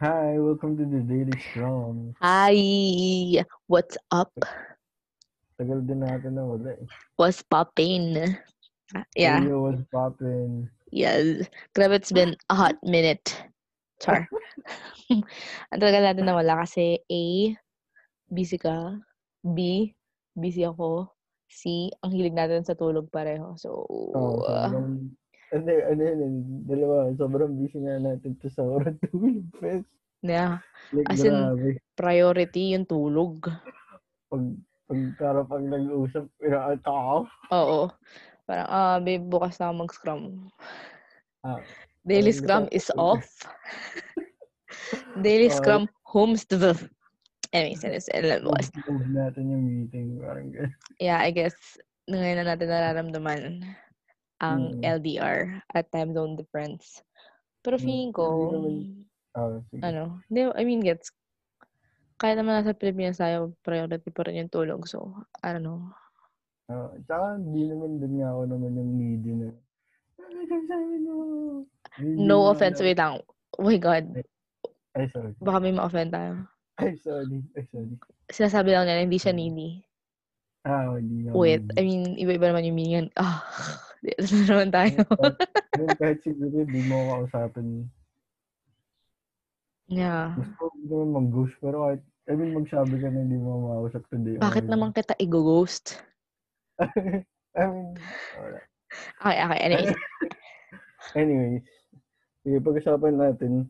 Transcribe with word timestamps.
Hi, 0.00 0.40
welcome 0.40 0.76
to 0.80 0.84
the 0.88 1.04
Daily 1.04 1.36
Strong. 1.52 2.16
Hi! 2.24 2.56
What's 3.68 4.00
up? 4.08 4.32
Tagal 5.60 5.84
din 5.84 6.00
natin 6.00 6.40
na 6.40 6.44
wala 6.48 6.72
eh. 6.72 6.88
What's 7.20 7.44
poppin'? 7.44 8.16
Ah, 8.96 9.04
Yeah, 9.12 9.44
Yo, 9.44 9.60
what's 9.68 9.84
poppin'? 9.92 10.72
yes. 10.88 11.44
Grabe, 11.76 12.00
it's 12.00 12.12
been 12.16 12.32
a 12.48 12.54
hot 12.56 12.80
minute. 12.80 13.28
Char. 14.00 14.24
Ang 15.12 15.80
tagal 15.84 16.00
natin 16.00 16.24
na 16.24 16.32
wala 16.32 16.64
kasi 16.64 17.04
A, 17.04 17.52
busy 18.32 18.56
ka. 18.56 18.96
B, 19.44 19.92
busy 20.32 20.64
ako. 20.64 21.12
C, 21.50 21.90
ang 22.06 22.14
hilig 22.14 22.32
natin 22.32 22.62
sa 22.62 22.78
tulog 22.78 23.10
pareho. 23.10 23.58
So, 23.58 23.84
Oh, 24.14 24.38
uh, 24.46 24.70
sobrang, 24.70 25.12
ano, 25.50 25.66
ano 25.66 26.00
yun, 26.00 26.20
eh, 26.20 26.32
dalawa, 26.66 26.94
sobrang 27.14 27.54
busy 27.54 27.78
nga 27.80 27.98
natin 27.98 28.38
to 28.38 28.46
sa 28.46 28.62
oras 28.62 28.94
tulog 29.10 29.46
fest. 29.58 29.86
yeah, 30.22 30.58
Like, 30.90 31.06
As 31.06 31.22
in- 31.22 31.34
grabe. 31.34 31.70
priority 31.94 32.74
yung 32.74 32.84
tulog. 32.84 33.46
Pag, 34.26 34.44
pag, 34.84 35.00
para 35.14 35.40
pag 35.42 35.62
nag-uusap, 35.62 36.26
inaata 36.38 36.90
ako. 36.90 37.18
Oo. 37.50 37.80
Parang, 38.44 38.68
ah, 38.68 38.98
babe, 38.98 39.22
bukas 39.22 39.58
na 39.58 39.70
mag-scrum. 39.70 40.50
Ah, 41.40 41.62
Daily 42.02 42.30
parang 42.32 42.40
scrum 42.40 42.64
is 42.70 42.88
off. 42.96 43.22
Daily 45.18 45.48
Oo. 45.48 45.54
scrum 45.54 45.84
homes 46.02 46.42
to 46.46 46.56
the... 46.56 46.72
Anyways, 47.50 47.82
anyways, 47.82 48.06
anyways, 48.14 48.42
bukas. 48.46 48.66
move 48.86 49.10
natin 49.10 49.50
yung 49.50 49.64
meeting. 49.66 50.22
Parang 50.22 50.54
gano'n. 50.54 50.70
Yeah, 51.02 51.18
I 51.18 51.34
guess 51.34 51.54
ngayon 52.06 52.42
na 52.42 52.54
natin 52.54 52.70
nararamdaman 52.70 53.62
ang 54.40 54.72
Mm. 54.80 54.82
LDR 54.82 55.38
at 55.76 55.92
time 55.92 56.16
zone 56.16 56.34
difference. 56.34 57.04
Pero 57.60 57.76
Mm, 57.76 57.84
feeling 57.84 58.12
ko, 58.16 58.26
Oh, 59.36 59.62
sige. 59.70 59.80
ano, 59.84 60.18
I 60.56 60.62
mean, 60.64 60.80
gets, 60.80 61.12
kaya 62.16 62.34
naman 62.36 62.60
nasa 62.60 62.76
Pilipinas 62.76 63.20
tayo, 63.20 63.54
priority 63.62 64.08
pa 64.10 64.26
rin 64.26 64.44
yung 64.44 64.52
tulog. 64.52 64.88
So, 64.88 65.12
I 65.44 65.54
don't 65.54 65.64
know. 65.64 65.92
Oh, 66.72 66.92
tsaka, 67.04 67.36
di 67.40 67.66
naman 67.68 68.00
din 68.00 68.22
nga 68.22 68.32
ako 68.32 68.42
naman 68.48 68.78
yung 68.78 68.92
needy 68.96 69.32
na. 69.36 69.48
No 72.16 72.48
offense, 72.48 72.80
wait 72.80 72.98
lang. 72.98 73.20
Oh 73.58 73.66
my 73.66 73.76
God, 73.76 74.14
Ay, 74.94 75.06
sorry. 75.10 75.34
baka 75.38 75.58
may 75.62 75.74
ma-offend 75.74 76.10
tayo. 76.14 76.46
Ay, 76.80 76.96
sorry. 76.98 77.42
Ay, 77.54 77.64
sorry. 77.68 77.94
Sinasabi 78.30 78.72
lang 78.72 78.86
niya, 78.86 79.02
hindi 79.04 79.18
siya 79.18 79.34
needy. 79.34 79.82
Ah, 80.64 80.92
hindi 80.96 81.26
Wait. 81.32 81.64
I 81.76 81.82
mean, 81.82 82.14
iba-iba 82.20 82.52
naman 82.52 82.68
yung 82.68 82.78
meaning. 82.78 83.08
Ah, 83.16 83.42
di 84.00 84.12
na 84.16 84.42
naman 84.48 84.70
tayo. 84.72 84.98
mean, 85.76 85.90
kahit 86.00 86.18
siguro 86.24 86.64
di 86.64 86.80
mo 86.88 86.96
ako 86.96 87.10
kausapin. 87.28 87.68
yeah. 89.88 90.32
Gusto 90.36 90.54
ko 90.56 90.64
naman 90.88 91.08
mag-ghost, 91.12 91.54
pero 91.60 91.76
kahit, 91.88 92.02
I 92.30 92.32
mean, 92.36 92.52
magsabi 92.56 92.94
ka 93.00 93.08
na 93.12 93.20
hindi 93.26 93.36
mo 93.36 93.70
makausap 93.72 94.02
today. 94.08 94.40
Bakit 94.40 94.64
okay 94.64 94.72
naman 94.72 94.90
kita 94.96 95.14
i-ghost? 95.20 96.00
I 97.58 97.64
mean, 97.66 97.98
wala. 98.38 98.60
Okay, 99.22 99.38
okay, 99.38 99.60
anyways. 99.62 99.94
Anyways, 101.18 101.66
sige, 102.46 102.58
pag-usapan 102.62 103.18
natin, 103.18 103.66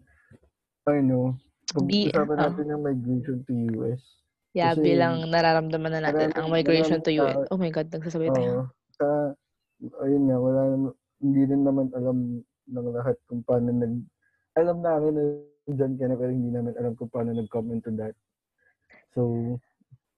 ano, 0.85 1.41
pag-usapan 1.73 2.37
ah. 2.37 2.43
natin 2.53 2.65
yung 2.69 2.85
migration 2.85 3.41
to 3.49 3.53
US. 3.81 4.03
Yeah, 4.51 4.75
Kasi 4.75 4.83
bilang 4.83 5.31
nararamdaman 5.31 5.93
na 5.95 6.11
natin 6.11 6.35
ang 6.35 6.51
migration 6.51 6.99
to 7.07 7.15
tao- 7.15 7.47
Oh 7.55 7.59
my 7.61 7.71
God, 7.71 7.87
nagsasabay 7.95 8.35
tayo. 8.35 8.51
Oo. 8.51 8.65
Sa, 8.99 9.07
ayun 10.05 10.29
nga, 10.29 10.37
wala 10.37 10.61
hindi 11.21 11.43
rin 11.45 11.63
naman 11.65 11.93
alam 11.93 12.41
ng 12.69 12.89
lahat 12.97 13.17
kung 13.29 13.45
paano 13.45 13.73
nag, 13.73 13.95
alam 14.57 14.81
namin 14.81 15.13
na 15.17 15.25
dyan 15.69 15.95
ka 16.01 16.05
na, 16.09 16.17
pero 16.17 16.33
hindi 16.33 16.51
namin 16.51 16.75
alam 16.81 16.97
kung 16.97 17.13
paano 17.13 17.37
nag-come 17.37 17.77
into 17.77 17.93
that. 17.97 18.17
So, 19.13 19.57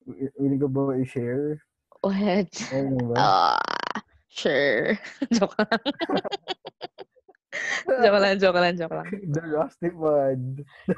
wi- 0.06 0.32
willing 0.38 0.62
ka 0.62 0.68
ba 0.70 0.94
i-share? 0.98 1.58
What? 2.02 2.50
Ano 2.74 3.12
ba? 3.12 3.14
Ah, 3.18 3.62
sure. 4.30 4.98
joke 5.36 5.54
lang. 5.58 5.82
joke 8.02 8.18
lang, 8.18 8.34
joke 8.38 8.58
lang, 8.58 8.74
joke 8.78 8.96
lang. 8.96 9.08
The 9.30 9.42
Rusty 9.42 9.90
Mud. 9.90 10.42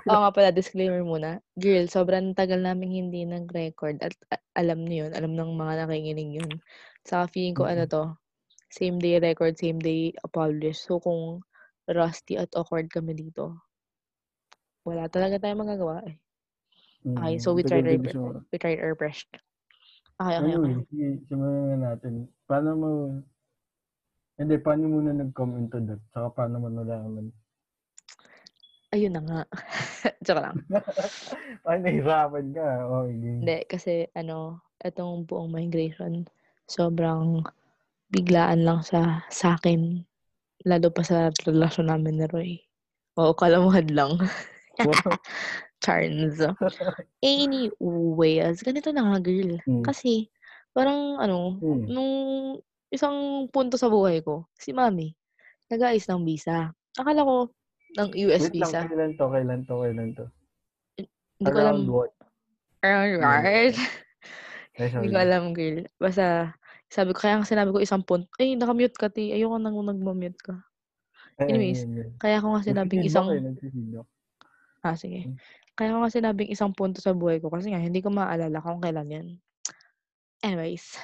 Oo 0.08 0.20
nga 0.24 0.32
pala, 0.32 0.48
disclaimer 0.52 1.04
muna. 1.04 1.40
Girl, 1.56 1.88
sobrang 1.88 2.36
tagal 2.36 2.60
namin 2.60 2.92
hindi 2.92 3.24
nag-record 3.24 4.04
at 4.04 4.12
alam 4.56 4.84
niyo 4.84 5.08
yun, 5.08 5.12
alam 5.16 5.32
ng 5.32 5.50
mga 5.56 5.72
nakikinig 5.84 6.30
yun. 6.40 6.52
Sa 7.04 7.28
feeling 7.28 7.56
ko, 7.56 7.68
ano 7.68 7.84
to, 7.84 8.16
same 8.74 8.98
day 8.98 9.22
record, 9.22 9.54
same 9.54 9.78
day 9.78 10.10
publish. 10.34 10.82
So, 10.82 10.98
kung 10.98 11.46
rusty 11.86 12.34
at 12.34 12.50
awkward 12.58 12.90
kami 12.90 13.14
dito, 13.14 13.62
wala 14.82 15.06
talaga 15.06 15.38
tayong 15.38 15.62
magagawa 15.62 16.02
eh. 16.10 16.18
Okay, 17.06 17.38
so 17.38 17.54
we 17.54 17.62
tried 17.62 17.86
our, 17.86 18.00
we 18.50 18.56
tried 18.58 18.82
our 18.82 18.98
best. 18.98 19.30
Okay, 20.18 20.34
okay, 20.40 20.56
okay. 20.58 20.74
Anyway, 20.90 21.22
simulan 21.30 21.62
na 21.70 21.76
natin. 21.94 22.26
Paano 22.50 22.70
mo, 22.74 22.90
hindi, 24.40 24.54
paano 24.58 24.90
muna 24.90 25.12
nag-come 25.14 25.62
into 25.62 25.78
that? 25.84 26.00
Saka 26.10 26.28
paano 26.34 26.58
mo 26.58 26.68
nalaman? 26.72 27.30
Ayun 28.90 29.14
na 29.14 29.22
nga. 29.22 29.40
joke 30.26 30.42
lang. 30.42 30.56
Ay, 31.68 31.78
nahirapan 31.82 32.46
ka. 32.56 32.66
Game. 33.10 33.42
Hindi, 33.44 33.58
kasi 33.68 34.08
ano, 34.16 34.64
itong 34.80 35.28
buong 35.28 35.52
migration, 35.52 36.24
sobrang 36.66 37.44
biglaan 38.14 38.62
lang 38.62 38.80
sa 38.86 39.26
sa 39.26 39.58
akin. 39.58 40.06
Lalo 40.62 40.88
pa 40.94 41.02
sa 41.02 41.34
relasyon 41.42 41.90
namin 41.90 42.22
ni 42.22 42.26
Roy. 42.30 42.50
Oo, 43.18 43.34
kalamuhad 43.34 43.90
lang. 43.90 44.16
Charns. 45.84 46.38
Anyways, 47.20 48.64
ganito 48.64 48.88
na 48.94 49.02
nga, 49.04 49.18
girl. 49.20 49.60
Hmm. 49.66 49.84
Kasi, 49.84 50.30
parang 50.72 51.20
ano, 51.20 51.60
Hmm. 51.60 51.84
nung 51.90 52.12
isang 52.88 53.46
punto 53.52 53.76
sa 53.76 53.90
buhay 53.92 54.24
ko, 54.24 54.46
si 54.56 54.72
Mami, 54.72 55.12
nag-aayos 55.68 56.08
ng 56.08 56.24
visa. 56.24 56.72
Akala 56.96 57.26
ko, 57.26 57.50
ng 58.00 58.10
US 58.26 58.48
Wait 58.48 58.56
lang, 58.56 58.70
visa. 58.72 58.80
kailan 58.88 59.12
to, 59.14 59.24
kailan 59.28 59.60
to, 59.66 59.74
kailan 59.78 60.10
to? 60.16 60.24
Hindi 61.38 61.50
ko 61.50 61.58
alam. 61.60 61.76
Around 61.84 61.90
what? 61.90 62.12
Around, 62.82 63.20
right? 63.20 63.76
Ay, 64.80 64.90
Hindi 64.90 65.12
ko 65.14 65.18
alam, 65.20 65.44
girl. 65.54 65.86
Basta, 66.00 66.50
sabi 66.94 67.10
ko, 67.10 67.26
kaya 67.26 67.42
nga 67.42 67.50
sinabi 67.50 67.74
ko 67.74 67.82
isang 67.82 68.06
punto. 68.06 68.30
Ay, 68.38 68.54
nakamute 68.54 68.94
ka, 68.94 69.10
ti. 69.10 69.34
Ayoko 69.34 69.58
nang 69.58 69.74
nag-mute 69.74 70.38
ka. 70.38 70.54
Ay, 71.42 71.50
anyways, 71.50 71.82
yun, 71.82 71.98
yun. 71.98 72.10
Kaya 72.22 72.38
ko 72.38 72.54
nga 72.54 72.62
sinabing 72.62 73.02
isang... 73.02 73.26
eh. 73.34 73.42
Ah, 74.86 74.94
sige. 74.94 75.26
Hmm. 75.26 75.34
Kaya 75.74 75.90
ko 75.90 75.98
nga 76.06 76.14
sinabing 76.14 76.54
isang 76.54 76.70
punto 76.70 77.02
sa 77.02 77.10
buhay 77.10 77.42
ko 77.42 77.50
kasi 77.50 77.74
nga, 77.74 77.82
hindi 77.82 77.98
ko 77.98 78.14
maalala 78.14 78.62
kung 78.62 78.78
kailan 78.78 79.10
yan. 79.10 79.26
Anyways. 80.46 80.94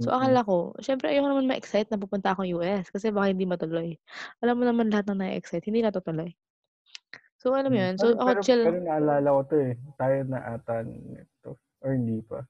So, 0.00 0.08
akala 0.16 0.40
ko, 0.40 0.72
syempre, 0.80 1.12
ayoko 1.12 1.28
naman 1.28 1.44
ma-excite 1.44 1.92
na 1.92 2.00
pupunta 2.00 2.32
akong 2.32 2.48
US 2.56 2.88
kasi 2.88 3.12
baka 3.12 3.28
hindi 3.28 3.44
matuloy. 3.44 4.00
Alam 4.40 4.56
mo 4.56 4.64
naman 4.64 4.88
lahat 4.88 5.12
ng 5.12 5.20
na-excite, 5.20 5.68
hindi 5.68 5.84
natutuloy. 5.84 6.32
So, 7.36 7.52
alam 7.52 7.68
mo 7.68 7.76
Hmm. 7.76 7.84
yun. 7.92 7.94
So, 8.00 8.16
pero, 8.16 8.24
ako 8.24 8.28
pero, 8.32 8.40
chill. 8.40 8.62
Pero 8.64 8.80
naalala 8.80 9.28
ko 9.36 9.40
to 9.52 9.56
eh. 9.60 9.72
Tayo 10.00 10.16
na 10.24 10.38
ata 10.56 10.80
nito. 10.80 11.60
Or 11.84 11.92
hindi 11.92 12.24
pa. 12.24 12.40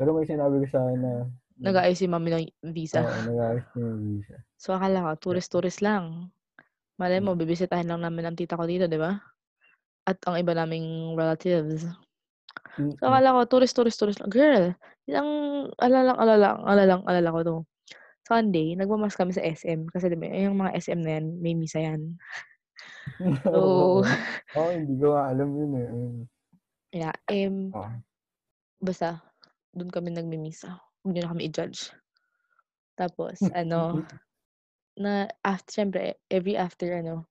Pero 0.00 0.16
may 0.16 0.24
sinabi 0.24 0.64
ko 0.64 0.66
sa 0.72 0.80
akin 0.88 1.00
na 1.04 1.12
Nag-aayos 1.60 1.98
si 2.02 2.10
mami 2.10 2.30
ng 2.34 2.74
visa. 2.74 3.06
Oo, 3.06 3.20
nag-ayos 3.30 3.66
niya 3.74 3.86
yung 3.86 4.02
visa. 4.18 4.36
So, 4.58 4.74
akala 4.74 5.06
ko, 5.06 5.10
tourist-tourist 5.30 5.80
lang. 5.84 6.34
Malay 6.98 7.22
mo, 7.22 7.34
bibisitahin 7.38 7.90
lang 7.90 8.02
namin 8.02 8.26
ang 8.26 8.36
tita 8.38 8.58
ko 8.58 8.66
dito, 8.66 8.90
di 8.90 8.98
ba? 8.98 9.18
At 10.06 10.18
ang 10.26 10.38
iba 10.38 10.54
naming 10.54 11.14
relatives. 11.14 11.86
So, 12.98 13.06
akala 13.06 13.34
ko, 13.34 13.40
tourist, 13.46 13.74
tourist, 13.78 13.98
tourist 14.00 14.18
lang. 14.18 14.30
Girl, 14.32 14.64
yung 15.06 15.30
alalang, 15.78 16.18
alalang, 16.18 16.58
alalang, 16.64 17.02
alala 17.06 17.30
ko 17.34 17.40
to. 17.44 17.56
Sunday, 18.24 18.72
nagmamas 18.72 19.14
kami 19.20 19.36
sa 19.36 19.44
SM. 19.44 19.84
Kasi 19.92 20.08
diba, 20.08 20.26
yung 20.32 20.56
mga 20.56 20.74
SM 20.80 21.00
na 21.04 21.20
yan, 21.20 21.26
may 21.38 21.54
misa 21.54 21.78
yan. 21.78 22.16
So, 23.44 24.02
Oo, 24.58 24.70
hindi 24.74 24.96
ko 24.98 25.14
alam 25.14 25.48
yun 25.54 25.72
eh. 25.76 25.86
Mm. 25.86 26.20
yeah, 26.90 27.14
um, 27.30 27.70
Oo. 27.70 27.90
basta, 28.80 29.22
doon 29.70 29.92
kami 29.92 30.10
nagmimisa. 30.10 30.80
Huwag 31.04 31.12
niyo 31.12 31.22
na 31.28 31.32
kami 31.36 31.44
i-judge. 31.52 31.92
Tapos, 32.96 33.52
ano, 33.52 34.00
na, 34.96 35.28
after, 35.44 35.72
syempre, 35.84 36.16
every 36.32 36.56
after, 36.56 36.96
ano, 36.96 37.28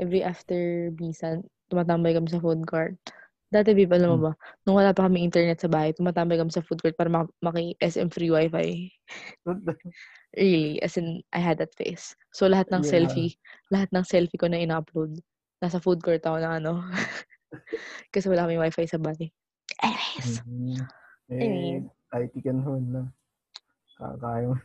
every 0.00 0.24
after 0.24 0.88
misa, 0.96 1.44
tumatambay 1.68 2.16
kami 2.16 2.32
sa 2.32 2.40
food 2.40 2.64
court. 2.64 2.96
Dati, 3.52 3.76
Bib, 3.76 3.92
alam 3.92 4.08
mo 4.16 4.18
Hmm. 4.18 4.26
ba, 4.30 4.32
nung 4.64 4.78
wala 4.80 4.94
pa 4.96 5.04
kami 5.10 5.20
internet 5.26 5.60
sa 5.60 5.68
bahay, 5.68 5.92
tumatambay 5.92 6.40
kami 6.40 6.48
sa 6.54 6.64
food 6.64 6.80
court 6.80 6.96
para 6.96 7.12
mak- 7.12 7.34
maki-SM 7.44 8.08
free 8.08 8.32
wifi. 8.32 8.88
Really, 10.36 10.78
as 10.80 10.96
in, 10.96 11.20
I 11.34 11.42
had 11.42 11.58
that 11.58 11.74
face. 11.74 12.14
So, 12.32 12.46
lahat 12.48 12.70
ng 12.72 12.86
Yeah. 12.86 13.10
selfie, 13.10 13.36
lahat 13.68 13.90
ng 13.92 14.06
selfie 14.06 14.38
ko 14.38 14.46
na 14.48 14.62
in-upload, 14.62 15.18
nasa 15.60 15.82
food 15.82 16.00
court 16.00 16.22
ako 16.24 16.38
na 16.38 16.56
ano. 16.62 16.86
Kasi 18.14 18.30
wala 18.30 18.46
kami 18.46 18.56
wifi 18.62 18.86
sa 18.86 18.96
bahay. 19.02 19.28
Anyways, 19.82 20.40
Mhm. 20.46 20.86
Eh, 21.30 21.42
Anyways. 21.42 21.90
IT 22.14 22.34
can 22.42 22.62
hold 22.62 22.86
na. 22.86 23.02
Kakaya 23.98 24.50
mo. 24.50 24.56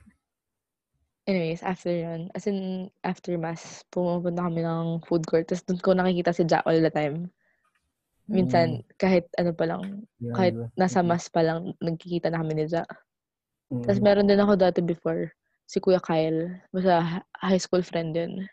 anyways, 1.26 1.66
after 1.66 1.90
yun, 1.90 2.30
as 2.38 2.46
in, 2.46 2.90
after 3.02 3.34
mass, 3.38 3.82
pumupunta 3.90 4.46
kami 4.46 4.62
ng 4.62 5.02
food 5.10 5.26
court, 5.26 5.50
tapos 5.50 5.66
doon 5.66 5.80
ko 5.82 5.90
nakikita 5.98 6.32
si 6.32 6.46
Jack 6.46 6.62
all 6.70 6.78
the 6.78 6.94
time. 6.94 7.34
Minsan, 8.30 8.82
kahit 8.98 9.30
ano 9.38 9.54
pa 9.54 9.66
lang, 9.70 10.06
Yan, 10.22 10.34
kahit 10.34 10.54
diba? 10.54 10.68
nasa 10.78 11.02
Mm. 11.02 11.08
mas 11.10 11.26
pa 11.30 11.42
lang, 11.46 11.74
nagkikita 11.82 12.30
na 12.30 12.42
kami 12.42 12.54
ni 12.58 12.66
Ja. 12.70 12.86
Tapos 13.86 13.98
Mm. 14.02 14.06
meron 14.06 14.30
din 14.30 14.42
ako 14.42 14.54
dati 14.58 14.80
before, 14.82 15.34
si 15.66 15.82
Kuya 15.82 16.02
Kyle. 16.02 16.62
Basta 16.70 17.02
hi- 17.02 17.28
high 17.42 17.62
school 17.62 17.82
friend 17.82 18.14
yun. 18.14 18.46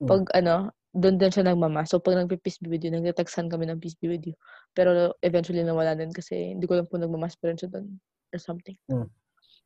Mm. 0.00 0.08
Pag 0.08 0.22
ano, 0.32 0.72
doon 0.96 1.20
din 1.20 1.28
siya 1.32 1.44
nagmama. 1.44 1.84
So, 1.84 2.00
pag 2.00 2.16
nagpipeace 2.16 2.64
be 2.64 2.72
with 2.72 2.84
you, 2.84 2.92
nagtatagsan 2.92 3.52
kami 3.52 3.68
ng 3.68 3.80
peace 3.80 3.96
be 4.00 4.08
with 4.08 4.24
you. 4.24 4.36
Pero 4.72 5.12
eventually 5.20 5.60
nawala 5.60 5.92
din 5.92 6.08
kasi 6.12 6.56
hindi 6.56 6.64
ko 6.64 6.80
lang 6.80 6.88
po 6.88 6.96
nagmamas 6.96 7.36
pa 7.36 7.52
rin 7.52 7.60
siya 7.60 7.68
doon 7.68 8.00
or 8.32 8.40
something. 8.40 8.76
Mm. 8.90 9.08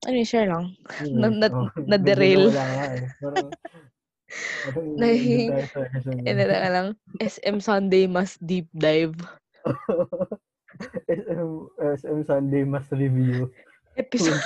Ano 0.03 0.15
yun, 0.19 0.27
share 0.27 0.51
lang. 0.51 0.75
Yun 1.07 1.19
na- 1.19 1.31
na- 1.31 1.55
Oo, 1.55 1.71
na-derail. 1.87 2.51
nga 2.51 2.67
eh. 2.99 3.07
Ano 6.27 6.71
lang, 6.75 6.89
SM 7.23 7.63
Sunday 7.63 8.11
must 8.11 8.43
deep 8.43 8.67
dive. 8.75 9.15
SM, 11.07 11.51
SM 11.79 12.19
Sunday 12.27 12.65
Mas 12.65 12.89
Review. 12.91 13.53
Episode, 13.93 14.41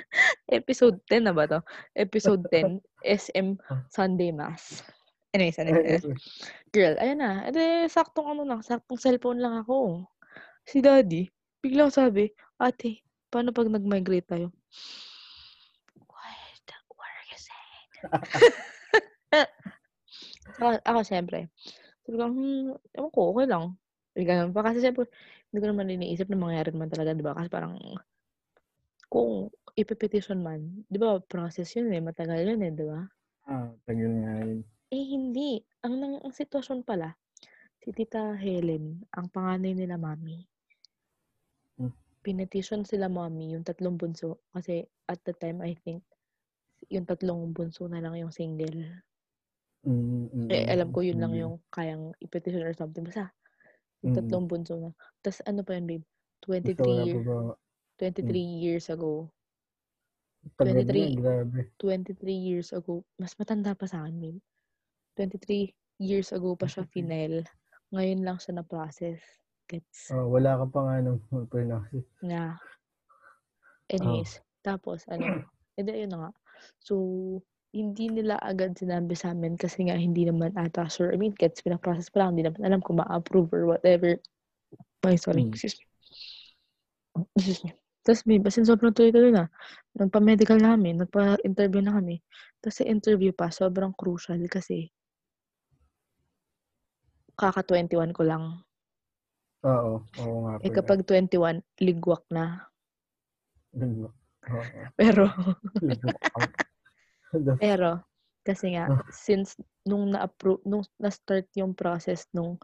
episode 0.58 0.96
10 1.12 1.28
na 1.28 1.34
ba 1.36 1.44
to? 1.44 1.60
Episode 1.92 2.40
10, 2.50 2.80
SM 3.04 3.60
Sunday 3.92 4.32
Mass. 4.32 4.80
Anyways, 5.36 5.60
anyways. 5.60 6.08
Girl, 6.72 6.96
ayan 6.96 7.20
na. 7.20 7.44
Ede, 7.44 7.84
saktong 7.92 8.32
ano 8.32 8.48
lang, 8.48 8.64
saktong 8.64 8.96
cellphone 8.96 9.44
lang 9.44 9.60
ako. 9.60 10.08
Si 10.64 10.80
daddy, 10.80 11.28
biglang 11.60 11.92
sabi, 11.92 12.32
ate, 12.56 13.04
paano 13.28 13.52
pag 13.52 13.68
nag-migrate 13.68 14.28
tayo? 14.28 14.48
What? 16.08 16.64
What 16.96 17.12
are 17.12 17.28
you 17.28 17.40
saying? 17.40 17.88
ako, 20.58 20.68
ako, 20.84 21.00
syempre. 21.04 21.38
Sabi 22.04 22.16
ko, 22.16 22.24
hmm, 22.32 22.66
ewan 22.96 23.10
ko, 23.12 23.20
okay 23.32 23.46
lang. 23.46 23.64
Sabi 24.12 24.24
ganun 24.24 24.52
pa. 24.56 24.64
Kasi 24.64 24.80
syempre, 24.80 25.06
hindi 25.48 25.58
ko 25.60 25.66
naman 25.68 25.92
iniisip 25.92 26.26
na 26.32 26.40
mangyari 26.40 26.72
naman 26.72 26.88
talaga, 26.88 27.12
di 27.12 27.24
ba? 27.24 27.36
Kasi 27.36 27.48
parang, 27.52 27.76
kung 29.08 29.52
ipipetition 29.76 30.40
man, 30.40 30.84
di 30.88 30.96
ba, 30.96 31.20
process 31.20 31.72
yun 31.76 31.92
eh, 31.92 32.00
matagal 32.00 32.44
yun 32.44 32.64
eh, 32.64 32.72
di 32.72 32.84
ba? 32.84 33.00
Ah, 33.48 33.72
tagal 33.84 34.12
nga 34.24 34.32
yun. 34.44 34.60
Eh, 34.88 35.04
hindi. 35.04 35.60
Ang, 35.84 35.94
nang, 36.00 36.14
ang 36.24 36.32
sitwasyon 36.32 36.84
pala, 36.84 37.12
si 37.80 37.92
Tita 37.92 38.36
Helen, 38.36 39.04
ang 39.12 39.28
panganay 39.28 39.76
nila 39.76 40.00
mami. 40.00 40.44
Pinetition 42.28 42.84
sila 42.84 43.08
mami, 43.08 43.56
yung 43.56 43.64
tatlong 43.64 43.96
bunso. 43.96 44.44
Kasi 44.52 44.84
at 45.08 45.16
the 45.24 45.32
time, 45.32 45.64
I 45.64 45.72
think, 45.80 46.04
yung 46.92 47.08
tatlong 47.08 47.56
bunso 47.56 47.88
na 47.88 48.04
lang 48.04 48.20
yung 48.20 48.28
single. 48.28 48.84
Mm, 49.88 50.28
mm, 50.28 50.48
Eh, 50.52 50.68
alam 50.68 50.92
ko 50.92 51.00
yun 51.00 51.16
lang 51.16 51.32
mm. 51.32 51.40
yung 51.40 51.56
kayang 51.72 52.12
ipetition 52.20 52.60
or 52.68 52.76
something. 52.76 53.08
Basta, 53.08 53.32
yung 54.04 54.12
Mm. 54.12 54.18
tatlong 54.20 54.44
bunso 54.44 54.76
na. 54.76 54.92
Tapos 55.24 55.40
ano 55.48 55.64
pa 55.64 55.72
yun, 55.80 55.88
babe? 55.88 56.04
Basta 56.44 56.84
wala 56.84 56.84
23, 56.84 56.84
pa 56.84 57.06
year, 57.08 57.20
ba? 57.24 57.36
23 57.96 58.44
years 58.60 58.86
ago. 58.92 59.32
Tagal 60.60 60.84
23. 60.84 61.16
na, 61.16 61.20
grabe. 61.24 61.58
23 61.80 62.36
years 62.36 62.76
ago. 62.76 63.08
Mas 63.16 63.32
matanda 63.40 63.72
pa 63.72 63.88
sa 63.88 64.04
akin, 64.04 64.20
babe. 64.20 64.40
23 65.16 65.72
years 65.96 66.28
ago 66.36 66.52
pa 66.60 66.68
siya 66.68 66.84
23. 66.84 66.92
final. 66.92 67.32
Ngayon 67.96 68.20
lang 68.20 68.36
siya 68.36 68.60
na-process. 68.60 69.18
Gets? 69.68 70.16
Oh, 70.16 70.32
wala 70.32 70.56
ka 70.64 70.66
pa 70.72 70.80
nga 70.88 70.94
nung 71.04 71.20
pregnancy. 71.52 72.00
Nga. 72.24 72.56
Anyways, 73.92 74.40
tapos 74.64 75.04
ano, 75.12 75.44
edi 75.76 75.92
yun 75.92 76.12
na 76.12 76.18
nga. 76.28 76.30
So, 76.80 76.94
hindi 77.72 78.08
nila 78.08 78.40
agad 78.40 78.80
sinabi 78.80 79.12
sa 79.12 79.36
amin 79.36 79.60
kasi 79.60 79.84
nga 79.88 79.96
hindi 79.96 80.24
naman 80.24 80.56
ata 80.56 80.88
sure. 80.88 81.12
I 81.12 81.20
mean, 81.20 81.36
gets 81.36 81.60
pinaprocess 81.60 82.08
pa 82.08 82.24
lang. 82.24 82.36
Hindi 82.36 82.48
naman 82.48 82.64
alam 82.64 82.80
kung 82.80 82.96
ma-approve 82.96 83.52
or 83.52 83.64
whatever. 83.68 84.16
Ay, 85.04 85.20
sorry. 85.20 85.44
Mm. 85.44 85.52
Excuse 85.52 85.76
me. 85.76 85.84
Excuse 87.36 87.60
me. 87.68 87.72
Tapos, 88.08 88.24
may 88.24 88.40
basin 88.40 88.64
sobrang 88.64 88.96
tuloy-tuloy 88.96 89.36
na. 89.36 89.52
Nagpa-medical 90.00 90.56
na 90.56 90.72
kami. 90.72 90.96
Nagpa-interview 90.96 91.84
na 91.84 92.00
kami. 92.00 92.24
Tapos, 92.64 92.80
sa 92.80 92.88
interview 92.88 93.36
pa, 93.36 93.52
sobrang 93.52 93.92
crucial 93.92 94.40
kasi 94.48 94.88
kaka-21 97.36 98.16
ko 98.16 98.22
lang. 98.24 98.64
Oo, 99.66 100.06
oo 100.22 100.36
nga 100.46 100.54
Eh, 100.62 100.70
pala. 100.70 100.74
kapag 100.78 101.00
21, 101.02 101.58
ligwak 101.82 102.22
na. 102.30 102.70
Oo. 103.74 104.62
Pero, 104.94 105.26
Ligwak 105.82 106.18
Pero, 107.62 108.06
kasi 108.46 108.78
nga, 108.78 108.86
Ah. 108.86 109.02
since 109.10 109.58
nung 109.82 110.14
na-approve, 110.14 110.62
nung 110.62 110.86
na-start 111.02 111.50
yung 111.58 111.74
process 111.74 112.30
nung, 112.30 112.54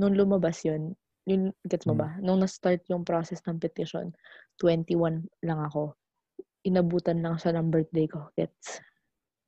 nung 0.00 0.16
lumabas 0.16 0.64
yun, 0.64 0.96
yun, 1.28 1.52
gets 1.68 1.84
mo 1.84 1.92
Mm. 1.92 2.00
ba? 2.00 2.08
Nung 2.24 2.40
na-start 2.40 2.80
yung 2.88 3.04
process 3.04 3.44
ng 3.44 3.60
petition, 3.60 4.08
21 4.56 5.28
lang 5.44 5.60
ako. 5.60 5.92
Inabutan 6.64 7.20
lang 7.20 7.36
siya 7.36 7.60
ng 7.60 7.68
birthday 7.68 8.08
ko, 8.08 8.32
gets? 8.40 8.80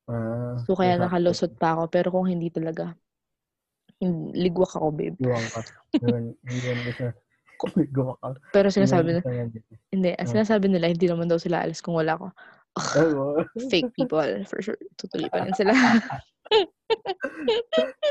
Ah, 0.05 0.61
So, 0.69 0.77
kaya 0.77 1.01
nakalusot 1.01 1.57
pa 1.57 1.73
ako. 1.75 1.83
Pero 1.89 2.09
kung 2.13 2.29
hindi 2.29 2.53
talaga, 2.53 2.93
ligwak 4.33 4.73
ako, 4.73 4.89
babe. 4.91 5.17
Iwan 5.21 5.45
ka. 5.53 5.61
Yun, 6.01 6.33
yun 6.49 6.79
ko. 7.61 7.69
Ligwak 7.77 8.17
ka. 8.19 8.29
Pero 8.57 8.73
sinasabi 8.73 9.21
dito. 9.21 9.29
hindi, 9.93 10.11
Ah. 10.17 10.25
sinasabi 10.25 10.73
nila, 10.73 10.89
hindi 10.89 11.05
naman 11.05 11.29
daw 11.29 11.37
sila 11.37 11.61
alis 11.61 11.85
kung 11.85 11.93
wala. 11.95 12.17
Ay, 12.97 13.13
wow. 13.13 13.45
Fake 13.69 13.93
people, 13.93 14.25
for 14.47 14.63
sure. 14.63 14.79
Tutuloy 14.97 15.29
pa 15.29 15.45
rin 15.45 15.53
sila. 15.53 15.75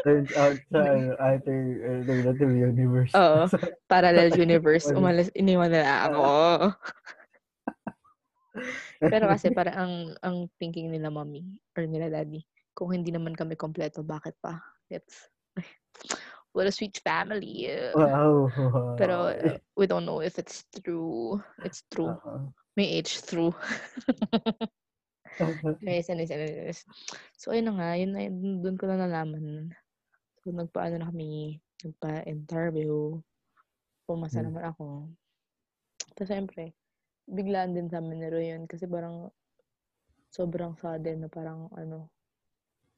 Turns 0.06 0.31
out 0.38 0.56
sa 0.71 0.80
ano, 0.80 1.12
alter- 1.18 1.80
alternative 1.83 2.51
universe. 2.53 3.12
Oo. 3.15 3.47
Parallel 3.88 4.30
universe. 4.45 4.88
Umalis, 4.91 5.31
iniwan 5.33 5.71
nila 5.74 6.07
ako. 6.07 6.24
Pero 9.00 9.25
kasi 9.31 9.51
parang 9.57 9.75
ang 9.75 9.94
ang 10.21 10.38
thinking 10.59 10.91
nila 10.91 11.07
mommy 11.07 11.44
or 11.75 11.88
nila 11.88 12.12
daddy, 12.12 12.44
kung 12.75 12.91
hindi 12.91 13.12
naman 13.12 13.36
kami 13.36 13.56
kompleto, 13.56 14.03
bakit 14.03 14.36
pa? 14.44 14.59
It's 14.91 15.27
what 16.54 16.68
a 16.68 16.74
sweet 16.74 16.98
family. 17.04 17.69
Wow. 17.96 18.50
Pero 18.98 19.34
uh, 19.34 19.57
we 19.80 19.86
don't 19.88 20.06
know 20.06 20.22
if 20.22 20.40
it's 20.40 20.66
true. 20.72 21.42
It's 21.63 21.84
true. 21.92 22.13
Oo. 22.16 22.51
May 22.78 23.00
age 23.00 23.19
through. 23.22 23.51
Anyways, 25.39 26.12
anyways, 26.12 26.32
anyways. 26.36 26.79
So, 27.39 27.56
ayun 27.56 27.72
na 27.72 27.74
nga. 27.79 27.89
Yun, 27.96 28.12
na- 28.12 28.32
doon 28.60 28.75
ko 28.75 28.91
na 28.91 29.00
nalaman. 29.00 29.72
So, 30.44 30.51
nagpaano 30.51 31.00
na 31.00 31.08
kami. 31.08 31.60
Nagpa-interview. 31.79 33.20
Pumasa 34.03 34.44
Hmm. 34.44 34.51
naman 34.51 34.63
ako. 34.68 35.08
Tapos, 36.12 36.27
syempre, 36.27 36.75
biglaan 37.24 37.72
din 37.72 37.88
sa 37.88 38.03
amin 38.03 38.20
ni 38.20 38.27
Roy 38.27 38.51
yun. 38.51 38.68
Kasi 38.68 38.84
parang, 38.84 39.32
sobrang 40.27 40.75
sudden 40.75 41.24
na 41.24 41.29
parang, 41.32 41.72
ano, 41.72 42.12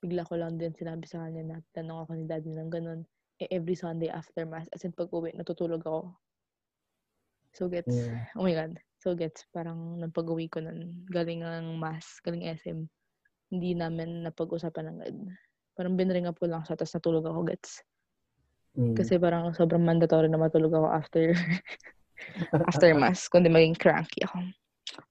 bigla 0.02 0.26
ko 0.26 0.34
lang 0.36 0.58
din 0.58 0.74
sinabi 0.74 1.06
sa 1.06 1.24
kanya 1.24 1.46
na 1.46 1.58
tanong 1.78 2.04
ako 2.04 2.12
ni 2.18 2.26
daddy 2.26 2.52
ng 2.52 2.74
ganun. 2.74 3.02
Eh, 3.38 3.50
every 3.54 3.78
Sunday 3.78 4.10
after 4.10 4.44
mass, 4.50 4.66
as 4.74 4.82
in 4.82 4.94
pag 4.94 5.10
uwi, 5.14 5.34
natutulog 5.38 5.86
ako. 5.86 6.18
So, 7.54 7.70
gets, 7.70 7.94
Yeah. 7.94 8.26
oh 8.38 8.44
my 8.46 8.58
God. 8.58 8.82
So, 9.02 9.14
gets, 9.14 9.46
parang 9.54 10.02
nang 10.02 10.14
pag-uwi 10.14 10.50
ko 10.50 10.62
nun, 10.62 11.06
galing 11.10 11.46
ng 11.46 11.78
mass, 11.78 12.22
galing 12.22 12.50
SM, 12.50 12.86
hindi 13.54 13.72
namin 13.78 14.26
napag-usapan 14.26 14.90
ng 14.90 14.98
Parang 15.72 15.96
binring 15.96 16.28
up 16.28 16.38
ko 16.38 16.52
lang 16.52 16.62
siya, 16.68 16.76
tapos 16.76 16.94
natulog 16.94 17.26
ako, 17.26 17.48
gets. 17.48 17.82
Mm. 18.78 18.96
Kasi 18.96 19.20
parang 19.20 19.52
sobrang 19.52 19.84
mandatory 19.84 20.32
na 20.32 20.40
matulog 20.40 20.72
ako 20.72 20.88
after 20.92 21.24
after 22.72 22.92
mass, 22.96 23.28
kundi 23.28 23.52
maging 23.52 23.76
cranky 23.76 24.24
ako. 24.24 24.48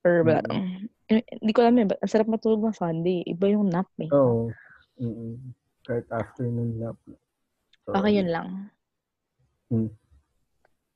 Or 0.04 0.24
wala. 0.24 0.44
Mm. 0.48 0.88
Hindi 1.10 1.52
ko 1.52 1.60
alam 1.66 1.76
eh, 1.82 1.86
but 1.90 1.98
ang 2.00 2.10
sarap 2.12 2.28
matulog 2.30 2.62
ng 2.62 2.76
Sunday. 2.76 3.26
Iba 3.26 3.50
yung 3.52 3.68
nap 3.68 3.90
eh. 3.98 4.08
Oo. 4.14 4.54
Mm-mm. 5.00 5.56
Kahit 5.80 6.06
afternoon 6.12 6.76
nap. 6.76 6.96
So, 7.88 7.96
Okay, 7.96 8.20
yun 8.20 8.28
lang. 8.28 8.68
Mm. 9.72 9.90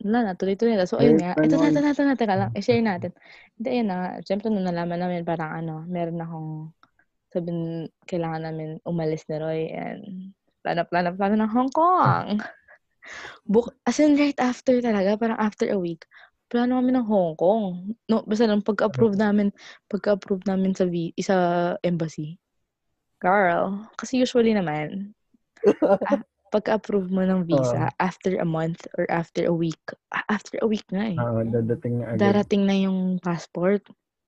Wala 0.04 0.18
na, 0.20 0.32
tuloy-tuloy 0.36 0.76
na. 0.76 0.84
So, 0.84 1.00
ayun 1.00 1.16
nga. 1.16 1.32
Ito 1.32 1.56
na, 1.56 1.72
ito 1.72 1.80
na, 1.80 1.90
ito 1.96 2.02
na, 2.04 2.14
teka 2.18 2.36
lang. 2.36 2.50
I-share 2.52 2.84
natin. 2.84 3.16
Hindi, 3.56 3.68
ayun 3.72 3.88
na 3.88 3.96
nga. 3.96 4.10
Siyempre, 4.20 4.52
nung 4.52 4.68
nalaman 4.68 5.00
namin, 5.00 5.24
parang 5.24 5.64
ano, 5.64 5.74
meron 5.88 6.20
akong, 6.20 6.50
sabihin, 7.32 7.88
kailangan 8.04 8.42
namin 8.44 8.68
umalis 8.84 9.24
ni 9.32 9.36
Roy 9.40 9.72
and 9.72 10.36
plano, 10.60 10.84
plano, 10.84 11.08
plano 11.16 11.34
ng 11.40 11.52
Hong 11.56 11.72
Kong. 11.72 12.36
Book, 13.48 13.72
as 13.88 13.96
in, 13.96 14.20
right 14.20 14.36
after 14.36 14.76
talaga, 14.84 15.16
parang 15.16 15.40
after 15.40 15.72
a 15.72 15.80
week, 15.80 16.04
plano 16.52 16.76
kami 16.76 16.92
ng 16.92 17.08
Hong 17.08 17.34
Kong. 17.40 17.96
No, 18.04 18.20
basta 18.28 18.44
nung 18.44 18.64
pagka-approve 18.64 19.16
namin, 19.16 19.48
pagka-approve 19.88 20.44
namin 20.44 20.76
sa, 20.76 20.84
vi- 20.84 21.16
sa 21.20 21.36
embassy. 21.80 22.36
Girl, 23.24 23.88
kasi 23.96 24.20
usually 24.20 24.52
naman, 24.52 25.16
ah, 26.12 26.20
pagka-approve 26.52 27.08
mo 27.08 27.24
ng 27.24 27.48
visa, 27.48 27.88
after 27.96 28.36
a 28.36 28.44
month 28.44 28.84
or 29.00 29.08
after 29.08 29.48
a 29.48 29.54
week, 29.54 29.80
ah, 30.12 30.20
after 30.28 30.60
a 30.60 30.68
week 30.68 30.84
nga 30.92 31.08
eh, 31.08 31.16
Ah, 31.16 31.40
dadating 31.40 32.04
na 32.04 32.12
agad. 32.12 32.20
darating 32.20 32.62
na 32.68 32.76
yung 32.76 33.16
passport. 33.24 33.80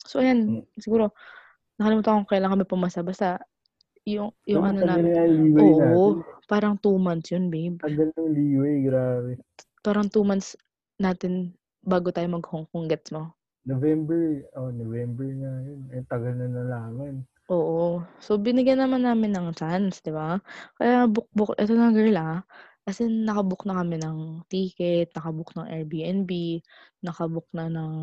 So, 0.08 0.24
ayan, 0.24 0.48
Mm. 0.48 0.64
siguro, 0.80 1.12
nakalimutan 1.76 2.24
ko 2.24 2.32
kailan 2.32 2.56
kami 2.56 2.64
pumasa. 2.64 3.04
Basta, 3.04 3.36
yung, 4.08 4.32
yung 4.48 4.64
Pero 4.64 4.80
ano 4.80 4.80
leeway 5.28 5.70
oo, 5.76 6.16
natin. 6.16 6.16
parang 6.48 6.74
two 6.80 6.96
months 6.96 7.28
yun, 7.36 7.52
babe. 7.52 7.76
Tagal 7.84 8.08
ng 8.16 8.30
leeway, 8.32 8.74
grabe. 8.88 9.32
parang 9.84 10.08
two 10.10 10.24
months 10.26 10.56
natin 10.98 11.52
bago 11.84 12.10
tayo 12.10 12.26
mag-Hong 12.32 12.66
Kong, 12.72 12.88
gets 12.90 13.12
mo? 13.14 13.36
November, 13.66 14.46
oh, 14.58 14.70
November 14.74 15.26
nga 15.26 15.52
yun. 15.62 15.80
Eh, 15.94 16.02
tagal 16.08 16.34
na 16.34 16.48
nalaman. 16.48 17.22
Oo. 17.50 18.02
So, 18.18 18.34
binigyan 18.42 18.82
naman 18.82 19.06
namin 19.06 19.30
ng 19.38 19.54
chance, 19.54 20.02
di 20.02 20.10
ba? 20.10 20.42
Kaya 20.82 21.06
book-book, 21.06 21.54
eto 21.54 21.78
na 21.78 21.94
girl 21.94 22.18
ah. 22.18 22.42
As 22.86 22.98
in, 22.98 23.22
nakabook 23.22 23.62
na 23.66 23.78
kami 23.82 24.02
ng 24.02 24.42
ticket, 24.50 25.14
nakabook 25.14 25.54
ng 25.54 25.66
Airbnb, 25.70 26.30
nakabook 27.06 27.46
na 27.54 27.70
ng 27.70 27.94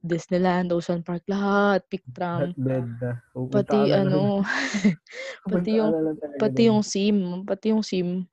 Disneyland, 0.00 0.72
Ocean 0.72 1.04
Park, 1.04 1.28
lahat, 1.28 1.84
pick 1.92 2.08
tram. 2.16 2.56
Bed 2.64 2.86
na. 3.00 3.10
Pupunta 3.32 3.76
Pati 3.76 3.90
ka 3.90 3.96
na 4.04 4.10
ano. 4.10 4.44
Pupunta 5.42 5.72
pati 5.72 5.78
ka 5.80 5.84
yung, 5.84 5.92
na 5.92 6.00
lang 6.04 6.16
talaga 6.22 6.46
pati 6.46 6.60
dun. 6.60 6.70
yung 6.72 6.82
SIM, 6.84 7.44
pati 7.48 7.72
yung 7.72 7.84
SIM. 7.86 8.26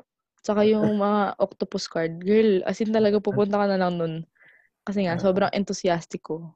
Tsaka 0.43 0.63
yung 0.67 0.87
mga 0.99 1.39
octopus 1.39 1.87
card. 1.91 2.19
Girl, 2.23 2.63
as 2.67 2.79
in 2.83 2.91
talaga 2.95 3.19
pupunta 3.23 3.59
ka 3.59 3.67
na 3.67 3.79
lang 3.79 3.95
nun. 3.99 4.15
Kasi 4.87 5.07
nga, 5.07 5.15
Ah. 5.15 5.23
sobrang 5.23 5.51
enthusiastic 5.55 6.23
ko. 6.27 6.55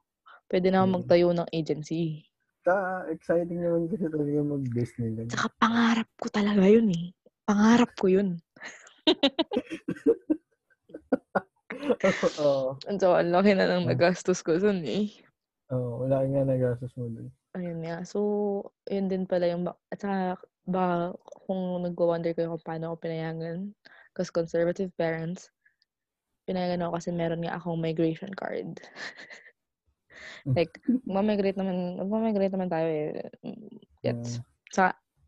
Pwede 0.52 0.68
na 0.72 0.82
Mm. 0.82 0.88
magtayo 0.88 1.32
ng 1.34 1.48
agency. 1.54 2.27
Sa 2.66 3.06
exciting 3.08 3.62
naman 3.62 3.86
kasi 3.86 4.10
talaga 4.10 4.42
mag-Disneyland. 4.42 5.30
Tsaka 5.30 5.48
pangarap 5.62 6.08
ko 6.18 6.26
talaga 6.32 6.64
yun 6.66 6.90
eh. 6.90 7.14
Pangarap 7.46 7.90
ko 7.94 8.06
yun. 8.10 8.42
Oo. 12.38 12.76
So, 12.98 13.14
ang 13.14 13.30
laki 13.30 13.54
na 13.54 13.70
ng 13.70 13.88
nagastos 13.88 14.42
ko 14.42 14.58
dun 14.58 14.82
eh. 14.84 15.14
Oo, 15.70 16.04
wala 16.04 16.26
nga 16.26 16.42
nagastos 16.44 16.92
mo 16.98 17.08
dun. 17.08 17.30
Ayun 17.56 17.80
nga. 17.84 18.04
So, 18.04 18.18
yun 18.90 19.08
din 19.08 19.24
pala 19.24 19.48
yung, 19.48 19.64
ba- 19.64 19.78
at 19.88 20.02
saka, 20.02 20.36
ba, 20.68 21.14
kung 21.48 21.80
nagwa-wonder 21.80 22.36
kayo 22.36 22.52
kung 22.56 22.66
paano 22.66 22.92
ako 22.92 23.08
pinayagan, 23.08 23.72
because 24.12 24.28
conservative 24.28 24.92
parents, 25.00 25.48
pinayagan 26.44 26.84
ako 26.84 27.00
kasi 27.00 27.08
meron 27.12 27.40
nga 27.44 27.56
akong 27.56 27.80
migration 27.80 28.32
card. 28.36 28.76
like, 30.56 30.80
mag-migrate 31.04 31.58
naman, 31.58 31.98
mag-migrate 32.02 32.54
naman 32.54 32.70
tayo 32.70 32.88
eh. 32.88 33.10
Ah, 34.08 34.42
Sa, 34.72 34.82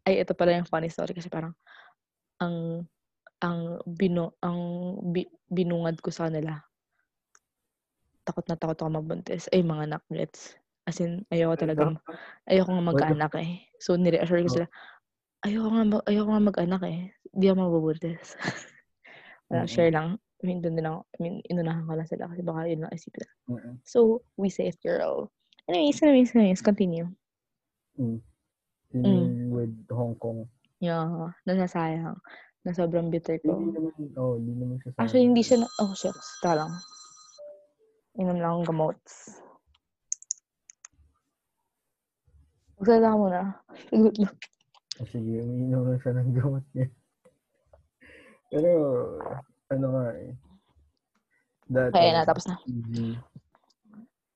ay, 0.06 0.20
ito 0.22 0.32
pala 0.36 0.56
yung 0.56 0.68
funny 0.68 0.88
story 0.88 1.12
kasi 1.16 1.28
parang, 1.28 1.52
ang, 2.40 2.86
ang, 3.40 3.80
bino, 3.84 4.36
ang 4.44 4.58
bi, 5.12 5.24
binungad 5.48 6.00
ko 6.00 6.12
sa 6.12 6.28
kanila, 6.28 6.60
takot 8.24 8.46
na 8.46 8.56
takot 8.56 8.78
ako 8.78 8.90
mabuntis. 9.00 9.48
Ay, 9.50 9.64
mga 9.64 9.90
anak, 9.90 10.02
gets. 10.12 10.54
As 10.88 10.98
in, 11.00 11.24
ayoko 11.28 11.56
talaga, 11.60 11.92
ayoko 12.48 12.70
nga 12.72 12.84
mag-anak 12.84 13.32
eh. 13.40 13.68
So, 13.82 13.96
nire-assure 13.96 14.44
ko 14.44 14.50
Oh. 14.50 14.56
sila, 14.60 14.66
ayoko 15.44 15.68
nga, 15.72 15.84
mag- 15.84 16.06
ayoko 16.08 16.28
nga 16.30 16.48
mag-anak 16.52 16.82
eh. 16.88 17.00
Di 17.30 17.46
ako 17.48 17.56
mabubuntis. 17.68 18.36
Wala, 19.50 19.66
share 19.66 19.90
lang. 19.92 20.18
I 20.40 20.48
mean, 20.48 20.64
doon 20.64 20.72
din 20.74 20.88
ako, 20.88 21.04
I 21.04 21.18
mean, 21.20 21.34
inunahan 21.46 21.84
ko 21.84 21.92
lang 21.92 22.08
sila 22.08 22.24
kasi 22.24 22.40
baka 22.40 22.64
yun 22.64 22.80
lang 22.80 22.92
isipin. 22.92 23.20
nila. 23.20 23.32
mm, 23.60 23.74
So, 23.84 24.24
we 24.40 24.48
safe, 24.48 24.80
girl. 24.80 25.28
Anyways, 25.68 26.00
anyways, 26.00 26.32
anyways, 26.32 26.64
continue. 26.64 27.08
mm. 27.94 28.18
Yun 28.90 29.04
Mm. 29.04 29.52
with 29.52 29.76
Hong 29.88 30.16
Kong. 30.16 30.48
Yeah, 30.80 31.06
nasasayang. 31.44 32.16
Na 32.64 32.72
sobrang 32.72 33.12
bitter 33.12 33.36
ko. 33.38 33.54
Hindi 33.54 33.76
naman, 33.76 33.92
oh, 34.16 34.34
hindi 34.34 34.52
naman 34.56 34.76
siya 34.80 34.90
sayang. 34.90 35.00
Actually, 35.04 35.26
hindi 35.28 35.42
siya 35.44 35.56
na, 35.60 35.68
oh, 35.78 35.92
shucks. 35.92 36.40
Tara 36.40 36.64
lang. 36.64 36.72
Inom 38.16 38.40
lang 38.40 38.50
akong 38.50 38.68
gamots. 38.72 39.14
Magsalita 42.76 43.12
ka 43.12 43.16
muna. 43.16 43.40
Sagot 43.86 44.16
lang. 44.16 44.34
Ah, 44.96 45.06
Sige, 45.06 45.32
umiinom 45.40 45.84
lang 45.86 46.00
siya 46.00 46.12
ng 46.16 46.30
gamot 46.32 46.64
niya. 46.72 46.88
Pero, 48.50 48.70
ano 49.70 49.86
nga 49.94 50.06
eh. 50.12 50.30
Dati, 51.70 51.94
Kaya 51.94 52.10
na, 52.12 52.22
tapos 52.26 52.44
na. 52.50 52.58
easy. 52.66 53.14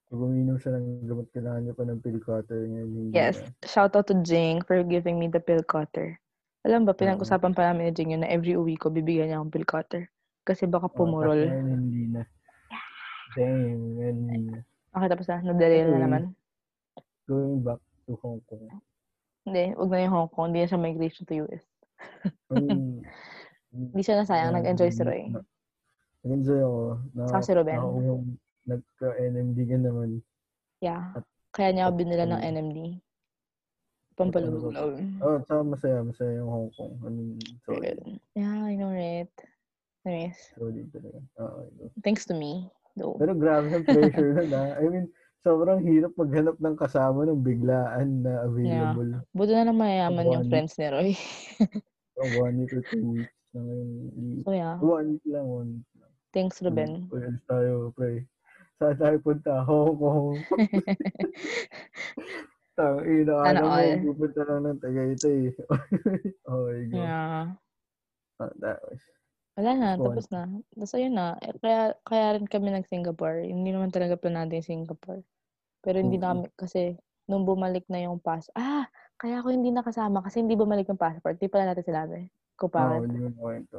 Pag 0.07 0.21
umiinom 0.21 0.55
siya 0.57 0.79
ng 0.79 0.87
gamot, 1.03 1.27
kailangan 1.35 1.63
niya 1.67 1.75
pa 1.75 1.83
ng 1.83 1.99
pill 1.99 2.21
cutter. 2.23 2.61
Hindi 2.63 3.11
Yes. 3.11 3.43
na. 3.43 3.51
Shout 3.67 3.99
out 3.99 4.07
to 4.07 4.15
Jing 4.23 4.63
for 4.63 4.79
giving 4.87 5.19
me 5.19 5.27
the 5.27 5.43
pill 5.43 5.67
cutter. 5.67 6.15
Alam 6.63 6.87
ba, 6.87 6.95
pinag-usapan 6.95 7.53
pa 7.53 7.69
namin 7.69 7.91
ni 7.91 7.93
Jing 7.93 8.15
yun 8.15 8.23
na 8.23 8.31
every 8.31 8.55
uwi 8.55 8.79
ko, 8.79 8.89
bibigyan 8.89 9.29
niya 9.29 9.43
akong 9.43 9.51
pill 9.53 9.67
cutter. 9.69 10.03
Kasi 10.47 10.71
baka 10.71 10.87
Oh, 10.87 10.95
pumurol. 10.95 11.43
tapos 11.43 11.51
ngayon, 11.51 11.81
hindi 11.83 12.03
na. 12.09 12.23
Damn, 13.35 13.81
ngayon 13.99 14.17
hindi 14.23 14.39
na. 14.47 14.59
Okay, 14.95 15.09
tapos 15.11 15.27
na. 15.27 15.37
Nagdaril 15.43 15.89
na 15.91 15.99
naman. 15.99 16.23
Going 17.27 17.59
back 17.61 17.83
to 18.07 18.15
Hong 18.23 18.39
Kong. 18.47 18.71
Hindi, 19.43 19.75
wag 19.75 19.91
na 19.91 20.05
yung 20.07 20.15
Hong 20.15 20.31
Kong. 20.31 20.47
Hindi 20.49 20.63
na 20.63 20.71
siya 20.71 20.79
migration 20.79 21.27
to 21.27 21.35
US. 21.43 21.65
Um, 22.49 23.03
Hindi 23.75 24.03
siya 24.07 24.23
nasayang. 24.23 24.55
Nag-enjoy 24.55 24.91
si 24.95 25.03
Roy. 25.03 25.23
Nag-enjoy 26.23 26.61
ako. 26.63 26.81
Na, 27.19 27.23
Saka 27.27 27.43
si 27.43 27.53
Ruben. 27.59 27.79
Ako 27.83 27.99
yung 28.07 28.25
nagka-NMD 28.71 29.59
ka 29.67 29.77
naman. 29.83 30.09
Yeah. 30.79 31.11
Kaya 31.51 31.69
niya 31.75 31.91
ako 31.91 31.93
binila 31.99 32.25
ng. 32.31 32.43
NMD. 32.43 32.79
Pampalulog. 34.15 34.71
Oh, 35.19 35.39
tsaka 35.43 35.61
masaya. 35.67 35.99
Masaya 36.07 36.39
yung 36.39 36.51
Hong 36.51 36.71
Kong. 36.79 36.95
I 37.03 37.09
mean, 37.11 37.39
sorry. 37.67 37.99
Yeah, 38.39 38.63
I 38.63 38.79
know 38.79 38.95
right. 38.95 39.31
Anyways, 40.05 40.39
Sorry 40.55 40.85
talaga. 40.93 41.19
Ito. 41.19 41.89
thanks 42.05 42.29
to 42.29 42.37
me. 42.37 42.69
Though. 42.95 43.19
Pero 43.19 43.35
grabe 43.35 43.73
ang 43.75 43.83
pressure 43.89 44.37
nun 44.37 44.53
ha. 44.55 44.77
I 44.79 44.87
mean, 44.87 45.07
sobrang 45.43 45.81
hirap 45.83 46.13
maghanap 46.15 46.61
ng 46.61 46.77
kasama 46.79 47.27
ng 47.27 47.41
biglaan 47.43 48.23
na 48.23 48.45
available. 48.45 49.25
Buti 49.35 49.53
na 49.57 49.67
lang 49.67 49.81
mayayaman 49.81 50.31
yung 50.31 50.47
friends 50.53 50.77
ni 50.79 50.87
Roy. 50.93 51.11
Oh, 52.15 52.31
one 52.39 52.63
week 52.63 52.71
or 52.71 52.85
two 52.87 53.19
weeks 53.19 53.35
na 53.55 53.61
ngayon. 53.63 53.89
So 54.43 54.53
yeah, 54.53 54.77
One 54.77 55.17
week 55.17 55.25
lang, 55.25 55.47
one 55.47 55.71
week 55.79 55.91
lang. 55.97 56.13
thanks 56.35 56.59
Ruben. 56.61 57.07
Alis 57.09 57.41
tayo, 57.47 57.95
pre. 57.95 58.27
Saan 58.77 58.99
tayo 58.99 59.17
punta? 59.23 59.63
Hong 59.63 59.95
Kong. 59.95 60.35
Tang, 62.75 62.99
ina, 63.07 63.35
ano 63.47 63.71
mo, 63.71 63.79
pupunta 64.11 64.43
lang 64.51 64.67
ng 64.67 64.79
Tagaytay. 64.83 65.55
oh 66.51 66.67
my 66.67 66.83
God. 66.91 66.99
Yeah. 66.99 67.43
Ah, 68.43 68.51
that 68.59 68.83
was, 68.83 68.99
Wala 69.55 69.71
na, 69.79 69.89
on. 69.95 70.03
tapos 70.03 70.27
na. 70.35 70.43
Tapos 70.75 70.93
ayun 70.99 71.15
na. 71.15 71.39
Eh, 71.39 71.55
Kaya, 71.63 71.95
kaya 72.03 72.27
rin 72.35 72.51
kami 72.51 72.75
nag-Singapore. 72.75 73.47
Hindi 73.47 73.71
naman 73.71 73.95
talaga 73.95 74.19
plan 74.19 74.35
natin 74.35 74.59
yung 74.59 74.83
Singapore. 74.83 75.23
Pero 75.87 76.03
hindi 76.03 76.19
Mm-mm. 76.19 76.43
namin, 76.43 76.51
kasi 76.59 76.99
nung 77.31 77.47
bumalik 77.47 77.87
na 77.87 78.03
yung 78.03 78.19
pass, 78.19 78.51
ah, 78.59 78.91
kaya 79.15 79.39
ako 79.39 79.55
hindi 79.55 79.71
nakasama 79.71 80.27
kasi 80.27 80.43
hindi 80.43 80.59
bumalik 80.59 80.91
yung 80.91 80.99
passport. 80.99 81.39
Di 81.39 81.47
pala 81.47 81.71
natin 81.71 81.87
sinabi. 81.87 82.27
Kung 82.55 82.71
oh, 82.71 82.75
bakit. 82.75 83.01
hindi 83.11 83.19
mo 83.27 83.31
kwento. 83.35 83.79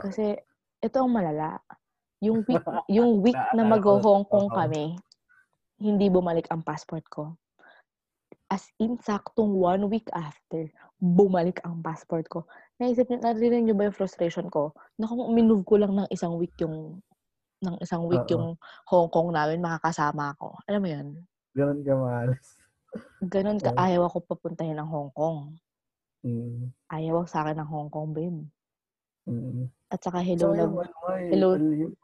Kasi, 0.00 0.36
ito 0.80 0.96
ang 1.00 1.12
malala. 1.12 1.60
Yung 2.20 2.44
week, 2.48 2.64
yung 2.92 3.10
week 3.24 3.40
na 3.56 3.64
mag-Hong 3.64 4.28
Kong 4.28 4.48
Oo. 4.48 4.56
kami, 4.56 4.96
hindi 5.80 6.06
bumalik 6.12 6.48
ang 6.52 6.60
passport 6.60 7.04
ko. 7.08 7.36
As 8.50 8.68
in, 8.82 9.00
saktong 9.00 9.56
one 9.56 9.88
week 9.88 10.10
after, 10.12 10.68
bumalik 11.00 11.62
ang 11.64 11.80
passport 11.80 12.28
ko. 12.28 12.44
Naisip 12.76 13.08
niyo, 13.08 13.22
narinig 13.22 13.64
niyo 13.64 13.74
ba 13.78 13.88
yung 13.88 13.96
frustration 13.96 14.52
ko? 14.52 14.76
Na 15.00 15.08
kung 15.08 15.32
minove 15.32 15.64
ko 15.64 15.80
lang 15.80 15.96
ng 15.96 16.08
isang 16.12 16.36
week 16.36 16.52
yung 16.60 17.00
ng 17.60 17.76
isang 17.84 18.08
week 18.08 18.24
Oo. 18.28 18.32
yung 18.32 18.46
Hong 18.88 19.08
Kong 19.12 19.32
namin, 19.32 19.60
makakasama 19.60 20.32
ako. 20.36 20.60
Alam 20.68 20.80
mo 20.80 20.88
yun? 20.88 21.06
Ganun 21.52 21.80
ka 21.84 21.92
mahalas. 21.92 22.46
Ganon 23.20 23.60
ka, 23.60 23.70
Oo. 23.72 23.80
ayaw 23.80 24.02
ako 24.08 24.24
papuntahin 24.24 24.76
ng 24.80 24.88
Hong 24.88 25.12
Kong. 25.12 25.60
Mm. 26.24 26.68
Ayaw 26.92 27.24
sa 27.24 27.44
akin 27.44 27.64
ng 27.64 27.70
Hong 27.70 27.88
Kong, 27.88 28.12
babe. 28.12 28.44
Mm. 29.24 29.72
At 29.88 30.00
saka 30.04 30.20
hello 30.20 30.52
Tsaka 30.52 30.56
na, 30.56 30.62
yung, 30.64 30.76
ano, 30.76 30.94
nga 31.00 31.14
eh, 31.16 31.28
hello. 31.32 31.48
ano, 31.56 31.68
yung, 31.72 31.94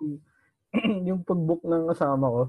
yung 1.08 1.20
pag-book 1.25 1.62
ng 1.64 1.85
kasama 1.92 2.26
ko, 2.32 2.42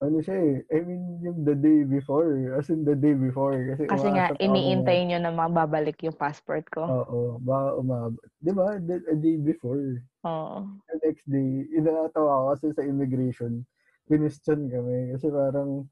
ano 0.00 0.16
siya 0.24 0.36
eh, 0.40 0.54
I 0.72 0.78
mean, 0.80 1.20
yung 1.20 1.44
the 1.44 1.52
day 1.52 1.84
before, 1.84 2.56
as 2.56 2.72
in 2.72 2.88
the 2.88 2.96
day 2.96 3.12
before. 3.12 3.52
Kasi, 3.52 3.84
kasi 3.84 4.08
nga, 4.08 4.32
iniintay 4.40 5.04
nyo 5.04 5.18
na 5.20 5.28
mababalik 5.28 6.00
yung 6.00 6.16
passport 6.16 6.64
ko. 6.72 6.88
Oo, 6.88 7.36
baka 7.44 7.76
umabot. 7.76 8.24
Di 8.40 8.52
ba? 8.56 8.80
The, 8.80 8.96
a 9.12 9.16
day 9.18 9.36
before. 9.36 10.00
Oo. 10.24 10.58
The 10.88 10.96
next 11.04 11.28
day, 11.28 11.68
inatawa 11.76 12.32
ako 12.32 12.46
kasi 12.56 12.66
sa 12.72 12.86
immigration, 12.88 13.60
question 14.08 14.72
kami. 14.72 15.12
Kasi 15.12 15.26
parang, 15.28 15.84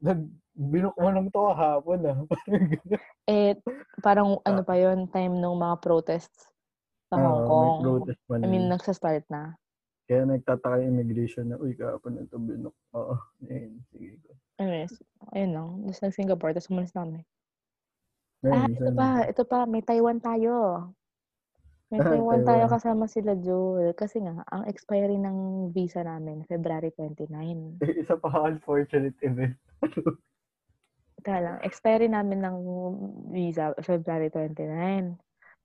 nag, 0.00 0.24
binuk 0.58 0.94
mo 0.98 1.30
to 1.30 1.42
kahapon 1.54 1.98
ah. 2.02 2.18
Parang. 2.28 2.62
Eh, 3.30 3.54
parang 4.02 4.28
ano 4.42 4.60
pa 4.66 4.74
yon 4.74 5.06
time 5.06 5.38
ng 5.38 5.54
mga 5.54 5.76
protests 5.78 6.50
sa 7.06 7.16
Hong 7.16 7.40
Oo, 7.44 7.46
Kong. 7.46 7.78
Protest 7.84 8.20
pa 8.26 8.34
I 8.42 8.46
mean, 8.50 8.66
nagsa-start 8.66 9.24
na. 9.30 9.54
Kaya 10.08 10.24
nagtataka 10.24 10.82
yung 10.82 10.98
immigration 10.98 11.52
na, 11.52 11.60
uy, 11.60 11.76
kahapon 11.76 12.16
na 12.16 12.24
ito 12.24 12.40
binuk. 12.40 12.74
Oo, 12.96 13.14
yun, 13.44 13.84
sige 13.92 14.18
ko. 14.24 14.32
Anyways, 14.58 14.96
ayun 15.36 15.52
lang. 15.54 15.68
Tapos 15.84 16.00
nag-Singapore, 16.02 16.52
tapos 16.56 16.70
umalis 16.72 16.92
na 16.96 17.04
kami. 17.04 17.20
Ngayon, 18.42 18.56
Ah, 18.56 18.66
ito 18.66 18.90
pa, 18.96 19.08
ito 19.28 19.42
pa, 19.44 19.58
may 19.68 19.82
Taiwan 19.84 20.18
tayo. 20.18 20.54
May 21.92 22.00
Taiwan 22.00 22.44
tayo 22.44 22.64
Taiwan. 22.64 22.72
kasama 22.72 23.04
sila 23.04 23.32
Joel. 23.36 23.92
Kasi 23.92 24.24
nga, 24.24 24.40
ang 24.48 24.64
expiry 24.64 25.20
ng 25.20 25.68
visa 25.72 26.00
namin, 26.00 26.48
February 26.48 26.88
29. 26.96 27.84
Eh, 27.84 28.00
isa 28.00 28.16
pa 28.16 28.28
unfortunate 28.48 29.16
event. 29.20 29.56
Teka 31.18 31.34
lang, 31.42 31.58
expiry 31.66 32.06
namin 32.06 32.46
ng 32.46 32.56
visa, 33.34 33.74
February 33.82 34.30
29. 34.30 35.18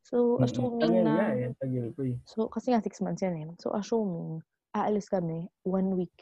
So, 0.03 0.41
assuming 0.41 0.81
Tagal 0.81 1.05
na... 1.05 1.31
eh, 1.37 1.53
tagal 1.61 1.85
ko 1.93 2.01
eh. 2.03 2.17
So, 2.25 2.49
kasi 2.49 2.73
nga 2.73 2.81
six 2.81 2.99
months 2.99 3.21
yan 3.21 3.37
eh. 3.37 3.45
So, 3.61 3.71
assuming 3.71 4.41
aalis 4.73 5.07
kami 5.07 5.45
one 5.63 5.93
week 5.93 6.13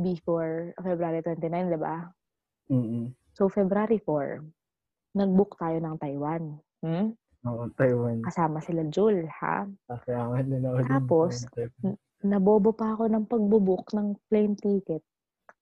before 0.00 0.72
February 0.80 1.20
29, 1.20 1.76
di 1.76 1.78
ba? 1.78 2.08
Mm-mm. 2.72 3.12
So, 3.36 3.52
February 3.52 4.00
4, 4.00 4.40
nag-book 5.20 5.60
tayo 5.60 5.76
ng 5.76 5.96
Taiwan. 6.00 6.42
Hmm? 6.80 7.12
Oo, 7.46 7.68
Taiwan. 7.76 8.24
Kasama 8.24 8.64
sila 8.64 8.88
Jul, 8.88 9.28
ha? 9.28 9.68
Kakayangan 9.86 10.44
din 10.48 10.64
ako. 10.64 10.76
Tapos, 10.88 11.32
Nabobo 12.24 12.72
pa 12.72 12.96
ako 12.96 13.12
ng 13.12 13.24
pagbubook 13.28 13.92
ng 13.92 14.16
plane 14.32 14.56
ticket. 14.56 15.04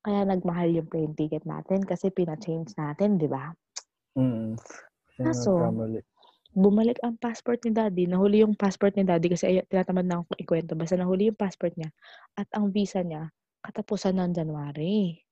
Kaya 0.04 0.20
nagmahal 0.28 0.68
yung 0.76 0.88
plane 0.92 1.16
ticket 1.16 1.48
natin 1.48 1.80
kasi 1.80 2.12
pina-change 2.12 2.76
natin, 2.76 3.16
di 3.16 3.24
ba? 3.24 3.48
Mm. 4.20 4.60
Kaso, 5.16 5.56
bumalik 6.54 7.00
ang 7.00 7.16
passport 7.16 7.64
ni 7.64 7.72
daddy. 7.72 8.04
Nahuli 8.06 8.44
yung 8.44 8.54
passport 8.54 8.94
ni 8.94 9.02
daddy 9.02 9.32
kasi 9.32 9.44
ay, 9.48 9.56
tinatamad 9.66 10.04
na 10.04 10.20
akong 10.20 10.38
ikwento. 10.38 10.76
Basta 10.76 10.94
nahuli 10.94 11.32
yung 11.32 11.40
passport 11.40 11.72
niya 11.74 11.88
at 12.36 12.46
ang 12.52 12.68
visa 12.70 13.00
niya 13.00 13.32
katapusan 13.64 14.20
ng 14.20 14.30
January. 14.36 15.24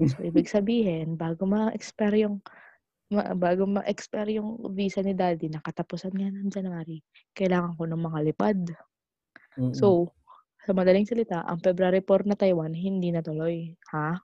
So, 0.00 0.16
ibig 0.28 0.48
sabihin, 0.48 1.20
bago 1.20 1.44
ma-expire 1.44 2.24
yung 2.24 2.40
ma- 3.12 3.36
bago 3.36 3.68
ma-expire 3.68 4.40
yung 4.40 4.58
visa 4.72 5.04
ni 5.04 5.12
daddy 5.12 5.52
na 5.52 5.60
katapusan 5.60 6.16
nga 6.16 6.32
ng 6.32 6.48
January, 6.48 7.04
kailangan 7.36 7.76
ko 7.76 7.84
ng 7.84 8.00
mga 8.00 8.18
lipad. 8.32 8.58
Mm-mm. 9.60 9.76
So, 9.76 10.10
sa 10.64 10.72
madaling 10.72 11.04
salita, 11.04 11.44
ang 11.44 11.60
February 11.60 12.00
4 12.00 12.24
na 12.24 12.36
Taiwan, 12.36 12.72
hindi 12.72 13.12
natuloy. 13.12 13.76
Ha? 13.92 14.16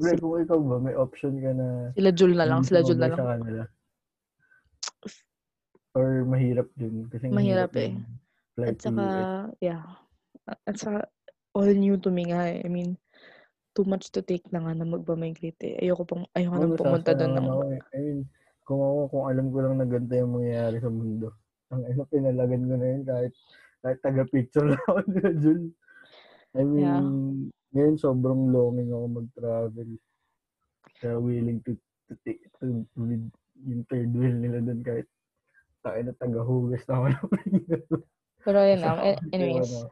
Well, 0.00 0.18
kung 0.18 0.40
ikaw 0.40 0.58
ba, 0.58 0.76
may 0.80 0.96
option 0.96 1.38
ka 1.38 1.52
na 1.52 1.92
Sila 1.94 2.10
Jul 2.10 2.32
na 2.34 2.48
lang, 2.48 2.64
hindi 2.64 2.68
sila 2.72 2.82
Jul 2.82 2.98
na 2.98 3.08
lang. 3.12 3.18
kanila. 3.20 3.64
Or 5.94 6.26
mahirap 6.26 6.68
din. 6.74 7.06
Kasi 7.12 7.30
Mahirap 7.30 7.70
hirap 7.70 7.72
eh. 7.78 7.92
At 8.58 8.78
saka, 8.82 9.04
to 9.04 9.06
US. 9.06 9.62
yeah. 9.62 9.84
At 10.66 10.76
saka, 10.80 10.98
all 11.54 11.70
new 11.70 11.94
to 12.00 12.10
me 12.10 12.26
nga 12.32 12.50
eh. 12.50 12.64
I 12.64 12.68
mean, 12.72 12.98
too 13.76 13.86
much 13.86 14.10
to 14.16 14.24
take 14.24 14.48
na 14.50 14.64
nga 14.64 14.74
na 14.74 14.88
magpa-migrate 14.88 15.62
eh. 15.62 15.74
Ayoko 15.86 16.02
pang, 16.02 16.24
ayoko 16.34 16.56
nang 16.58 16.74
pumunta 16.74 17.14
doon 17.14 17.32
ng, 17.38 17.46
eh. 17.78 17.82
I 17.94 17.98
mean, 18.02 18.20
kung 18.66 18.80
ako, 18.80 19.00
kung 19.12 19.24
alam 19.30 19.46
ko 19.52 19.58
lang 19.62 19.74
na 19.78 19.86
ganito 19.86 20.14
yung 20.16 20.34
mangyayari 20.40 20.78
sa 20.82 20.90
mundo. 20.90 21.28
Ang 21.70 21.82
ano, 21.86 22.00
pinalagan 22.10 22.62
ko 22.66 22.74
na 22.74 22.86
yun 22.90 23.02
kahit, 23.06 23.32
kahit 23.84 24.00
taga-picture 24.00 24.64
lang 24.72 24.80
ako 24.88 25.00
nila. 25.12 25.30
I 26.56 26.62
mean, 26.64 26.80
Yeah. 26.80 27.04
ngayon 27.76 27.96
sobrang 28.00 28.48
longing 28.48 28.90
ako 28.96 29.04
mag-travel. 29.20 29.88
Kaya 30.96 31.20
willing 31.20 31.60
to, 31.68 31.76
to 32.08 32.14
take, 32.24 32.40
to, 32.64 32.88
with 32.96 33.28
yung 33.60 33.84
third 33.92 34.08
wheel 34.16 34.32
nila 34.32 34.64
doon 34.64 34.80
kahit 34.80 35.06
tayo 35.84 36.00
na 36.00 36.14
taga-hugas 36.16 36.82
na 36.88 36.94
ako 36.96 37.06
ng 37.12 37.28
pero 38.44 38.60
yun 38.60 38.80
lang. 38.84 38.96
A- 39.00 39.20
Anyways, 39.32 39.72
ano, 39.72 39.88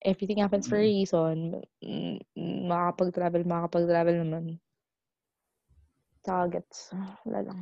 everything 0.00 0.40
happens 0.40 0.64
for 0.64 0.80
a 0.80 0.84
reason. 0.88 1.60
Mm, 1.84 2.20
Makakapag-travel, 2.68 3.44
makakapag-travel 3.44 4.16
naman. 4.24 4.44
Tsaka 6.24 6.56
gets. 6.56 6.90
Wala 7.28 7.40
lang. 7.44 7.60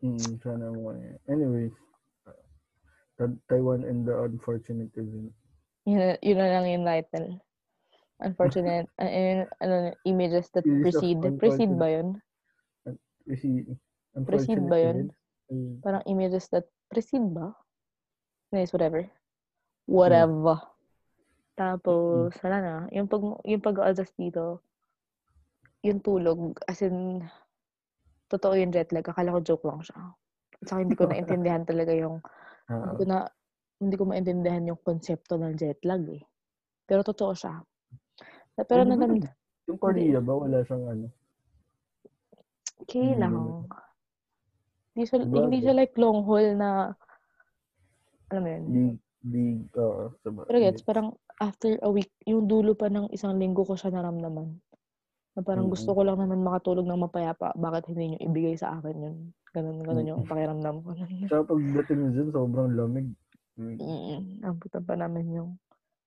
Mm, 0.00 0.38
sana 0.40 0.70
mo 0.70 0.94
eh. 0.94 1.18
Anyways, 1.26 1.74
Taiwan 3.48 3.84
and 3.84 4.08
the 4.08 4.16
unfortunate 4.24 4.92
event. 4.96 5.32
Yun, 5.84 6.16
yun 6.20 6.38
na 6.38 6.48
lang 6.48 6.66
yung 6.68 6.86
title. 6.86 7.40
Unfortunate. 8.20 8.88
uh, 9.02 9.08
uh, 9.08 9.44
ano, 9.64 9.76
images 10.04 10.52
that 10.52 10.64
Series 10.64 10.84
precede. 10.84 11.24
Precede 11.40 11.74
ba 11.76 11.88
yun? 11.88 12.20
Kasi, 13.24 13.64
Proceed 14.26 14.60
ba 14.66 14.76
yun? 14.76 14.96
event, 15.06 15.10
mm, 15.52 15.72
Parang 15.86 16.04
images 16.10 16.50
that 16.50 16.66
precede 16.90 17.30
ba? 17.30 17.54
Anyways, 18.50 18.74
whatever. 18.74 19.06
Whatever. 19.86 20.58
Tapos, 21.54 22.34
wala 22.42 22.58
na. 22.58 22.74
Yung 22.90 23.06
pag, 23.06 23.22
yung 23.46 23.62
pag-adjust 23.62 24.16
dito, 24.18 24.64
yung 25.86 26.02
tulog, 26.02 26.58
as 26.66 26.82
in, 26.82 27.22
totoo 28.26 28.58
yung 28.58 28.74
jet 28.74 28.90
lag. 28.90 29.06
Akala 29.06 29.38
ko 29.38 29.40
joke 29.44 29.66
lang 29.68 29.80
siya. 29.84 29.98
At 30.60 30.66
saka 30.66 30.82
hindi 30.82 30.98
ko 30.98 31.06
naintindihan 31.10 31.62
talaga 31.62 31.94
yung, 31.94 32.18
hindi 32.70 32.86
ah, 32.86 32.94
ko 32.94 33.04
na, 33.04 33.18
hindi 33.82 33.94
ko 33.98 34.04
maintindihan 34.06 34.70
yung 34.70 34.80
konsepto 34.80 35.34
ng 35.34 35.58
jet 35.58 35.82
lag 35.82 36.06
eh. 36.06 36.22
Pero 36.86 37.02
totoo 37.02 37.34
siya. 37.34 37.58
Pero 38.54 38.86
Hindi 38.86 38.94
ba 38.94 39.06
nanan, 39.06 39.24
yung 39.66 39.80
Korea 39.80 40.18
ba, 40.22 40.32
wala 40.34 40.62
siyang 40.62 40.84
ano? 40.86 41.06
okay 42.82 43.14
Hindi 43.14 43.20
lang. 43.22 43.32
naman. 43.34 43.70
Hindi 44.90 45.02
siya, 45.06 45.18
Sabagay. 45.22 45.40
hindi 45.46 45.58
siya 45.62 45.74
like 45.78 45.94
long 45.98 46.18
haul 46.26 46.46
na, 46.58 46.70
alam 48.30 48.42
mo 48.42 48.48
yun, 48.50 48.64
Big, 48.70 48.96
big, 49.22 49.58
sabag. 50.22 50.46
Pero 50.50 50.58
gets, 50.58 50.82
parang 50.82 51.14
after 51.38 51.78
a 51.82 51.90
week, 51.90 52.10
yung 52.26 52.50
dulo 52.50 52.74
pa 52.74 52.90
ng 52.90 53.10
isang 53.14 53.38
linggo 53.38 53.62
ko 53.62 53.78
siya 53.78 53.94
naramdaman. 53.94 54.58
Na 55.30 55.46
parang 55.46 55.70
gusto 55.70 55.94
ko 55.94 56.02
lang 56.02 56.18
naman 56.18 56.42
makatulog 56.42 56.86
ng 56.86 57.06
mapayapa. 57.06 57.54
Bakit 57.54 57.94
hindi 57.94 58.14
nyo 58.14 58.18
ibigay 58.20 58.54
sa 58.58 58.74
akin 58.76 58.96
yun? 58.98 59.16
Ganun, 59.54 59.78
ganun 59.82 60.10
yung 60.10 60.26
pakiramdam 60.26 60.82
ko. 60.82 60.94
Tsaka 61.30 61.42
pagdating 61.46 62.14
dyan, 62.14 62.28
sobrang 62.34 62.74
lamig. 62.74 63.08
Mm. 63.54 63.76
Mm, 63.78 64.20
Amputan 64.42 64.82
pa 64.82 64.94
namin 64.94 65.26
yung 65.30 65.50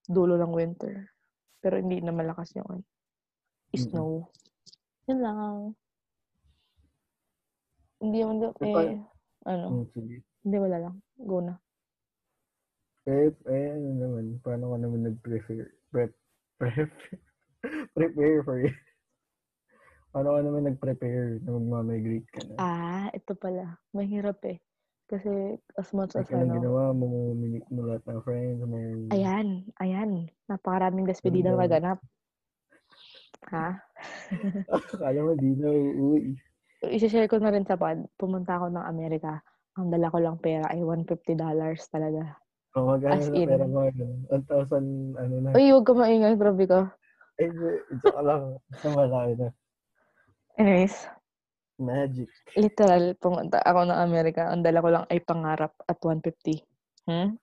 dulo 0.04 0.36
ng 0.36 0.52
winter. 0.52 1.08
Pero 1.60 1.80
hindi 1.80 2.04
na 2.04 2.12
malakas 2.12 2.52
yung 2.52 2.68
ano, 2.68 2.84
snow. 3.72 4.28
Yun 5.08 5.20
lang. 5.20 5.56
Hindi 8.04 8.18
naman, 8.20 8.36
Eh, 8.40 8.52
eh, 8.60 8.74
pa- 8.76 9.00
ano, 9.48 9.66
Mm, 9.72 9.86
sige. 9.96 10.16
hindi 10.44 10.56
wala 10.60 10.76
lang. 10.78 10.94
Go 11.16 11.40
na. 11.40 11.56
Eh, 13.04 13.28
eh, 13.28 13.68
ano 13.72 13.88
naman, 13.96 14.24
paano 14.40 14.72
ka 14.72 14.76
naman 14.80 15.00
nag-prepare? 15.04 15.68
Prep, 15.94 16.12
prep, 16.58 16.90
prepare 17.94 18.40
for 18.42 18.58
it. 18.58 18.74
Paano 20.14 20.38
ka 20.38 20.46
naman 20.46 20.62
nag-prepare 20.70 21.42
na 21.42 21.58
magmamigrate 21.58 22.28
ka 22.30 22.40
na? 22.46 22.54
Ah, 22.62 23.06
ito 23.10 23.34
pala. 23.34 23.82
Mahirap 23.90 24.38
eh. 24.46 24.62
Kasi 25.10 25.58
as 25.74 25.90
much 25.90 26.14
as 26.14 26.30
ano, 26.30 26.54
ginawa 26.54 26.94
mo? 26.94 27.34
Minit 27.34 27.66
mo 27.66 27.82
lahat 27.82 28.06
ng 28.06 28.22
friends? 28.22 28.62
May... 28.62 29.10
Ayan, 29.10 29.66
ayan. 29.82 30.30
Napakaraming 30.46 31.10
despedida 31.10 31.50
Ano 31.50 31.58
ba? 31.58 31.66
maganap. 31.66 31.98
Ha? 33.50 33.68
Kaya 35.02 35.18
mo, 35.26 35.34
di 35.34 35.50
na 35.58 35.66
uuwi. 35.74 36.38
I-share 36.94 37.26
ko 37.26 37.42
na 37.42 37.50
rin 37.50 37.66
sa 37.66 37.74
pod. 37.74 38.06
Pumunta 38.14 38.54
ako 38.54 38.70
ng 38.70 38.86
Amerika. 38.86 39.42
Ang 39.74 39.90
dala 39.90 40.14
ko 40.14 40.22
lang 40.22 40.38
pera 40.38 40.70
ay 40.70 40.78
$150 40.78 41.34
talaga. 41.90 42.38
O, 42.78 42.86
magkano 42.86 43.18
As 43.18 43.26
na 43.26 43.34
in. 43.34 43.48
pera 43.50 43.66
mo? 43.66 43.82
ano? 43.82 44.06
1,000, 44.30 45.18
ano 45.18 45.34
na. 45.42 45.50
Uy, 45.58 45.74
huwag 45.74 45.90
ka 45.90 45.92
maingay, 45.98 46.38
grabe 46.38 46.70
ka. 46.70 46.94
Ay, 47.42 47.50
ito 47.90 48.06
ka 48.14 48.22
lang. 48.22 48.62
Sa 48.78 48.94
malaki 48.94 49.42
na. 49.42 49.50
Anyways, 50.54 50.94
Magic. 51.82 52.30
literal, 52.54 53.18
pumunta 53.18 53.58
ako 53.66 53.90
ng 53.90 53.98
Amerika. 53.98 54.50
Ang 54.50 54.62
dala 54.62 54.78
ko 54.78 54.88
lang 54.94 55.04
ay 55.10 55.18
pangarap 55.18 55.74
at 55.90 55.98
150. 55.98 56.62
Hmm? 57.10 57.34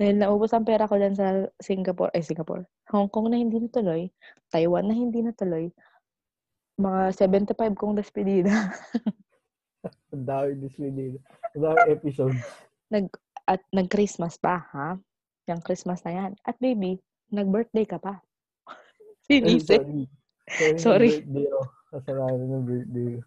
Dahil 0.00 0.16
naubos 0.16 0.56
ang 0.56 0.64
pera 0.64 0.88
ko 0.88 0.96
dyan 0.96 1.12
sa 1.12 1.44
Singapore, 1.60 2.08
ay 2.16 2.24
Singapore, 2.24 2.64
Hong 2.88 3.12
Kong 3.12 3.28
na 3.28 3.36
hindi 3.36 3.60
natuloy, 3.60 4.08
Taiwan 4.48 4.88
na 4.88 4.96
hindi 4.96 5.20
natuloy, 5.20 5.68
mga 6.80 7.12
75 7.12 7.76
kong 7.76 8.00
despedida. 8.00 8.50
Ang 10.14 10.24
dami 10.24 10.54
Disney 10.62 10.94
dito. 10.94 11.18
Ang 11.58 11.62
dami 11.68 11.78
episodes. 11.90 12.38
nag 12.88 13.10
at 13.50 13.58
nag-Christmas 13.74 14.38
pa, 14.38 14.62
ha? 14.70 14.94
Yung 15.50 15.58
Christmas 15.66 16.06
na 16.06 16.14
yan. 16.14 16.32
At 16.46 16.54
baby, 16.62 17.02
nag-birthday 17.34 17.82
ka 17.82 17.98
pa. 17.98 18.22
Ay, 19.28 19.58
Sinisi. 19.58 19.74
sorry. 19.74 20.02
Sorry. 20.78 20.78
Sorry. 20.78 21.10
Kasalanan 21.92 22.48
ng 22.48 22.64
birthday 22.68 23.06
ko. 23.20 23.22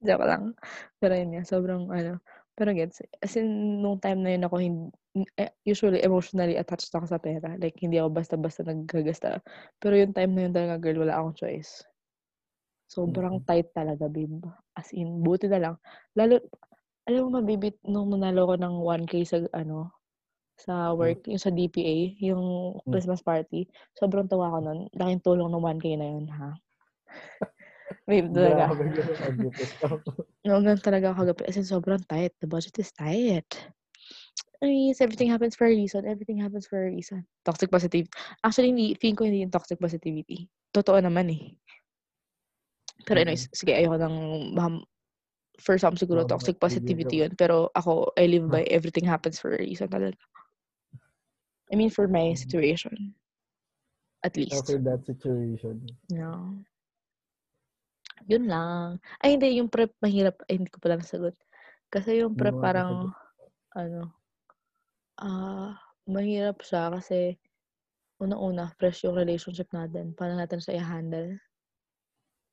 Joke 0.00 0.24
lang. 0.24 0.56
Pero 0.96 1.12
yun 1.12 1.30
nga, 1.36 1.42
sobrang 1.44 1.92
ano. 1.92 2.24
Pero 2.56 2.72
gets, 2.76 3.00
as 3.20 3.36
in, 3.36 3.80
nung 3.84 4.00
time 4.00 4.20
na 4.24 4.32
yun 4.36 4.44
ako, 4.48 4.56
hindi, 4.60 4.92
eh, 5.36 5.52
usually 5.64 6.00
emotionally 6.04 6.56
attached 6.56 6.92
ako 6.92 7.04
sa 7.08 7.20
pera. 7.20 7.56
Like, 7.60 7.76
hindi 7.80 7.96
ako 8.00 8.08
basta-basta 8.16 8.64
naggagasta. 8.64 9.40
Pero 9.80 9.94
yung 9.96 10.12
time 10.16 10.32
na 10.36 10.42
yun 10.48 10.54
talaga, 10.56 10.76
girl, 10.80 11.04
wala 11.04 11.16
akong 11.20 11.36
choice. 11.36 11.84
Sobrang 12.90 13.40
tight 13.46 13.70
talaga, 13.76 14.08
babe. 14.10 14.44
As 14.76 14.90
in, 14.96 15.22
buti 15.24 15.48
na 15.48 15.60
lang. 15.60 15.74
Lalo, 16.18 16.40
alam 17.08 17.28
mo, 17.30 17.40
mabibit, 17.42 17.78
nung 17.86 18.10
nanalo 18.12 18.50
ko 18.50 18.54
ng 18.60 18.76
1K 18.82 19.14
sa, 19.28 19.38
ano, 19.56 19.92
sa 20.58 20.92
work, 20.96 21.26
yung 21.30 21.40
sa 21.42 21.52
DPA, 21.54 21.96
yung 22.22 22.76
Hmm. 22.86 22.94
Christmas 22.94 23.22
party, 23.24 23.68
sobrang 23.98 24.28
tawa 24.30 24.54
ko 24.54 24.58
nun. 24.64 24.80
Laking 24.96 25.22
tulong 25.24 25.50
ng 25.52 25.64
1K 25.64 25.86
na 26.00 26.08
yun, 26.08 26.26
ha? 26.32 26.50
babe, 28.10 28.26
talaga. 28.34 28.64
Lang 30.42 30.82
talaga 30.86 31.14
ako 31.14 31.18
kagabi. 31.22 31.42
As 31.46 31.56
in, 31.56 31.66
sobrang 31.68 32.02
tight. 32.10 32.34
The 32.42 32.48
budget 32.50 32.74
is 32.82 32.90
tight. 32.90 33.46
Ay, 34.60 34.92
yes, 34.92 35.00
everything 35.00 35.32
happens 35.32 35.56
for 35.56 35.64
a 35.64 35.72
reason. 35.72 36.04
Everything 36.04 36.36
happens 36.36 36.68
for 36.68 36.76
a 36.76 36.90
reason. 36.92 37.24
Toxic 37.46 37.72
positivity. 37.72 38.10
Actually, 38.44 38.76
hindi, 38.76 38.92
feeling 39.00 39.16
ko 39.16 39.24
hindi 39.24 39.40
yung 39.40 39.54
toxic 39.54 39.80
positivity. 39.80 40.50
Totoo 40.74 41.00
naman 41.00 41.32
eh. 41.32 41.56
Pero 43.08 43.24
anyways, 43.24 43.48
sige, 43.56 43.72
ayoko 43.72 43.96
nang 43.96 44.16
maham- 44.52 44.84
for 45.60 45.80
some 45.80 45.96
siguro 45.96 46.24
toxic 46.28 46.60
positivity 46.60 47.24
yun. 47.24 47.32
Pero 47.36 47.72
ako, 47.72 48.12
I 48.20 48.28
live 48.28 48.48
by 48.48 48.64
everything 48.68 49.04
happens 49.08 49.40
for 49.40 49.56
a 49.56 49.60
reason 49.60 49.88
talaga. 49.88 50.16
I 51.72 51.76
mean, 51.76 51.88
for 51.88 52.08
my 52.08 52.32
Mhm. 52.32 52.36
situation. 52.36 53.14
At 54.20 54.36
least. 54.36 54.60
After 54.60 54.76
that 54.84 55.08
situation. 55.08 55.88
Yeah. 56.12 56.60
Yun 58.28 58.44
lang. 58.50 58.98
Ay, 59.22 59.38
hindi. 59.38 59.56
Yung 59.60 59.72
prep, 59.72 59.94
mahirap. 60.02 60.42
Ay, 60.50 60.60
hindi 60.60 60.70
ko 60.72 60.82
pala 60.82 61.00
nasagot. 61.00 61.36
Kasi 61.88 62.20
yung 62.20 62.36
prep 62.36 62.56
nga 62.58 62.64
parang, 62.64 62.90
nasagot. 63.08 63.14
ano, 63.76 64.00
ah, 65.20 65.72
mahirap 66.08 66.60
siya 66.64 66.90
kasi 66.90 67.36
unang-una, 68.20 68.68
fresh 68.76 69.08
yung 69.08 69.16
relationship 69.16 69.72
natin. 69.72 70.12
Paano 70.12 70.36
natin 70.36 70.60
siya 70.60 70.80
i-handle? 70.80 71.40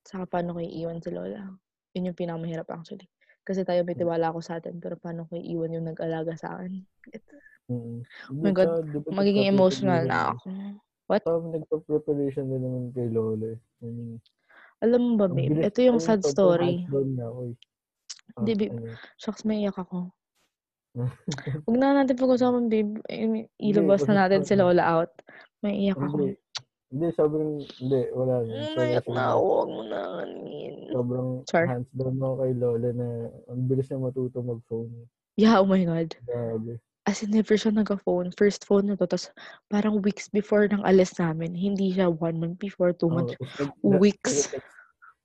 Saka 0.08 0.24
paano 0.24 0.56
ko 0.56 0.64
iiwan 0.64 1.04
si 1.04 1.12
Lola? 1.12 1.44
Yun 1.92 2.12
yung 2.12 2.18
pinakamahirap 2.18 2.72
actually. 2.72 3.12
Kasi 3.44 3.68
tayo 3.68 3.84
may 3.84 3.96
tiwala 3.96 4.32
ako 4.32 4.40
sa 4.40 4.60
atin, 4.60 4.80
pero 4.80 4.96
paano 4.96 5.28
ko 5.28 5.36
iiwan 5.36 5.76
yung 5.76 5.88
nag-alaga 5.92 6.36
sa 6.40 6.56
akin? 6.56 6.84
Mm. 7.68 8.00
Oh 8.04 8.40
my 8.40 8.52
God, 8.56 8.88
Magiging 9.12 9.52
emotional 9.52 10.08
na 10.08 10.32
ako. 10.36 10.48
Parang 11.08 11.52
nagpa-preparation 11.52 12.48
din 12.48 12.64
naman 12.64 12.84
kay 12.96 13.08
Lola. 13.12 13.56
eh. 13.56 13.60
I 13.84 13.88
mean, 13.92 14.20
Alam 14.86 15.02
mo 15.02 15.14
ba, 15.18 15.28
babe? 15.32 15.58
Ito 15.66 15.80
yung 15.82 15.98
sad 15.98 16.22
story. 16.22 16.86
na. 16.90 17.26
Ah, 17.28 18.44
Hindi, 18.44 18.54
babe. 18.54 18.74
ano. 18.78 18.94
Shucks, 19.18 19.42
may 19.42 19.66
iyak 19.66 19.78
ako. 19.82 20.14
Huwag 21.66 21.78
na 21.78 22.02
natin 22.02 22.18
pag-usapan, 22.18 22.70
babe. 22.70 23.02
Ilabas 23.58 24.06
na 24.06 24.26
natin 24.26 24.46
si. 24.46 24.54
Lola 24.54 24.84
out. 24.86 25.12
May 25.66 25.90
iyak 25.90 25.98
ako. 25.98 26.38
Hindi. 26.88 27.08
Sobrang, 27.12 27.60
hindi, 27.84 28.02
wala 28.16 28.48
na. 28.48 28.54
Sobrang, 28.64 28.78
Naiyak 28.80 29.08
na 29.12 29.24
ako. 29.36 29.44
Huwag 29.44 29.70
mo 29.76 29.82
na 29.84 30.00
kanin. 30.22 30.76
Sobrang 30.88 31.30
Char. 31.44 31.66
hands 31.68 31.92
down 31.92 32.16
ako 32.16 32.34
kay 32.40 32.52
Lola 32.56 32.90
na 32.96 33.08
ang 33.52 33.62
bilis 33.68 33.88
niya 33.92 34.00
matuto 34.00 34.40
mag-phone. 34.40 34.94
Yeah, 35.36 35.60
oh 35.60 35.68
my 35.68 35.84
God. 35.84 36.16
Grabe. 36.24 36.80
As 37.08 37.24
in, 37.24 37.32
never 37.32 37.56
siya 37.56 37.72
nag-phone. 37.72 38.36
First 38.36 38.68
phone 38.68 38.92
na 38.92 39.00
to. 39.00 39.08
Tapos, 39.08 39.32
parang 39.72 40.04
weeks 40.04 40.28
before 40.28 40.68
ng 40.68 40.84
alis 40.84 41.16
namin. 41.16 41.56
Hindi 41.56 41.96
siya 41.96 42.12
one 42.12 42.36
month 42.36 42.60
before, 42.60 42.92
two 42.92 43.08
months. 43.08 43.40
Nag- 43.40 44.04
weeks. 44.04 44.52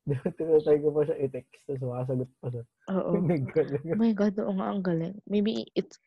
tinatry 0.38 0.78
ko 0.82 0.94
pa 0.94 1.02
siya 1.06 1.16
i-text, 1.26 1.62
tapos 1.66 1.82
makasagot 1.82 2.30
pa 2.38 2.48
siya. 2.54 2.64
Oo. 2.94 3.12
Oh 3.92 3.98
my 3.98 4.14
God, 4.14 4.34
oo 4.38 4.54
nga, 4.54 4.66
ang 4.70 4.82
galing. 4.82 5.18
Maybe 5.26 5.66
it's, 5.74 5.98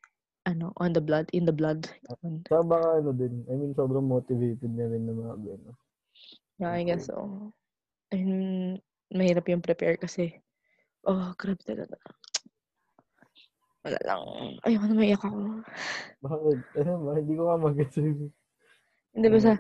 ano, 0.47 0.71
on 0.79 0.95
the 0.95 1.03
blood, 1.03 1.27
in 1.35 1.43
the 1.43 1.51
blood. 1.51 1.91
Yun. 2.23 2.47
Saka 2.47 2.63
baka 2.63 2.87
ano 3.03 3.11
din, 3.11 3.43
I 3.51 3.53
mean, 3.59 3.75
sobrang 3.75 4.07
motivated 4.07 4.71
niya 4.71 4.89
rin 4.89 5.05
na 5.05 5.13
mga 5.13 5.35
gano'n. 5.43 5.75
Yeah, 6.55 6.71
I 6.71 6.87
guess 6.87 7.11
so. 7.11 7.51
And, 8.15 8.79
mahirap 9.11 9.47
yung 9.51 9.61
prepare 9.61 9.99
kasi, 9.99 10.39
oh, 11.03 11.35
grabe 11.35 11.61
talaga. 11.67 11.99
Wala 13.85 13.99
lang. 14.01 14.21
Ayoko 14.65 14.85
na 14.89 14.95
maiyak 14.97 15.21
ako. 15.21 15.61
Bakit? 16.25 16.57
Ano 16.81 16.91
ba? 17.05 17.11
Hindi 17.21 17.33
ko 17.37 17.41
mag-gets 17.53 17.97
yun. 18.01 18.33
Hindi 19.13 19.27
ba 19.29 19.37
sa, 19.37 19.53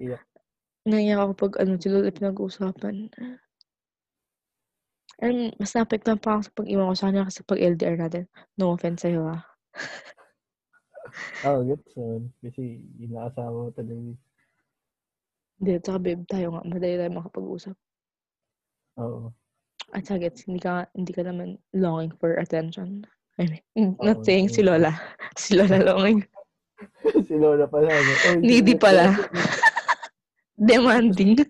naiyak 0.89 1.19
ako 1.21 1.31
pag 1.37 1.53
ano, 1.61 1.77
sila 1.77 2.09
pinag-uusapan. 2.09 3.13
And, 5.21 5.53
mas 5.61 5.71
naapektuhan 5.77 6.19
pa 6.19 6.35
ako 6.35 6.41
sa 6.41 6.55
pag-iwan 6.57 6.89
ko 6.89 6.95
sa 6.97 7.07
kanya 7.07 7.29
kasi 7.29 7.39
pag 7.45 7.61
LDR 7.61 7.97
natin. 8.01 8.25
No 8.57 8.73
offense 8.73 9.05
sa'yo 9.05 9.29
ah. 9.29 9.45
Ah, 11.45 11.61
gets 11.61 11.93
naman. 11.93 12.33
Kasi 12.41 12.81
inaasawa 12.97 13.69
ko 13.69 13.71
talaga. 13.77 14.11
Hindi, 15.55 15.71
tsaka 15.79 15.97
babe, 16.01 16.25
tayo 16.27 16.47
nga, 16.51 16.61
madali 16.67 16.97
tayo 16.99 17.11
makapag-usap. 17.13 17.75
Oo. 18.99 19.31
At 19.93 20.03
saka 20.03 20.27
gets, 20.27 20.43
hindi 20.49 20.59
ka, 20.59 20.89
hindi 20.97 21.13
ka 21.13 21.23
naman 21.23 21.61
longing 21.71 22.11
for 22.17 22.35
attention. 22.35 23.07
I 23.35 23.43
mean, 23.75 23.97
not 23.99 24.23
saying 24.23 24.49
si. 24.49 24.63
Lola. 24.63 24.91
Si 25.35 25.51
Lola 25.51 25.83
longing. 25.83 26.23
si 27.27 27.35
Lola 27.35 27.67
pala. 27.67 27.91
No? 27.91 28.13
Oh, 28.31 28.39
Needy 28.39 28.79
pala. 28.79 29.11
Demanding. 30.55 31.43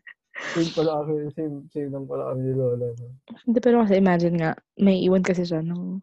Same 0.58 0.74
pala 0.74 1.06
kami. 1.06 1.30
Same, 1.38 1.70
same 1.70 1.94
lang 1.94 2.10
pala 2.10 2.34
kami 2.34 2.50
ni 2.50 2.54
Lola. 2.58 2.90
No? 2.90 3.06
Hindi, 3.46 3.60
pero 3.62 3.86
kasi 3.86 4.02
imagine 4.02 4.36
nga, 4.42 4.52
may 4.82 5.06
iwan 5.06 5.22
kasi 5.22 5.46
siya 5.46 5.62
ng... 5.62 6.02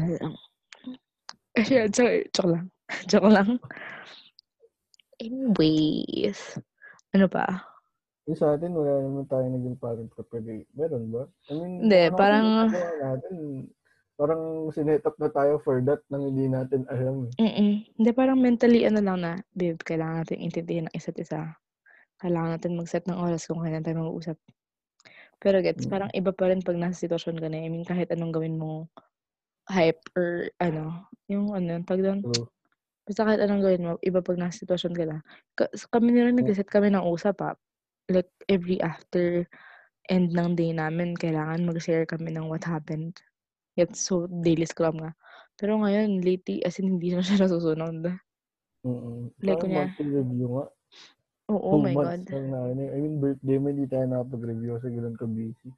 Ano 0.00 0.12
lang. 0.16 0.34
Kasi, 1.52 1.84
joke, 1.92 2.32
joke 2.32 2.50
lang. 2.56 2.64
Joke 3.12 3.28
lang. 3.28 3.60
Anyways. 5.20 6.56
Ano 7.12 7.28
pa? 7.28 7.44
Yung 8.26 8.40
sa 8.40 8.56
atin, 8.56 8.72
wala 8.72 9.04
naman 9.04 9.28
tayo 9.28 9.46
naging 9.46 9.76
parent 9.78 10.10
kapag 10.16 10.64
Meron 10.74 11.12
ba? 11.12 11.28
I 11.46 11.52
mean, 11.54 11.72
Hindi, 11.84 12.00
ano 12.08 12.16
parang- 12.16 12.72
natin, 12.72 13.36
parang 14.16 14.72
sinet 14.72 15.04
up 15.04 15.14
na 15.20 15.28
tayo 15.28 15.60
for 15.60 15.78
that 15.84 16.00
nang 16.08 16.24
hindi 16.32 16.48
natin 16.48 16.88
alam. 16.88 17.28
eh. 17.28 17.32
Mm 17.36 17.84
Hindi, 18.00 18.10
parang 18.16 18.40
mentally, 18.40 18.88
ano 18.88 19.00
lang 19.04 19.18
na, 19.20 19.32
babe, 19.52 19.76
kailangan 19.84 20.24
natin 20.24 20.40
intindihin 20.40 20.88
ang 20.88 20.96
isa't 20.96 21.16
isa. 21.20 21.52
Kailangan 22.16 22.56
natin 22.56 22.80
mag-set 22.80 23.04
ng 23.04 23.20
oras 23.20 23.44
kung 23.44 23.60
kailan 23.60 23.84
tayo 23.84 24.00
mag-uusap. 24.00 24.40
Pero 25.36 25.60
gets, 25.60 25.84
Mm. 25.84 25.92
parang 25.92 26.10
iba 26.16 26.32
pa 26.32 26.48
rin 26.48 26.64
pag 26.64 26.80
nasa 26.80 27.04
sitwasyon 27.04 27.36
ka 27.36 27.48
na. 27.52 27.60
I 27.60 27.68
mean, 27.68 27.84
kahit 27.84 28.08
anong 28.08 28.32
gawin 28.32 28.56
mo, 28.56 28.88
hype 29.68 30.00
or 30.16 30.48
ano, 30.64 31.04
yung 31.28 31.52
ano, 31.52 31.84
tag 31.84 32.00
doon. 32.00 32.24
True. 32.24 32.48
Basta 33.04 33.22
kahit 33.22 33.40
anong 33.44 33.62
gawin 33.62 33.84
mo, 33.84 33.92
iba 34.00 34.24
pag 34.24 34.40
nasa 34.40 34.64
sitwasyon 34.64 34.94
ka 34.96 35.04
na. 35.04 35.18
Ka- 35.54 35.70
kami 35.92 36.16
nila 36.16 36.32
nag-set 36.32 36.66
kami 36.72 36.88
ng 36.90 37.04
usap 37.04 37.36
ha. 37.44 37.52
Like, 38.08 38.30
every 38.48 38.80
after 38.80 39.44
end 40.08 40.32
ng 40.32 40.54
day 40.56 40.70
namin, 40.72 41.18
kailangan 41.18 41.66
mag-share 41.68 42.06
kami 42.08 42.32
ng 42.32 42.48
what 42.48 42.64
happened. 42.64 43.18
Yet, 43.76 43.92
so, 43.92 44.24
daily 44.26 44.64
scrum 44.64 44.96
nga. 44.98 45.12
Pero 45.56 45.76
ngayon, 45.76 46.20
lately, 46.20 46.64
as 46.64 46.80
in, 46.80 46.96
hindi 46.96 47.12
na 47.12 47.20
siya 47.20 47.36
nasusunod. 47.44 48.16
Mm-mm. 48.82 49.30
Like, 49.40 49.60
Parang 49.60 49.92
kunya- 49.92 49.92
review 50.00 50.48
nga. 50.56 50.66
Oo, 51.46 51.62
oh, 51.62 51.72
Two 51.78 51.84
my 51.84 51.94
God. 51.94 52.22
na, 52.26 52.58
ano, 52.72 52.80
I 52.90 52.98
mean, 52.98 53.16
birthday 53.22 53.56
mo, 53.60 53.70
hindi 53.70 53.86
tayo 53.86 54.04
nakapag-review 54.10 54.80
kasi 54.80 54.90
ganun 54.90 55.14
ka 55.14 55.26
busy. 55.30 55.70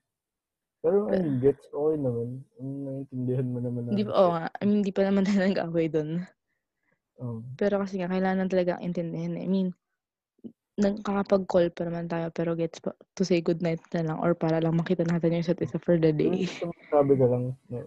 Pero, 0.81 1.11
I 1.11 1.19
mean, 1.21 1.43
gets 1.43 1.67
okay 1.75 1.99
naman. 1.99 2.41
Naiintindihan 2.57 3.47
mo 3.51 3.59
naman 3.61 3.83
na. 3.85 3.91
Hindi 3.93 4.07
pa, 4.07 4.15
oo 4.15 4.31
nga. 4.33 4.47
I 4.49 4.63
mean, 4.65 4.79
hindi 4.81 4.95
pa 4.95 5.03
naman 5.05 5.23
tayo 5.27 5.43
nag-away 5.43 5.87
dun. 5.91 6.23
Oh. 7.19 7.43
Pero 7.59 7.83
kasi 7.83 7.99
nga, 7.99 8.07
kailangan 8.09 8.47
talaga 8.47 8.79
intindihin. 8.79 9.35
eh. 9.37 9.45
I 9.45 9.51
mean, 9.51 9.75
nagkakapag-call 10.79 11.75
pa 11.75 11.91
naman 11.91 12.07
tayo, 12.07 12.31
pero 12.31 12.55
gets 12.55 12.79
pa, 12.79 12.95
to 13.19 13.27
say 13.27 13.43
goodnight 13.43 13.83
na 13.91 14.07
lang 14.07 14.19
or 14.23 14.31
para 14.33 14.62
lang 14.62 14.79
makita 14.79 15.03
natin 15.03 15.35
yung 15.35 15.43
isa't 15.43 15.59
isa 15.59 15.77
for 15.83 15.99
the 15.99 16.14
day. 16.14 16.47
Sabi 16.88 17.19
ka 17.19 17.27
lang, 17.27 17.59
na, 17.67 17.83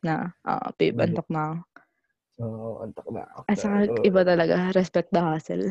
Na, 0.00 0.14
ah, 0.48 0.72
babe, 0.80 0.96
antok 0.96 1.28
na. 1.28 1.60
Oo, 2.38 2.86
antak 2.86 3.04
na 3.12 3.26
ako. 3.34 3.40
At 3.50 3.58
saka, 3.60 3.76
iba 4.00 4.20
talaga, 4.24 4.72
respect 4.72 5.12
the 5.12 5.20
hustle. 5.20 5.66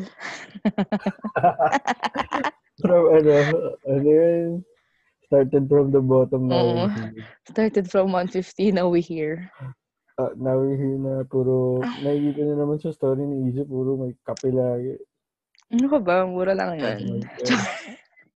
from 2.84 3.02
ano, 3.10 3.32
ano 3.88 4.08
yun? 4.08 4.50
Started 5.28 5.68
from 5.68 5.90
the 5.92 6.00
bottom 6.00 6.48
now. 6.48 6.56
Oo. 6.56 6.84
Started 7.50 7.90
from 7.90 8.14
150, 8.14 8.72
now 8.72 8.88
we 8.88 9.02
here. 9.02 9.50
Ah, 10.18 10.30
now 10.38 10.58
we're 10.58 10.78
here 10.78 10.98
na 10.98 11.22
puro, 11.26 11.82
Ah. 11.82 11.94
nakikita 12.02 12.42
niyo 12.42 12.56
naman 12.58 12.78
sa 12.78 12.94
story 12.94 13.22
ni 13.22 13.50
Izzy, 13.50 13.62
puro 13.66 13.98
may 13.98 14.14
kape 14.22 14.50
lagi. 14.50 14.98
Ano 15.68 15.86
ka 15.92 15.98
ba? 16.00 16.24
Mura 16.24 16.56
lang 16.56 16.80
yun. 16.80 17.24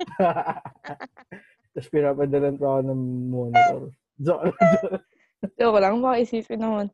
Tapos 1.72 1.88
pinapadalan 1.88 2.60
pa 2.60 2.66
ako 2.68 2.80
ng 2.84 3.02
monitor. 3.32 3.82
Joke 4.20 4.44
lang, 4.52 4.54
joke. 5.56 5.80
Lang, 5.80 6.04
baka 6.04 6.16
isipin 6.20 6.60
naman. 6.60 6.86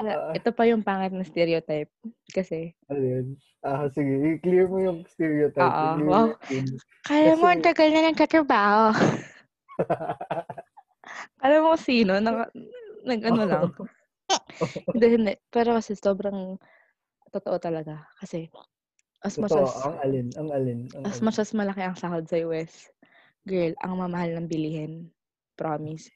Ah, 0.00 0.36
ito 0.36 0.52
pa 0.52 0.68
yung 0.68 0.84
pangit 0.84 1.16
na 1.16 1.24
stereotype. 1.24 1.88
Kasi, 2.28 2.76
yun? 2.92 3.40
Ah, 3.64 3.88
sige, 3.92 4.36
i-clear 4.36 4.68
mo 4.68 4.78
yung 4.80 5.08
stereotype. 5.08 5.72
I-clear 5.72 6.08
wow. 6.08 6.28
kaya 7.08 7.32
mo, 7.36 7.46
ang 7.48 7.64
tagal 7.64 7.88
na 7.88 8.12
nagkatrabaho. 8.12 8.92
Alam 11.44 11.60
mo 11.64 11.74
sino? 11.80 12.20
Nag, 12.20 12.52
nag 13.08 13.20
ano 13.24 13.42
lang. 13.48 13.64
hindi, 14.92 15.06
hindi. 15.16 15.32
Pero 15.48 15.76
kasi 15.76 15.96
sobrang 15.96 16.60
totoo 17.32 17.56
talaga. 17.56 18.04
Kasi, 18.20 18.52
as 19.24 19.34
much 19.36 19.52
Totoo, 19.52 19.68
as, 19.68 19.84
ang 19.84 19.96
alin, 20.00 20.26
ang 20.36 20.48
alin, 20.52 20.80
ang 20.96 21.02
as 21.04 21.18
alin. 21.20 21.24
much 21.28 21.38
as 21.40 21.50
malaki 21.52 21.82
ang 21.84 21.96
sahod 21.96 22.24
sa 22.24 22.40
US, 22.48 22.88
girl, 23.44 23.72
ang 23.84 24.00
mamahal 24.00 24.32
ng 24.36 24.48
bilihin. 24.48 25.12
Promise. 25.60 26.08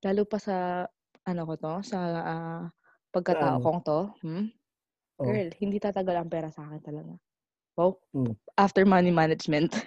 Lalo 0.00 0.24
pa 0.24 0.40
sa, 0.40 0.88
ano 1.28 1.42
ko 1.44 1.54
to, 1.60 1.74
sa 1.84 1.98
ah, 2.24 2.64
pagkatao 3.12 3.60
kong 3.60 3.80
to, 3.84 4.00
hmm? 4.24 4.46
Oh. 5.16 5.24
Girl, 5.24 5.48
hindi 5.60 5.80
tatagal 5.80 6.16
ang 6.16 6.28
pera 6.28 6.52
sa 6.52 6.68
akin 6.68 6.80
talaga. 6.84 7.16
Wow. 7.76 8.00
Hmm. 8.12 8.36
After 8.56 8.84
money 8.84 9.12
management. 9.12 9.72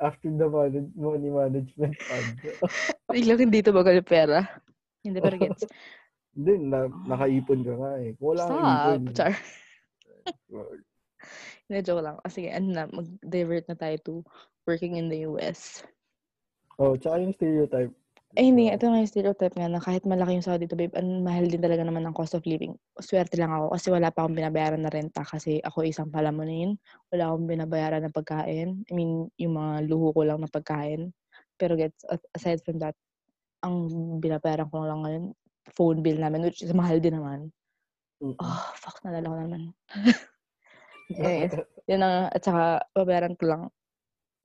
After 0.00 0.28
the 0.28 0.48
manage, 0.48 0.88
money 0.96 1.30
management 1.32 1.96
fund. 2.00 2.36
Biglang 3.12 3.48
hindi 3.48 3.64
tumagal 3.64 4.00
yung 4.00 4.08
pera. 4.08 4.44
Hindi, 5.04 5.18
pero 5.20 5.36
gets. 5.40 5.64
Hindi, 6.32 6.64
na, 6.64 6.88
nakaipon 6.88 7.60
ka 7.60 7.76
nga 7.76 7.92
eh. 8.00 8.16
Kung 8.16 8.32
wala 8.32 8.42
kang 8.48 8.56
Stop. 8.56 8.72
ipon. 8.72 9.02
Char. 9.12 9.32
Hindi, 11.70 11.78
joke 11.86 12.02
lang. 12.02 12.16
Sige, 12.26 12.50
ano 12.50 12.68
na, 12.74 12.82
mag-divert 12.90 13.66
na 13.70 13.76
tayo 13.78 13.96
to 14.02 14.14
working 14.66 14.98
in 14.98 15.06
the 15.06 15.26
US. 15.30 15.86
Oh, 16.78 16.98
tsaka 16.98 17.22
yung 17.22 17.34
stereotype. 17.36 17.92
Eh, 18.32 18.48
hindi. 18.48 18.72
Ito 18.72 18.88
nga 18.88 18.96
yung 18.96 19.12
stereotype 19.12 19.52
nga 19.60 19.68
na 19.68 19.76
kahit 19.76 20.08
malaki 20.08 20.40
yung 20.40 20.46
sahod 20.46 20.64
dito, 20.64 20.72
babe, 20.72 20.96
ang 20.96 21.20
mahal 21.20 21.44
din 21.44 21.60
talaga 21.60 21.84
naman 21.84 22.00
ng 22.08 22.16
cost 22.16 22.32
of 22.32 22.48
living. 22.48 22.72
Swerte 22.96 23.36
lang 23.36 23.52
ako 23.52 23.76
kasi 23.76 23.86
wala 23.92 24.08
pa 24.08 24.24
akong 24.24 24.38
binabayaran 24.40 24.80
na 24.80 24.88
renta 24.88 25.20
kasi 25.20 25.60
ako 25.60 25.84
isang 25.84 26.08
palamunin. 26.08 26.80
Wala 27.12 27.28
akong 27.28 27.44
binabayaran 27.44 28.00
na 28.00 28.08
pagkain. 28.08 28.88
I 28.88 28.92
mean, 28.96 29.28
yung 29.36 29.54
mga 29.60 29.84
luho 29.84 30.16
ko 30.16 30.24
lang 30.24 30.40
na 30.40 30.48
pagkain. 30.48 31.12
Pero 31.60 31.76
gets, 31.76 32.08
aside 32.32 32.64
from 32.64 32.80
that, 32.80 32.96
ang 33.60 33.92
binabayaran 34.16 34.72
ko 34.72 34.80
lang 34.80 35.04
ngayon, 35.04 35.24
phone 35.76 36.00
bill 36.00 36.16
namin, 36.16 36.48
which 36.48 36.64
is 36.64 36.72
mahal 36.72 36.96
din 36.96 37.20
naman. 37.20 37.52
Mm. 38.22 38.38
Oh, 38.38 38.64
fuck, 38.78 39.02
nalala 39.02 39.26
ko 39.26 39.36
naman. 39.36 39.62
Anyways, 41.18 41.58
yun 41.90 42.06
ang, 42.06 42.30
at 42.30 42.38
saka, 42.46 42.86
babayaran 42.94 43.34
ko 43.34 43.50
lang. 43.50 43.62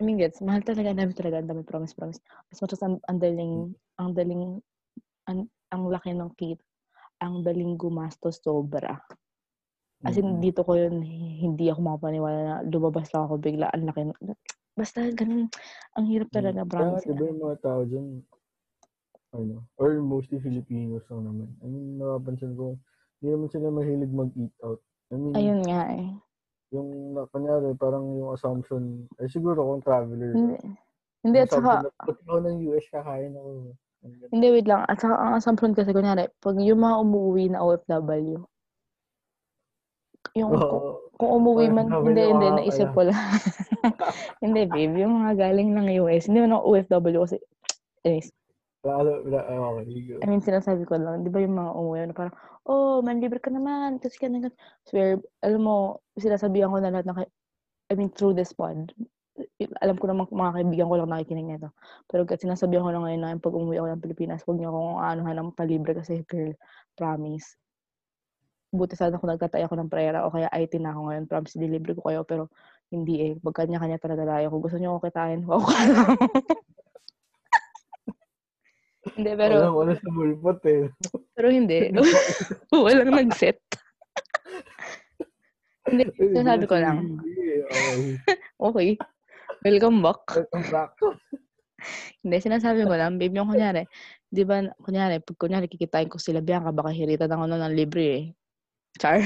I 0.02 0.06
mean, 0.06 0.18
gets, 0.18 0.42
mahal 0.42 0.66
talaga, 0.66 0.98
dami 0.98 1.14
talaga, 1.14 1.38
ang 1.42 1.50
dami, 1.50 1.62
promise, 1.62 1.94
promise. 1.94 2.18
As 2.50 2.58
much 2.58 2.74
as 2.74 2.82
ang, 2.82 2.98
ang 3.06 3.22
daling, 3.22 3.78
ang 4.02 4.18
daling, 4.18 4.42
ang, 5.30 5.46
ang 5.70 5.84
laki 5.94 6.18
ng 6.18 6.34
kit, 6.38 6.58
ang 7.22 7.46
daling 7.46 7.78
gumastos 7.78 8.42
sobra. 8.42 8.98
As 10.06 10.18
in, 10.18 10.38
Mm-mm. 10.38 10.42
dito 10.42 10.66
ko 10.66 10.74
yun, 10.74 11.02
hindi 11.06 11.70
ako 11.70 11.80
makapaniwala 11.86 12.40
na 12.42 12.56
lumabas 12.66 13.14
lang 13.14 13.30
ako 13.30 13.36
bigla, 13.38 13.70
ang 13.74 13.90
laki. 13.90 14.02
Basta, 14.74 15.06
ganun, 15.14 15.50
ang 15.94 16.06
hirap 16.10 16.30
talaga, 16.34 16.66
Kaya 16.66 16.98
promise. 16.98 17.06
nga, 17.06 17.14
diba 17.14 17.30
yung 17.30 17.42
mga 17.46 17.58
tao 17.62 17.82
dyan, 17.86 18.08
ano, 19.38 19.66
or 19.78 20.02
mostly 20.02 20.42
Filipinos 20.42 21.06
lang 21.10 21.26
naman. 21.26 21.50
I 21.62 21.66
mean, 21.70 21.98
napapansin 22.02 22.58
ko, 22.58 22.78
hindi 23.18 23.30
naman 23.34 23.50
sila 23.50 23.68
mahilig 23.74 24.14
mag-eat 24.14 24.54
out. 24.62 24.80
I 25.10 25.16
mean, 25.18 25.34
Ayun 25.34 25.62
nga 25.66 25.82
eh. 25.90 26.08
yung, 26.76 27.16
na, 27.16 27.24
kunyari, 27.32 27.74
parang 27.80 28.06
yung 28.20 28.36
assumption, 28.36 29.08
eh 29.18 29.32
siguro 29.32 29.64
kung 29.64 29.82
traveler. 29.82 30.36
Hindi, 30.36 30.58
hindi 31.24 31.38
at 31.42 31.50
saka, 31.50 31.88
na, 31.88 31.90
Pag 31.96 32.20
ako 32.28 32.38
ng 32.44 32.58
US, 32.70 32.86
kakain 32.92 33.34
ako. 33.34 33.50
Hindi, 34.30 34.48
wait 34.54 34.68
lang. 34.68 34.86
At 34.86 35.00
saka, 35.02 35.16
ang 35.18 35.34
assumption 35.40 35.74
kasi, 35.74 35.96
kunyari, 35.96 36.30
pag 36.44 36.60
yung 36.62 36.84
mga 36.84 36.96
umuwi 37.02 37.44
na 37.50 37.64
OFW, 37.64 38.46
yung, 40.38 40.52
kung, 40.54 40.62
Oo. 40.62 41.10
kung 41.18 41.32
umuwi 41.42 41.74
man, 41.74 41.90
OFW 41.90 42.06
hindi, 42.14 42.22
hindi, 42.30 42.48
ka 42.52 42.56
naisip 42.62 42.90
ko 42.94 43.02
lang. 43.10 43.26
hindi, 44.44 44.62
babe, 44.70 44.94
yung 45.02 45.24
mga 45.24 45.34
galing 45.40 45.74
ng 45.74 45.88
US, 46.06 46.30
hindi 46.30 46.46
man 46.46 46.54
ako 46.54 46.64
OFW 46.70 47.20
kasi, 47.26 47.38
anyways, 48.06 48.30
Lalo, 48.88 49.14
la, 49.28 49.40
ah, 49.44 49.60
okay. 49.76 49.84
I 50.24 50.26
mean, 50.32 50.40
sinasabi 50.40 50.88
ko 50.88 50.96
lang, 50.96 51.28
di 51.28 51.30
ba 51.30 51.44
yung 51.44 51.60
mga 51.60 51.72
umuwi 51.76 51.98
na 52.08 52.16
parang, 52.16 52.36
oh, 52.66 53.04
manlibre 53.04 53.38
ka 53.44 53.52
naman, 53.52 54.00
kasi 54.00 54.16
ka 54.16 54.32
na, 54.32 54.48
swear, 54.88 55.20
alam 55.44 55.62
mo, 55.62 55.76
sinasabihan 56.16 56.72
ko 56.72 56.80
na 56.80 56.90
lahat 56.96 57.06
na, 57.06 57.16
kay- 57.20 57.34
I 57.92 57.94
mean, 58.00 58.10
through 58.16 58.34
this 58.34 58.56
pod, 58.56 58.96
alam 59.84 59.96
ko 60.02 60.06
naman 60.10 60.26
mga 60.32 60.56
kaibigan 60.58 60.90
ko 60.90 60.96
lang 60.98 61.10
nakikinig 61.14 61.48
nito. 61.48 61.70
Pero 62.10 62.26
kasi 62.26 62.50
sinasabihan 62.50 62.84
ko 62.86 62.92
lang 62.94 63.04
ngayon 63.06 63.22
na 63.22 63.32
pag 63.38 63.54
umuwi 63.54 63.78
ako 63.78 63.88
ng 63.94 64.04
Pilipinas, 64.04 64.42
huwag 64.46 64.58
niyo 64.58 64.70
akong 64.74 64.98
anuhan 65.04 65.36
ng 65.38 65.50
palibre 65.54 65.94
kasi 65.94 66.26
girl, 66.26 66.54
promise. 66.98 67.54
Buti 68.74 68.98
sana 69.00 69.16
kung 69.22 69.32
nagtatay 69.32 69.64
ako 69.64 69.80
ng 69.80 69.92
prera 69.92 70.26
o 70.28 70.34
kaya 70.34 70.50
IT 70.52 70.76
na 70.82 70.92
ako 70.92 71.02
ngayon, 71.08 71.24
promise 71.30 71.56
delivery 71.56 71.94
ko 71.96 72.04
kayo, 72.10 72.22
pero 72.28 72.44
hindi 72.92 73.14
eh. 73.24 73.32
Pag 73.40 73.56
kanya-kanya 73.64 74.02
talaga 74.02 74.24
tayo. 74.28 74.46
Kung 74.52 74.62
gusto 74.64 74.78
niyo 74.82 74.98
ako 74.98 75.00
kitain, 75.08 75.42
wow 75.46 75.62
ka 75.62 75.82
lang. 75.88 76.18
Hindi, 79.18 79.32
pero, 79.34 79.56
Alam, 79.60 79.74
wala 79.74 79.94
sa 79.98 80.10
mulpot 80.14 80.62
eh. 80.70 80.94
pero 81.34 81.50
hindi. 81.50 81.90
Walang 82.72 83.12
nag-set. 83.12 83.60
hindi, 85.90 86.06
sinasabi 86.16 86.64
ko 86.70 86.76
lang. 86.78 87.18
Okay. 88.62 88.96
Welcome 89.66 90.06
back. 90.06 90.22
Welcome 90.32 90.68
back. 90.70 90.94
Hindi, 92.26 92.42
sinasabi 92.42 92.90
ko 92.90 92.94
lang, 92.98 93.22
babe, 93.22 93.38
yung 93.38 93.54
kunyari, 93.54 93.86
di 94.28 94.42
ba, 94.42 94.66
kunyari, 94.82 95.22
pag 95.22 95.38
kunyari 95.38 95.70
kikitain 95.70 96.10
ko 96.10 96.18
sila, 96.18 96.42
Bianca, 96.42 96.74
baka 96.74 96.90
hiritan 96.90 97.30
ako 97.30 97.46
ng 97.46 97.78
libre 97.78 98.06
eh. 98.10 98.24
Char? 98.98 99.22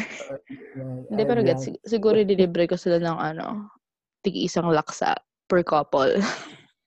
Hindi, 1.08 1.24
pero 1.24 1.42
gets, 1.48 1.72
sig- 1.72 1.80
siguro 1.88 2.20
dilibre 2.22 2.68
ko 2.68 2.76
sila 2.76 3.00
ng 3.00 3.18
ano, 3.18 3.72
tig 4.20 4.36
isang 4.36 4.68
laksa 4.68 5.16
per 5.48 5.64
couple. 5.64 6.20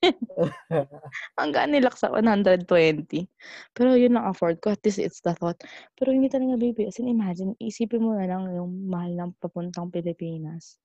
Hanggang 1.39 1.71
nilaksa 1.71 2.11
120. 2.11 3.27
Pero 3.75 3.95
yun 3.95 4.15
lang 4.15 4.27
afford 4.27 4.59
ko. 4.61 4.73
At 4.75 4.83
least 4.83 4.99
it's 4.99 5.21
the 5.23 5.33
thought. 5.35 5.59
Pero 5.95 6.11
hindi 6.11 6.27
talaga, 6.31 6.59
baby. 6.59 6.87
As 6.87 6.99
in, 6.99 7.07
imagine, 7.11 7.55
isipin 7.59 8.03
mo 8.03 8.15
na 8.15 8.27
lang 8.27 8.49
yung 8.51 8.87
mahal 8.91 9.11
ng 9.15 9.31
papuntang 9.39 9.91
Pilipinas. 9.91 10.77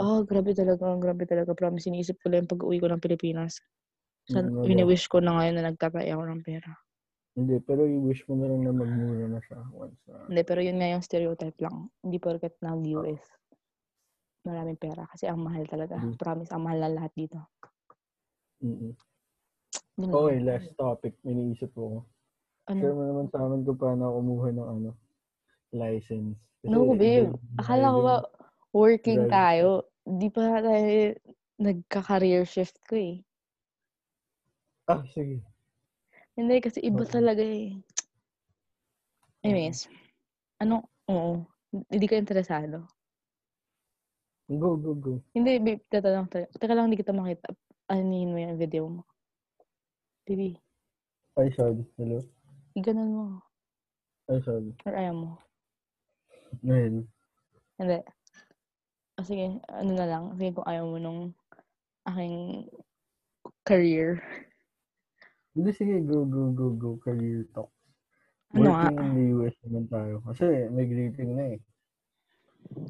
Oh, 0.00 0.24
grabe 0.24 0.52
talaga. 0.56 0.96
Grabe 0.98 1.24
talaga. 1.28 1.52
Promise, 1.54 1.90
iniisip 1.90 2.18
ko 2.22 2.32
lang 2.32 2.48
pag 2.48 2.62
uwi 2.64 2.80
ko 2.80 2.88
ng 2.90 3.02
Pilipinas. 3.02 3.60
San, 4.30 4.46
Mm, 4.46 4.54
wala. 4.54 4.66
wini-wish 4.66 5.06
ko 5.10 5.18
na 5.18 5.34
ngayon 5.38 5.54
na 5.58 5.64
nagtatay 5.72 6.06
ako 6.14 6.22
ng 6.30 6.42
pera. 6.46 6.70
Hindi, 7.34 7.56
pero 7.62 7.86
i-wish 7.86 8.26
mo 8.26 8.34
na 8.38 8.46
lang 8.50 8.62
na 8.66 8.72
magmura 8.74 9.26
na 9.30 9.40
siya 9.42 9.58
once 9.70 9.98
na. 10.10 10.18
Hindi, 10.30 10.42
pero 10.46 10.60
yun 10.62 10.76
nga 10.78 10.88
yung 10.90 11.02
stereotype 11.02 11.58
lang. 11.62 11.90
Hindi 12.02 12.16
porket 12.18 12.54
nag-US. 12.62 13.22
Maraming 14.46 14.78
pera. 14.80 15.04
Kasi 15.08 15.26
ang 15.28 15.40
mahal 15.42 15.64
talaga. 15.68 16.00
Mm. 16.00 16.16
Promise, 16.18 16.50
ang 16.54 16.62
mahal 16.66 16.78
na 16.80 16.90
lahat 16.90 17.12
dito. 17.14 17.38
Mm-mm. 18.60 18.92
Yun 19.96 20.08
Okay, 20.10 20.38
last 20.40 20.68
topic. 20.76 21.12
May 21.24 21.34
naisip 21.34 21.72
ko. 21.72 22.04
Ano? 22.68 22.80
Share 22.80 22.94
mo 22.94 23.02
naman 23.04 23.26
sa 23.32 23.40
amin 23.40 23.64
kung 23.64 23.80
paano 23.80 24.16
kumuha 24.16 24.48
ng 24.52 24.68
ano, 24.68 24.90
license. 25.72 26.36
Kasi 26.60 26.68
No, 26.68 26.92
babe. 26.92 26.98
driving- 27.28 27.38
Akala 27.56 27.86
ko 27.92 28.00
ba 28.00 28.16
working 28.72 29.24
Driving. 29.26 29.32
tayo? 29.32 29.68
Di 30.04 30.28
pa 30.28 30.60
tayo 30.60 31.14
nagka-career 31.60 32.44
shift 32.44 32.76
ko 32.84 32.96
eh. 32.96 33.20
Ah, 34.88 35.04
sige. 35.12 35.44
Hindi, 36.34 36.56
kasi 36.58 36.80
iba 36.80 37.04
Oo. 37.04 37.10
talaga 37.10 37.44
eh. 37.44 37.76
Anyways, 39.40 39.88
ano, 40.60 40.84
oo, 41.08 41.44
hindi 41.88 42.06
ka 42.08 42.16
interesado. 42.16 42.84
Go, 44.50 44.74
go, 44.76 44.92
go. 44.98 45.12
Hindi, 45.32 45.62
babe, 45.62 45.80
tatanong 45.86 46.28
tayo. 46.28 46.46
Teka 46.50 46.74
lang, 46.74 46.90
hindi 46.90 46.98
kita 46.98 47.14
makita. 47.14 47.54
Anihin 47.90 48.30
mo 48.30 48.38
yung 48.38 48.54
video 48.54 48.86
mo. 48.86 49.02
Baby, 50.22 50.54
Ay, 51.34 51.50
sorry. 51.58 51.82
Hello? 51.98 52.22
iganon 52.78 53.10
mo. 53.10 53.24
Ay, 54.30 54.38
sorry. 54.46 54.70
Or 54.86 54.94
ayaw 54.94 55.14
mo. 55.18 55.30
Ngayon. 56.62 57.02
Hindi. 57.82 57.98
O 59.18 59.26
sige, 59.26 59.58
ano 59.74 59.90
na 59.90 60.06
lang. 60.06 60.24
Sige 60.38 60.54
kung 60.54 60.68
ayaw 60.70 60.86
mo 60.86 60.96
nung 61.02 61.20
aking 62.06 62.70
career. 63.66 64.22
Hindi, 65.58 65.74
sige. 65.74 65.98
Go, 66.06 66.22
go, 66.30 66.54
go, 66.54 66.70
go. 66.78 66.90
Career 67.02 67.42
talk. 67.50 67.74
Ano 68.54 68.70
nga? 68.70 68.86
Working 68.86 69.02
in 69.02 69.14
the 69.18 69.26
US 69.34 69.56
naman 69.66 69.84
tayo. 69.90 70.14
Kasi 70.30 70.46
may 70.70 70.86
greeting 70.86 71.34
na 71.34 71.58
eh. 71.58 71.60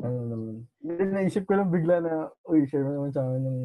Ano 0.05 0.29
naman. 0.29 0.55
Hindi, 0.85 1.03
naisip 1.09 1.49
ko 1.49 1.57
lang 1.57 1.73
bigla 1.73 2.05
na, 2.05 2.29
uy, 2.45 2.69
share 2.69 2.85
mo 2.85 3.01
naman 3.01 3.17
sa 3.17 3.25
akin 3.25 3.49
ng 3.49 3.61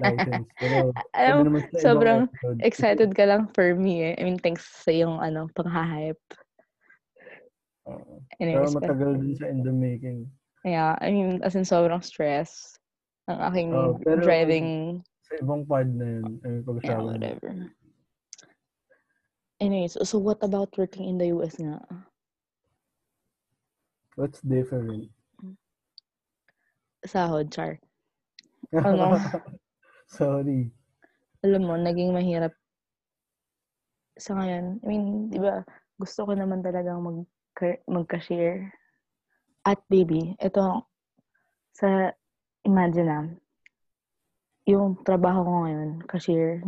license. 0.00 0.48
Pero, 0.56 0.76
Alam 1.18 1.36
mo, 1.52 1.58
sobrang 1.76 2.20
episode, 2.30 2.58
Excited 2.64 3.10
ka 3.12 3.24
lang 3.26 3.48
for 3.52 3.74
me 3.74 4.12
eh. 4.12 4.14
I 4.16 4.24
mean, 4.24 4.38
thanks 4.38 4.64
sa 4.64 4.90
yung 4.90 5.18
ano, 5.18 5.50
pang-hype. 5.52 6.20
oo. 7.84 8.22
Pero 8.38 8.70
matagal 8.72 9.18
din 9.20 9.34
sa 9.34 9.50
in 9.50 9.60
the 9.60 9.74
making. 9.74 10.24
yeah, 10.62 10.94
I 11.02 11.10
mean, 11.10 11.42
as 11.42 11.58
in 11.58 11.66
sobrang 11.66 11.98
stress 12.00 12.78
ang 13.26 13.38
aking 13.50 13.68
Oh, 13.74 13.98
pero- 13.98 14.22
driving, 14.22 15.02
Sa 15.26 15.38
ibang 15.42 15.66
pod 15.66 15.86
na 15.90 16.20
yun, 16.20 16.26
ay 16.42 16.50
yeah, 16.50 16.62
pag-usapan. 16.62 16.86
natin. 16.86 17.06
whatever. 17.10 17.50
Anyways, 19.58 19.94
so 20.02 20.18
what 20.18 20.42
about 20.42 20.74
working 20.74 21.06
in 21.06 21.18
the 21.18 21.30
US 21.34 21.54
nga? 21.58 21.78
What's 24.18 24.42
different? 24.42 25.08
Sahod, 27.02 27.50
char. 27.50 27.78
Ano? 28.72 29.18
Sorry. 30.12 30.68
Alam 31.40 31.62
mo, 31.64 31.74
naging 31.80 32.12
mahirap 32.12 32.52
sa 34.20 34.36
ngayon. 34.36 34.78
I 34.84 34.86
mean, 34.86 35.32
di 35.32 35.40
ba, 35.40 35.64
gusto 35.96 36.28
ko 36.28 36.36
naman 36.36 36.60
talagang 36.60 37.00
mag 37.00 37.24
magka-share. 37.88 38.68
At 39.64 39.80
baby, 39.88 40.36
ito, 40.36 40.84
sa, 41.72 42.12
imagine 42.68 43.06
na, 43.08 43.20
yung 44.68 45.00
trabaho 45.02 45.42
ko 45.42 45.52
ngayon, 45.66 45.90
cashier, 46.06 46.60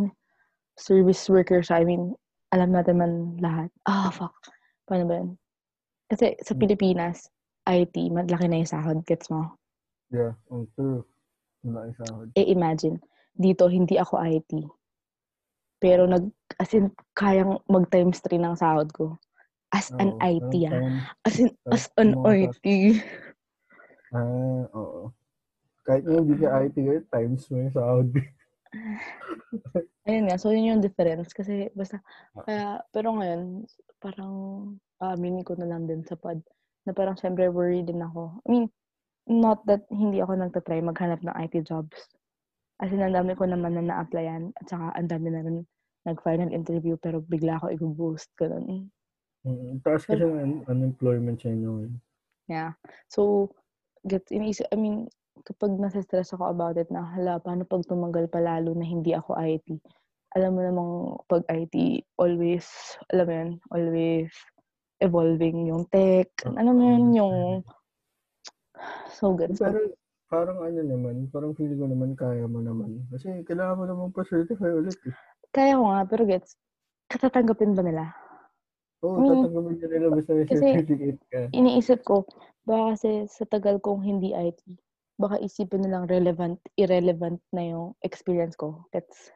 service 0.78 1.26
worker 1.28 1.60
siya. 1.60 1.82
I 1.82 1.84
mean, 1.86 2.16
alam 2.50 2.70
natin 2.74 2.98
man 2.98 3.12
lahat. 3.38 3.70
Ah, 3.86 4.10
fuck. 4.10 4.34
Paano 4.86 5.04
ba 5.06 5.14
yun? 5.22 5.30
Kasi 6.10 6.34
sa 6.42 6.54
Hmm. 6.54 6.60
Pilipinas, 6.62 7.28
IT, 7.66 7.96
malaki 8.14 8.46
na 8.46 8.60
yung 8.62 8.70
sahod. 8.70 8.98
Gets 9.06 9.30
mo? 9.30 9.58
Yeah, 10.12 10.34
ang 10.50 10.68
true. 10.74 11.02
Malaki 11.64 11.92
sahod. 11.98 12.28
eh 12.36 12.46
imagine, 12.46 13.00
dito 13.34 13.66
hindi 13.66 13.98
ako 13.98 14.22
IT. 14.22 14.50
Pero 15.82 16.06
nag, 16.06 16.30
as 16.56 16.72
in, 16.72 16.88
kayang 17.12 17.60
mag 17.68 17.90
times 17.90 18.22
3 18.22 18.40
ng 18.40 18.56
sahod 18.56 18.88
ko. 18.94 19.18
As 19.74 19.90
an 19.98 20.14
Oo, 20.16 20.22
IT 20.22 20.54
ah. 20.70 20.72
time- 20.78 21.02
As 21.26 21.36
in, 21.42 21.50
as 21.68 21.90
an 21.98 22.14
IT. 22.22 22.66
Ah, 24.14 24.64
oo. 24.70 25.10
Kahit 25.84 26.06
nga 26.06 26.22
hindi 26.22 26.38
ka 26.38 26.62
IT, 26.64 26.76
kahit 26.78 27.06
times 27.10 27.42
mo 27.50 27.54
yung 27.58 27.74
sahod. 27.74 28.08
Ayun 30.08 30.24
nga, 30.30 30.38
so 30.38 30.54
yun 30.54 30.78
yung 30.78 30.84
difference. 30.84 31.34
Kasi 31.34 31.68
basta, 31.74 31.98
kaya, 32.46 32.80
pero 32.94 33.12
ngayon, 33.18 33.66
parang, 33.98 34.34
aaminin 35.02 35.44
ko 35.44 35.58
na 35.58 35.68
lang 35.68 35.90
din 35.90 36.06
sa 36.06 36.14
pod, 36.14 36.38
na 36.86 36.94
parang 36.94 37.18
syempre 37.18 37.50
worried 37.50 37.90
din 37.90 38.00
ako. 38.00 38.40
I 38.44 38.48
mean, 38.48 38.66
not 39.26 39.64
that 39.66 39.84
hindi 39.88 40.20
ako 40.20 40.36
nagtatry 40.36 40.80
maghanap 40.84 41.20
ng 41.24 41.34
IT 41.44 41.64
jobs. 41.64 42.08
As 42.82 42.90
in, 42.90 43.02
ang 43.02 43.14
dami 43.14 43.38
ko 43.38 43.46
naman 43.46 43.78
na 43.78 43.84
na-applyan 43.86 44.50
at 44.58 44.66
saka 44.66 44.90
ang 44.98 45.06
dami 45.06 45.28
na 45.30 45.42
rin 45.46 45.58
nag-final 46.04 46.50
interview 46.52 46.98
pero 47.00 47.22
bigla 47.22 47.56
ako 47.58 47.72
i-boost 47.72 48.28
ko 48.36 48.50
nun. 48.50 48.90
Mm, 49.44 49.80
taas 49.84 50.08
kasi 50.08 50.20
ng 50.20 50.36
un- 50.40 50.64
unemployment 50.68 51.38
sa 51.40 51.52
inyo 51.52 51.68
ngayon. 51.68 51.94
Yeah. 52.48 52.76
So, 53.08 53.52
get, 54.04 54.24
inisip, 54.28 54.68
I 54.72 54.76
mean, 54.76 55.08
kapag 55.44 55.76
nasa-stress 55.76 56.32
ako 56.32 56.52
about 56.52 56.76
it 56.80 56.88
na, 56.92 57.04
hala, 57.04 57.40
paano 57.40 57.64
pag 57.68 57.84
tumagal 57.84 58.28
pa 58.28 58.40
lalo 58.40 58.72
na 58.76 58.84
hindi 58.84 59.12
ako 59.12 59.36
IT? 59.36 59.80
Alam 60.34 60.50
mo 60.56 60.60
namang 60.60 60.92
pag 61.30 61.44
IT, 61.46 62.04
always, 62.18 62.66
alam 63.12 63.24
mo 63.28 63.32
yun, 63.32 63.50
always 63.70 64.28
evolving 65.04 65.68
yung 65.68 65.84
tech. 65.92 66.32
Ano 66.44 66.74
mo 66.74 66.82
yun, 66.82 67.04
yung 67.12 67.36
so 69.12 69.36
good. 69.36 69.52
So, 69.54 69.68
Pero 69.68 69.92
parang 70.34 70.58
ano 70.58 70.80
naman, 70.82 71.14
parang 71.30 71.54
feeling 71.54 71.78
ko 71.78 71.86
naman 71.86 72.10
kaya 72.14 72.44
mo 72.44 72.58
naman. 72.58 73.06
Kasi 73.08 73.46
kailangan 73.46 73.78
mo 73.78 73.84
naman 73.86 74.06
pa-certify 74.10 74.74
ulit 74.74 74.98
eh. 75.06 75.14
kaya 75.48 75.78
ko 75.78 75.86
nga, 75.86 76.02
pero 76.04 76.22
gets, 76.26 76.58
katatanggapin 77.06 77.78
ba 77.78 77.82
nila? 77.86 78.04
Oo, 79.06 79.22
Mm. 79.22 79.28
tatanggapin 79.30 79.76
ka 79.78 79.86
nila 79.86 80.06
basta 80.10 80.30
may 80.34 80.46
Kasi- 80.50 80.58
certificate 80.74 81.20
ka. 81.30 81.40
iniisip 81.54 82.02
ko, 82.02 82.26
baka 82.66 82.98
kasi 82.98 83.30
sa 83.30 83.46
tagal 83.46 83.78
kong 83.78 84.02
hindi 84.02 84.34
IT, 84.34 84.58
baka 85.14 85.38
isipin 85.38 85.86
nilang 85.86 86.10
relevant, 86.10 86.58
irrelevant 86.74 87.38
na 87.54 87.62
yung 87.62 87.94
experience 88.02 88.58
ko. 88.58 88.82
Gets? 88.90 89.30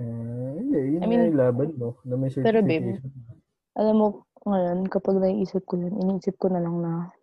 Ah, 0.00 0.58
hindi, 0.58 0.98
yun 0.98 1.02
I 1.02 1.06
mean, 1.06 1.22
yung 1.30 1.38
laban 1.38 1.70
mo, 1.78 2.00
na 2.02 2.18
may 2.18 2.32
pero 2.34 2.58
babe, 2.64 2.98
certification. 2.98 3.38
Alam 3.78 3.94
mo, 3.94 4.06
ngayon, 4.42 4.88
kapag 4.90 5.22
naiisip 5.22 5.62
ko 5.68 5.78
yun, 5.78 5.94
iniisip 5.94 6.34
ko 6.40 6.50
na 6.50 6.58
lang 6.58 6.82
na, 6.82 7.14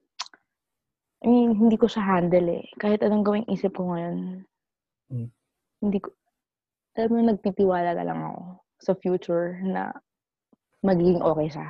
I 1.23 1.27
mean, 1.27 1.57
hindi 1.57 1.81
ko 1.81 1.89
siya 1.89 2.05
handle 2.05 2.61
eh. 2.61 2.65
Kahit 2.77 3.01
anong 3.01 3.25
gawing 3.25 3.47
isip 3.49 3.73
ko 3.73 3.89
ngayon, 3.89 4.45
Mm. 5.09 5.31
hindi 5.81 5.97
ko, 6.03 6.13
alam 6.97 7.09
mo, 7.13 7.19
nagtitiwala 7.25 7.91
na 7.97 8.05
lang 8.05 8.19
ako 8.21 8.41
sa 8.77 8.93
future 9.01 9.57
na 9.65 9.89
magiging 10.85 11.21
okay 11.25 11.49
siya. 11.49 11.67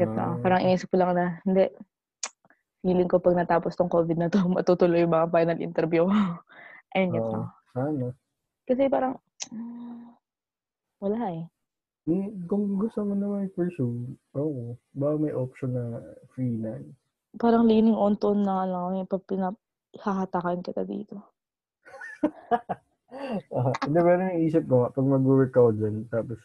Get 0.00 0.12
Ah, 0.16 0.36
mo? 0.36 0.40
Parang 0.44 0.60
inisip 0.64 0.88
ko 0.92 0.96
lang 1.00 1.12
na, 1.16 1.40
hindi, 1.44 1.64
feeling 2.84 3.08
ko 3.10 3.20
pag 3.20 3.36
natapos 3.36 3.76
tong 3.76 3.92
COVID 3.92 4.16
na 4.16 4.28
to, 4.32 4.40
matutuloy 4.56 5.04
yung 5.04 5.12
mga 5.16 5.28
final 5.32 5.58
interview. 5.60 6.04
Ayun, 6.96 7.10
get 7.16 7.24
Oo. 7.24 7.32
mo? 7.32 7.42
sana. 7.72 8.06
Kasi 8.68 8.82
parang, 8.92 9.16
wala 11.04 11.20
eh. 11.32 11.44
Hmm, 12.08 12.44
Kung 12.48 12.76
gusto 12.80 13.04
mo 13.04 13.12
naman 13.16 13.48
i-pursue, 13.48 14.16
oo, 14.36 14.76
baka 14.96 15.14
may 15.20 15.32
option 15.36 15.76
na 15.76 16.00
freelance. 16.32 16.99
Parang 17.38 17.68
leaning 17.68 17.94
on 17.94 18.18
to 18.18 18.34
na 18.34 18.66
lang 18.66 18.98
yung 18.98 19.10
pag 19.10 19.22
pinap, 19.28 19.54
hahatakan 20.00 20.64
kita 20.64 20.82
dito. 20.82 21.20
Ah, 23.50 23.74
Hindi, 23.84 23.98
pero 24.00 24.22
yung 24.22 24.42
isip 24.46 24.64
ko, 24.70 24.86
pag 24.86 25.02
mag-work 25.06 25.52
ako 25.52 25.70
dyan, 25.76 26.06
tapos, 26.08 26.38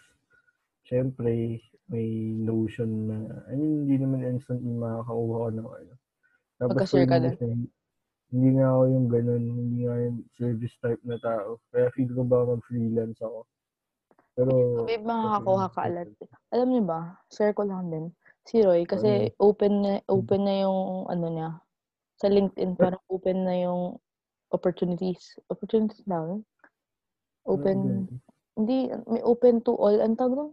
syempre, 0.82 1.62
may 1.88 2.08
notion 2.36 2.90
na, 3.06 3.18
I 3.48 3.54
mean, 3.54 3.86
hindi 3.86 4.02
naman 4.02 4.26
instantly 4.26 4.74
makakakuha 4.74 5.36
ko 5.38 5.50
ng 5.54 5.70
ano. 5.70 5.94
Tapos, 6.58 6.78
Magka-share 6.82 7.06
ka 7.06 7.16
pag 7.16 7.24
din. 7.24 7.36
hindi- 7.38 7.74
Hindi 8.34 8.50
nga 8.58 8.68
ako 8.74 8.84
yung 8.90 9.08
ganun, 9.08 9.44
hindi 9.46 9.78
nga 9.86 9.96
yung 10.02 10.18
service 10.34 10.76
type 10.82 11.04
na 11.06 11.18
tao. 11.22 11.62
Kaya 11.70 11.88
feel 11.94 12.10
ko 12.12 12.22
ba 12.26 12.50
mag-freelance 12.50 13.20
ako. 13.22 13.40
Pero, 14.36 14.54
Babe, 14.84 15.06
makakakuha 15.06 15.66
ka 15.72 15.82
alat. 15.86 16.10
Alam 16.52 16.68
niyo 16.74 16.84
ba, 16.84 17.00
share 17.32 17.54
ko 17.56 17.64
lang 17.64 17.88
din. 17.94 18.06
Si 18.46 18.62
Roy, 18.62 18.86
Ano 18.86 18.90
kasi 18.94 19.34
open 19.42 19.74
na, 19.82 19.92
open 20.06 20.46
na 20.46 20.54
yung, 20.62 21.10
ano 21.10 21.26
niya, 21.34 21.50
sa 22.22 22.30
LinkedIn, 22.30 22.78
parang 22.78 23.02
open 23.10 23.42
na 23.42 23.58
yung 23.58 23.98
opportunities. 24.54 25.34
Opportunities 25.50 26.06
na, 26.06 26.38
Open, 27.46 28.10
hindi, 28.58 28.90
may 29.06 29.22
open 29.22 29.62
to 29.62 29.74
all, 29.78 29.98
ang 30.02 30.18
tawag 30.18 30.34
doon? 30.34 30.52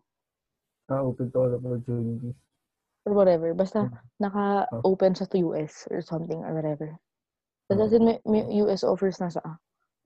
Ah, 0.92 1.00
open 1.00 1.33
to 1.33 1.37
all 1.40 1.52
opportunities. 1.57 2.37
Or 3.09 3.16
whatever. 3.16 3.52
Basta, 3.57 3.88
Hmm. 3.88 3.96
naka-open 4.20 5.12
siya 5.16 5.28
to 5.33 5.37
US 5.52 5.88
or 5.88 6.05
something 6.05 6.40
or 6.44 6.52
whatever. 6.52 6.96
Tapos 7.68 7.81
Oo. 7.81 7.87
as 7.88 7.92
in, 7.96 8.05
may, 8.05 8.18
may 8.28 8.44
US 8.64 8.85
offers 8.85 9.20
na 9.20 9.33
siya. 9.33 9.57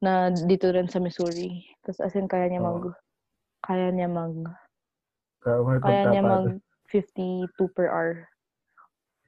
Na 0.02 0.30
dito 0.30 0.70
rin 0.70 0.86
sa 0.86 1.02
Missouri. 1.02 1.66
Tapos 1.82 1.98
as 2.02 2.14
in, 2.14 2.30
kaya 2.30 2.50
niya 2.50 2.62
Oo. 2.62 2.70
mag, 2.70 2.94
kaya 3.66 3.90
niya 3.90 4.06
mag, 4.10 4.34
Kaya 5.42 6.02
niya 6.10 6.22
mag 6.22 6.46
52 6.90 7.50
per 7.74 7.88
hour. 7.90 8.26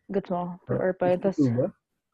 Gets 0.08 0.30
mo? 0.32 0.56
Per 0.64 0.78
hour 0.80 0.94
pa 0.96 1.12
yun. 1.12 1.20
Tapos 1.20 1.38
52 1.42 1.58
ba? 1.58 1.66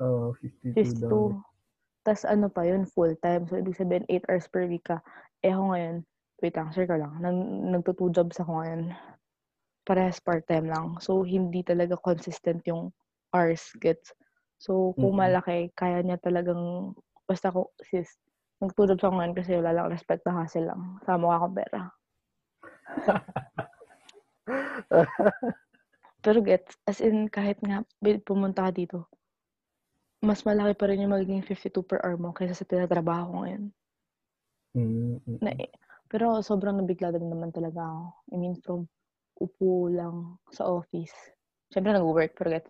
Oo, 0.03 0.35
52 0.41 0.99
daw. 0.99 1.11
52. 1.39 2.05
Tapos 2.05 2.25
ano 2.29 2.47
pa 2.53 2.63
yun, 2.69 2.83
full 2.85 3.15
time. 3.25 3.49
So, 3.49 3.57
ibig 3.57 3.79
sabihin, 3.79 4.05
8 4.11 4.29
hours 4.29 4.47
per 4.51 4.69
week 4.69 4.85
ka. 4.85 5.01
Eh 5.41 5.53
ako 5.55 5.73
ngayon, 5.73 5.97
wait 6.45 6.55
lang, 6.57 6.69
share 6.75 6.89
ko 6.89 6.97
lang. 7.01 7.13
Nag, 7.23 7.37
nagto-two 7.73 8.13
jobs 8.13 8.37
ako 8.41 8.61
ngayon. 8.61 8.93
Parehas 9.89 10.21
part-time 10.21 10.69
lang. 10.69 10.87
So, 11.01 11.25
hindi 11.25 11.65
talaga 11.65 11.97
consistent 11.97 12.61
yung 12.69 12.93
hours, 13.33 13.73
gets? 13.81 14.13
So, 14.61 14.93
kung 15.01 15.17
Mm-mm. 15.17 15.21
malaki, 15.21 15.73
kaya 15.77 16.05
niya 16.05 16.21
talagang, 16.21 16.93
basta 17.25 17.49
ko, 17.49 17.73
sis, 17.81 18.21
nag-two 18.61 18.89
jobs 18.89 19.05
ako 19.05 19.21
ngayon 19.21 19.37
kasi 19.37 19.51
wala 19.57 19.73
lang 19.73 19.93
respect 19.93 20.25
na 20.29 20.45
hassle 20.45 20.69
lang. 20.69 21.01
Sama 21.09 21.33
ka 21.33 21.37
akong 21.41 21.57
pera. 21.57 21.81
Pero 26.25 26.39
gets, 26.43 26.77
as 26.91 26.99
in, 27.01 27.29
kahit 27.29 27.59
nga 27.65 27.85
pumunta 28.25 28.67
ka 28.69 28.73
dito, 28.73 28.99
mas 30.25 30.41
malaki 30.49 30.73
pa 30.79 30.89
rin 30.89 31.05
yung 31.05 31.13
magiging 31.13 31.45
52 31.45 31.85
per 31.85 32.01
hour 32.01 32.17
mo 32.17 32.33
kaysa 32.33 32.57
sa 32.57 32.65
tinatrabaho 32.69 33.25
ko 33.29 33.35
ngayon. 33.45 33.65
Mm, 34.75 35.21
mm, 35.27 35.39
Na, 35.45 35.51
eh, 35.55 35.71
pero 36.09 36.41
sobrang 36.41 36.81
nabigla 36.81 37.13
din 37.13 37.29
naman 37.29 37.53
talaga 37.53 37.85
ako. 37.85 38.05
I 38.33 38.37
mean, 38.41 38.55
from 38.65 38.89
upo 39.39 39.91
lang 39.93 40.41
sa 40.51 40.65
office. 40.67 41.13
Siyempre, 41.71 41.93
nag-work, 41.93 42.33
pero 42.39 42.49
get, 42.55 42.67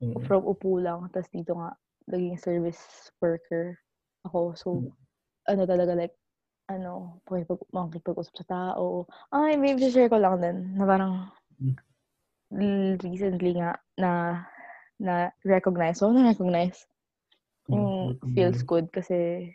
mm. 0.00 0.24
from 0.24 0.42
upo 0.48 0.80
lang, 0.80 1.10
tapos 1.12 1.28
dito 1.34 1.52
nga, 1.58 1.76
naging 2.08 2.38
service 2.40 3.10
worker 3.20 3.76
ako. 4.24 4.54
So, 4.56 4.68
Mm. 4.80 4.92
ano 5.50 5.62
talaga, 5.68 5.92
like, 5.92 6.16
ano, 6.70 7.20
pakipag, 7.28 7.60
makikipag-usap 7.72 8.34
sa 8.40 8.46
tao. 8.48 9.04
Ay, 9.32 9.56
maybe 9.60 9.88
share 9.92 10.08
ko 10.08 10.16
lang 10.16 10.40
din, 10.40 10.76
na 10.78 10.84
parang, 10.88 11.14
Mm. 12.52 12.96
recently 13.02 13.56
nga, 13.58 13.76
na, 13.98 14.42
na 15.00 15.28
recognize, 15.44 15.98
so 16.00 16.10
na-recognize, 16.12 16.86
yung 17.72 18.14
Mm, 18.20 18.32
feels 18.36 18.60
mm. 18.62 18.68
good 18.68 18.86
kasi 18.92 19.50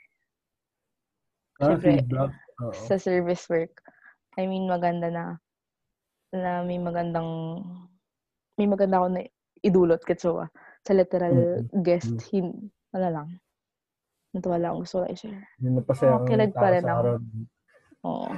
Ah, 1.59 1.75
syempre, 1.75 2.05
sa 2.71 2.95
service 2.95 3.49
work, 3.51 3.83
I 4.39 4.47
mean, 4.47 4.69
maganda 4.69 5.11
na, 5.11 5.23
na 6.31 6.63
may 6.63 6.79
magandang, 6.79 7.27
may 8.55 8.67
maganda 8.69 9.01
ako 9.03 9.07
na 9.11 9.21
idulot, 9.65 10.01
katso 10.07 10.39
ba? 10.39 10.45
Sa 10.87 10.95
literal 10.95 11.59
guest, 11.83 12.15
Mm. 12.15 12.29
hin, 12.31 12.47
ano 12.95 13.07
lang, 13.11 13.27
natuwa 14.33 14.57
lang, 14.61 14.75
gusto 14.81 15.03
ko 15.03 15.05
i-share. 15.09 15.43
Yung 15.59 15.75
napasaya 15.75 16.15
kang 16.15 16.27
kilig 16.29 16.53
pa 16.59 16.71
rin 16.71 16.85
ako. 16.87 17.19
Oo. 18.07 18.33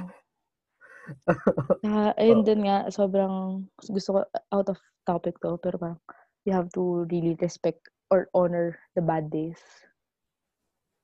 Saka, 1.84 2.14
ayun 2.22 2.46
Oo. 2.46 2.46
din 2.46 2.62
nga, 2.62 2.86
sobrang, 2.94 3.66
gusto 3.90 4.08
ko, 4.14 4.18
out 4.54 4.70
of 4.70 4.78
topic 5.02 5.34
to, 5.42 5.58
pero 5.58 5.74
parang, 5.82 5.98
you 6.46 6.54
have 6.54 6.70
to 6.70 7.02
really 7.10 7.34
respect 7.42 7.90
or 8.14 8.30
honor 8.38 8.78
the 8.94 9.02
bad 9.02 9.30
days. 9.34 9.58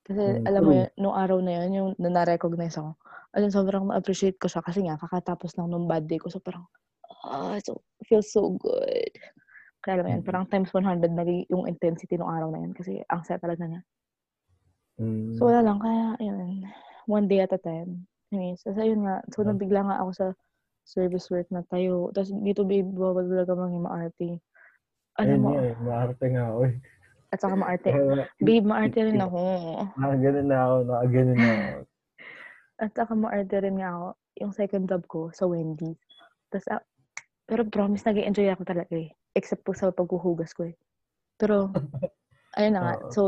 Kasi, 0.07 0.23
Mm, 0.27 0.47
alam 0.47 0.63
mo 0.63 0.73
yun, 0.77 0.89
nung 1.01 1.17
araw 1.17 1.39
na 1.43 1.53
yun, 1.65 1.71
yung 1.75 1.91
na 1.99 2.11
na-recognize 2.13 2.79
ako, 2.79 2.95
ayun, 3.35 3.51
sobrang 3.51 3.85
na-appreciate 3.91 4.39
ko 4.39 4.47
siya 4.47 4.63
kasi 4.63 4.85
nga, 4.87 5.01
kakatapos 5.01 5.57
lang 5.59 5.71
nung 5.73 5.89
bad 5.91 6.07
day 6.07 6.21
ko. 6.23 6.31
So, 6.31 6.39
parang, 6.39 6.69
ah, 7.27 7.59
so, 7.65 7.83
feels 8.07 8.31
so 8.31 8.55
good. 8.61 9.13
Kaya 9.85 10.01
alam 10.01 10.05
mo 10.07 10.11
yun, 10.19 10.23
Mm. 10.23 10.27
parang 10.27 10.47
times 10.51 10.71
100 10.75 11.13
na 11.15 11.25
yung 11.51 11.67
intensity 11.71 12.17
nung 12.19 12.31
araw 12.33 12.51
na 12.53 12.61
yun 12.65 12.75
kasi 12.77 13.03
ang 13.11 13.23
saya 13.27 13.39
talaga 13.43 13.65
niya. 13.69 13.83
Mm. 14.99 15.39
So, 15.39 15.47
wala 15.47 15.63
lang. 15.63 15.79
Kaya, 15.79 16.19
ayun, 16.19 16.67
one 17.07 17.27
day 17.31 17.41
at 17.41 17.55
a 17.55 17.61
time. 17.63 18.11
Anyways, 18.35 18.61
so, 18.67 18.75
ayun 18.75 19.07
nga. 19.07 19.23
So, 19.31 19.47
Ah. 19.47 19.55
nabigla 19.55 19.87
nga 19.87 19.97
ako 20.03 20.11
sa 20.13 20.27
service 20.83 21.31
work 21.31 21.49
na 21.55 21.63
tayo. 21.71 22.11
Tapos, 22.11 22.35
dito, 22.35 22.67
babe, 22.67 22.91
bawal 22.91 23.31
talaga 23.31 23.55
maging 23.55 23.85
maarte. 23.87 24.29
Alam 25.19 25.31
Ayun 25.31 25.41
mo, 25.43 25.49
nga 25.55 25.63
eh, 25.63 25.75
maarte 25.79 26.25
nga 26.31 26.45
ako 26.51 26.59
eh. 26.67 26.77
at 27.29 27.39
saka 27.45 27.55
maarte. 27.61 27.91
Babe, 28.41 28.65
maarte 28.65 28.99
rin 29.05 29.21
ako. 29.21 29.39
nakaganon 30.01 30.47
na 30.49 30.59
ako, 30.65 30.77
nakaganon 30.89 31.39
na 31.39 31.51
ako. 31.53 31.71
At 32.79 32.91
saka 32.95 33.13
maarte 33.19 33.57
rin 33.59 33.77
nga 33.79 33.91
ako. 33.93 34.07
Yung 34.39 34.53
second 34.55 34.85
job 34.89 35.03
ko 35.11 35.21
sa 35.35 35.45
Wendy's. 35.45 35.99
Tapos, 36.49 36.67
ah, 36.73 36.83
pero 37.45 37.67
promise, 37.69 38.07
nag 38.07 38.17
enjoy 38.17 38.49
ako 38.49 38.63
talaga 38.65 38.95
eh. 38.97 39.11
Except 39.37 39.61
po 39.61 39.75
sa 39.77 39.93
paghuhugas 39.93 40.55
ko 40.57 40.71
eh. 40.73 40.75
Pero, 41.37 41.69
ayun 42.59 42.73
na 42.75 42.81
nga. 42.81 42.95
Oo. 43.03 43.11
So, 43.13 43.23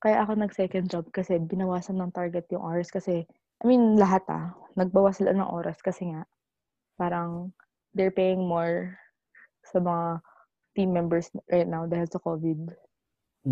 Kaya 0.00 0.24
ako 0.24 0.32
nag-second 0.40 0.88
job 0.88 1.04
kasi 1.12 1.36
binawasan 1.36 2.00
ng 2.00 2.12
target 2.16 2.48
yung 2.48 2.64
hours 2.64 2.88
kasi, 2.88 3.28
I 3.60 3.64
mean, 3.68 4.00
lahat 4.00 4.24
ah, 4.32 4.56
nagbawas 4.72 5.20
sila 5.20 5.36
ng 5.36 5.52
oras 5.52 5.84
kasi 5.84 6.08
nga, 6.08 6.24
parang 6.96 7.52
they're 7.92 8.12
paying 8.14 8.40
more 8.40 8.96
sa 9.60 9.76
mga 9.76 10.24
team 10.72 10.96
members 10.96 11.28
right 11.52 11.68
now 11.68 11.84
dahil 11.84 12.08
sa 12.08 12.16
COVID. 12.16 12.72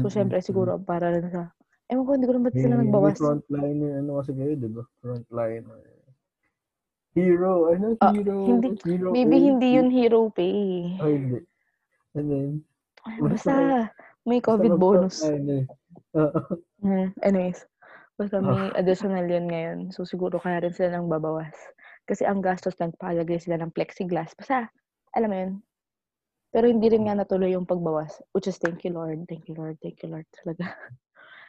So, 0.00 0.08
Mm-mm. 0.08 0.12
syempre, 0.12 0.40
siguro, 0.40 0.80
para 0.80 1.12
lang 1.12 1.28
sa, 1.28 1.52
ewan 1.92 2.04
ko, 2.08 2.10
hindi 2.16 2.26
ko 2.28 2.32
naman 2.32 2.48
ba't 2.48 2.56
sila 2.56 2.76
nagbawas. 2.80 3.16
frontline 3.20 3.78
yung 3.84 3.96
ano 4.00 4.10
kasi 4.24 4.30
kayo, 4.32 4.52
di 4.56 4.68
ba? 4.72 4.82
Frontline. 5.04 5.64
Hero, 7.12 7.52
ano? 7.76 7.86
Ah, 8.00 8.12
Hero. 8.14 8.36
hindi. 8.48 8.68
hero 8.88 9.08
Maybe 9.12 9.36
A, 9.36 9.44
hindi 9.52 9.68
yun 9.76 9.88
hero 9.92 10.32
pay. 10.32 10.96
Oh, 10.96 11.12
hindi. 11.12 11.44
And 12.16 12.26
then, 12.32 12.48
Ay, 13.04 13.20
basta- 13.20 13.52
Basta, 13.52 13.54
may 14.24 14.40
basta 14.40 14.48
COVID 14.56 14.72
bonus. 14.80 15.20
mag-frontline 15.20 15.48
eh. 15.52 15.64
Mm, 16.82 17.10
anyways, 17.22 17.66
basta 18.14 18.38
Ah. 18.38 18.44
may 18.44 18.70
additional 18.74 19.26
yun 19.26 19.46
ngayon. 19.46 19.78
So, 19.90 20.02
siguro 20.02 20.38
kaya 20.38 20.62
rin 20.62 20.74
sila 20.74 20.94
nang 20.96 21.10
babawas. 21.10 21.54
Kasi 22.04 22.24
ang 22.24 22.40
gastos, 22.40 22.78
nagpalagay 22.78 23.38
sila 23.38 23.60
ng 23.60 23.74
plexiglass. 23.74 24.32
Basta, 24.34 24.70
alam 25.12 25.28
mo 25.30 25.36
yun. 25.36 25.52
Pero 26.48 26.64
hindi 26.64 26.88
rin 26.88 27.04
nga 27.04 27.12
natuloy 27.12 27.52
yung 27.52 27.68
pagbawas. 27.68 28.24
Which 28.32 28.48
is, 28.48 28.56
thank 28.56 28.80
you, 28.82 28.96
Lord. 28.96 29.28
Thank 29.28 29.46
you, 29.46 29.54
Lord. 29.54 29.76
Thank 29.84 30.00
you, 30.00 30.08
Lord. 30.10 30.26
Talaga. 30.32 30.64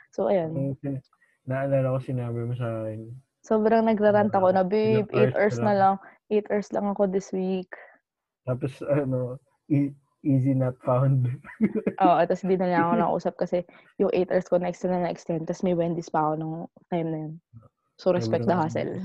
So, 0.10 0.26
ayun. 0.26 0.58
Yung 0.58 0.78
sin- 0.82 1.06
Naalala 1.46 1.94
ko 1.94 2.02
sinabi 2.02 2.42
mo 2.42 2.58
sa 2.58 2.82
akin. 2.82 3.14
Sobrang 3.46 3.86
nagrarant 3.86 4.34
ako 4.34 4.50
na, 4.50 4.62
Ah, 4.62 4.68
babe, 4.68 5.06
ilang 5.14 5.30
8 5.30 5.38
hours 5.38 5.58
na 5.62 5.74
lang. 5.78 5.96
8 6.34 6.46
hours 6.50 6.70
lang 6.74 6.86
ako 6.90 7.02
this 7.06 7.30
week. 7.30 7.70
Tapos 8.42 8.82
ano, 8.82 9.38
e- 9.70 9.94
easy 10.24 10.53
not 10.53 10.76
found. 10.84 11.28
Oo, 12.03 12.20
tapos 12.28 12.43
hindi 12.43 12.59
na 12.59 12.67
niya 12.67 12.82
ako 12.84 12.93
nakausap 12.99 13.34
kasi 13.39 13.57
yung 13.99 14.11
8 14.11 14.32
hours 14.32 14.47
ko 14.47 14.55
na-extend 14.59 14.91
na 14.95 15.03
na-extend. 15.07 15.43
Tapos 15.47 15.63
may 15.63 15.76
Wendy's 15.76 16.11
pa 16.11 16.24
ako 16.24 16.34
nung 16.39 16.55
time 16.91 17.09
na 17.11 17.20
yun. 17.28 17.34
So, 17.99 18.15
respect 18.15 18.47
the 18.47 18.55
hustle. 18.55 18.95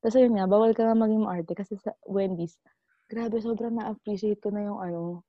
tapos 0.00 0.16
yun 0.16 0.36
nga, 0.36 0.48
bawal 0.48 0.72
ka 0.72 0.88
nga 0.88 0.96
maging 0.96 1.24
maarte 1.24 1.52
kasi 1.52 1.76
sa 1.76 1.92
Wendy's, 2.08 2.56
grabe, 3.08 3.36
sobrang 3.40 3.76
na-appreciate 3.76 4.40
ko 4.40 4.48
na 4.48 4.64
yung 4.64 4.80
ano, 4.80 5.24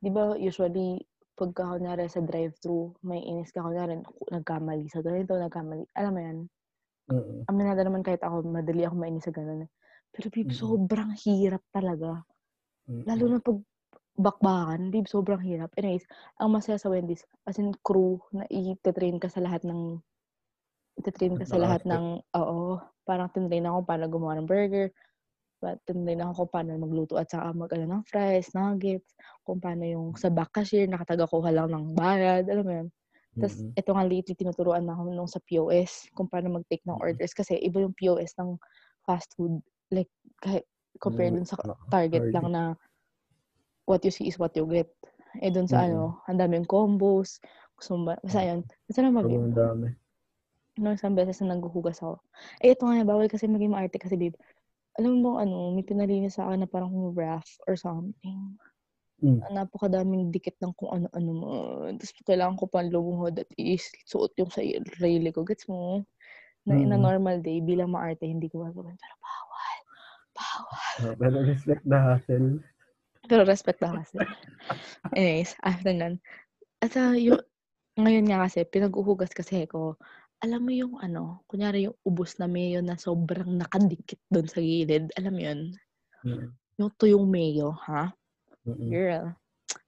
di 0.00 0.12
ba 0.12 0.36
usually, 0.36 1.00
pagka 1.36 1.68
kunyari 1.76 2.08
sa 2.08 2.24
drive-thru, 2.24 2.96
may 3.04 3.20
inis 3.24 3.52
ka 3.52 3.64
kunyari, 3.64 4.00
nagkamali 4.32 4.88
sa 4.88 5.04
ganito, 5.04 5.36
nagkamali. 5.36 5.84
Alam 5.96 6.12
mo 6.12 6.20
yan? 6.20 6.38
Oo. 7.12 7.44
Aminada 7.48 7.84
naman 7.84 8.04
kahit 8.04 8.20
ako, 8.24 8.44
madali 8.44 8.84
ako 8.84 8.96
mainis 8.96 9.24
sa 9.24 9.32
ganun. 9.32 9.68
Pero 10.16 10.28
babe, 10.32 10.48
Mm. 10.48 10.56
sobrang 10.62 11.12
hirap 11.24 11.60
talaga. 11.76 12.24
Mm-mm. 12.88 13.06
Lalo 13.08 13.24
na 13.30 13.40
pag 13.44 13.58
bakbakan, 14.16 14.90
babe, 14.94 15.08
sobrang 15.08 15.42
hirap. 15.44 15.70
Anyways, 15.76 16.06
ang 16.40 16.52
masaya 16.56 16.78
sa 16.80 16.88
Wendy's, 16.92 17.24
as 17.48 17.60
in 17.60 17.72
crew, 17.84 18.20
na 18.32 18.44
i-train 18.50 19.20
ka 19.20 19.28
sa 19.28 19.44
lahat 19.44 19.62
ng, 19.68 20.00
i-train 21.00 21.36
ka 21.36 21.44
sa 21.48 21.60
lahat 21.60 21.84
ng, 21.84 22.24
oo, 22.36 22.60
parang 23.06 23.28
tinrain 23.32 23.66
ako 23.68 23.78
paano 23.84 24.04
gumawa 24.08 24.34
ng 24.40 24.48
burger, 24.48 24.88
but 25.62 25.80
tinrain 25.88 26.20
ako 26.24 26.44
kung 26.46 26.52
paano 26.54 26.70
magluto 26.80 27.14
at 27.20 27.28
saka 27.32 27.52
mag, 27.56 27.70
ano, 27.76 27.86
ng 28.00 28.04
fries, 28.08 28.52
nuggets, 28.56 29.16
kung 29.46 29.60
paano 29.62 29.84
yung 29.86 30.06
sa 30.16 30.28
back 30.32 30.52
cashier, 30.56 30.88
nakataga-kuha 30.88 31.50
lang 31.54 31.68
ng 31.72 31.86
bayad, 31.96 32.44
alam 32.48 32.64
mo 32.66 32.74
yun. 32.84 32.88
Tapos, 33.40 33.56
Mm-mm. 33.60 33.76
ito 33.76 33.90
nga 33.92 34.04
lately, 34.06 34.34
tinuturuan 34.38 34.84
na 34.88 34.96
ako 34.96 35.02
nung 35.12 35.30
sa 35.30 35.40
POS, 35.44 36.08
kung 36.16 36.28
paano 36.30 36.56
mag-take 36.60 36.84
ng 36.88 36.98
orders. 37.00 37.32
Kasi 37.36 37.58
iba 37.60 37.84
yung 37.84 37.94
POS 37.96 38.34
ng 38.40 38.56
fast 39.04 39.32
food. 39.36 39.60
Like, 39.92 40.10
kahit 40.42 40.64
compared 40.98 41.36
Mm, 41.36 41.44
dun 41.44 41.48
sa 41.48 41.56
ah, 41.62 41.76
target 41.92 42.22
target. 42.24 42.34
lang 42.34 42.46
na 42.50 42.62
what 43.86 44.02
you 44.02 44.10
see 44.10 44.26
is 44.26 44.38
what 44.38 44.56
you 44.58 44.66
get. 44.66 44.90
Eh, 45.38 45.52
dun 45.52 45.68
sa 45.68 45.84
Mm-mm. 45.84 45.92
ano, 45.92 46.20
ang 46.26 46.38
daming 46.40 46.66
combos. 46.66 47.38
Gusto 47.76 48.00
mo 48.00 48.12
ba? 48.12 48.14
Basta 48.24 48.40
yun. 48.42 48.64
Basta 48.88 49.00
na 49.04 49.12
mag 49.12 49.28
Sobrang 49.28 49.52
dami. 49.54 49.88
Nung 50.76 50.96
isang 50.96 51.16
beses 51.16 51.40
na 51.40 51.56
naghuhugas 51.56 52.00
ako. 52.04 52.20
Eh, 52.60 52.72
ito 52.76 52.84
nga, 52.84 53.00
bawal 53.04 53.28
kasi 53.32 53.48
maging 53.48 53.72
maarte 53.72 53.96
kasi, 53.96 54.16
babe. 54.16 54.36
Alam 54.96 55.20
mo, 55.24 55.36
ano, 55.36 55.72
may 55.76 55.84
pinalinis 55.84 56.36
sa 56.40 56.48
akin 56.48 56.64
na 56.64 56.68
parang 56.68 56.92
wrath 57.12 57.48
or 57.68 57.76
something. 57.76 58.56
Mm. 59.22 59.40
Ang 59.44 59.54
napakadaming 59.56 60.32
dikit 60.32 60.56
ng 60.60 60.72
kung 60.76 60.92
ano-ano 61.00 61.30
mo. 61.32 61.50
Tapos 61.96 62.12
kailangan 62.24 62.56
ko 62.60 62.64
pang 62.68 62.88
lumuhod 62.88 63.40
at 63.40 63.48
isuot 63.56 64.32
yung 64.40 64.48
sa 64.52 64.60
sarili 65.00 65.32
ko. 65.32 65.44
Gets 65.44 65.68
mo? 65.68 66.04
Na 66.66 66.76
in 66.76 66.92
a 66.92 66.98
Mm. 66.98 67.04
normal 67.04 67.36
day, 67.44 67.60
bilang 67.60 67.92
maarte, 67.92 68.24
hindi 68.28 68.48
ko 68.50 68.64
gagawin. 68.64 68.96
Pero 68.96 69.16
bawal. 69.20 69.75
Bawal. 70.36 70.94
Ah, 71.00 71.14
Pero 71.16 71.36
respect 71.42 71.82
the 71.88 71.98
hustle. 71.98 72.48
Pero 73.26 73.42
respect 73.42 73.82
na 73.82 74.00
kasi. 74.00 74.22
Anyways, 75.18 75.58
after 75.66 75.90
nun. 75.90 76.22
At 76.78 76.94
uh, 76.94 77.16
yung, 77.18 77.42
ngayon 77.98 78.30
nga 78.30 78.46
kasi, 78.46 78.62
pinag-uhugas 78.68 79.34
kasi 79.34 79.66
ko, 79.66 79.98
alam 80.44 80.62
mo 80.62 80.70
yung 80.70 80.94
ano, 81.02 81.42
kunyari 81.50 81.90
yung 81.90 81.96
ubos 82.06 82.38
na 82.38 82.46
mayo 82.46 82.84
na 82.84 82.94
sobrang 82.94 83.56
nakadikit 83.56 84.20
doon 84.30 84.46
sa 84.46 84.60
gilid. 84.62 85.10
Alam 85.18 85.32
mo 85.32 85.42
yun? 85.42 85.60
Mm. 86.22 86.48
Yung 86.78 86.92
tuyong 87.00 87.26
mayo, 87.26 87.74
ha? 87.88 88.12
Mm-mm. 88.68 88.90
Girl. 88.92 89.34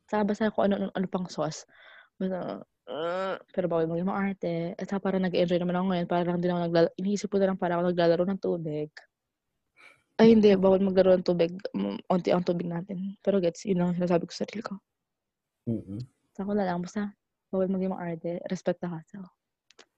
Saka 0.08 0.22
basta 0.24 0.50
kung 0.50 0.72
ano, 0.72 0.74
ano, 0.80 0.86
ano 0.96 1.06
pang 1.06 1.28
sauce. 1.28 1.68
Basta, 2.16 2.64
uh, 2.88 3.36
pero 3.52 3.70
bawal 3.70 3.86
maging 3.86 4.08
maarte. 4.08 4.72
At 4.80 4.90
parang 4.98 5.22
nag-enjoy 5.22 5.60
naman 5.60 5.76
ako 5.78 5.86
ngayon. 5.92 6.06
Parang 6.08 6.40
din 6.40 6.50
ako 6.50 6.60
naglalaro. 6.64 6.92
Iniisip 6.96 7.28
ko 7.28 7.36
na 7.38 7.52
lang 7.52 7.60
para 7.60 7.76
ako 7.76 7.92
naglalaro 7.92 8.24
ng 8.24 8.40
tubig. 8.40 8.90
Ay, 10.18 10.34
hindi. 10.34 10.50
Bawal 10.58 10.82
maglaro 10.82 11.14
ng 11.14 11.26
tubig. 11.26 11.54
Mm, 11.72 12.02
Unti 12.10 12.34
ang 12.34 12.42
tubig 12.42 12.66
natin. 12.66 13.14
Pero 13.22 13.38
gets, 13.38 13.62
yun 13.62 13.78
lang 13.78 13.94
ang 13.94 13.98
sinasabi 14.02 14.26
ko 14.26 14.32
sa 14.34 14.42
sarili 14.42 14.62
ko. 14.66 14.74
Mm-mm. 15.70 16.02
Sa 16.34 16.42
ako 16.42 16.52
na 16.58 16.66
lang. 16.66 16.82
Basta, 16.82 17.14
bawal 17.54 17.70
maging 17.70 17.94
maarte. 17.94 18.42
Respect 18.50 18.82
the 18.82 18.90
hustle. 18.90 19.30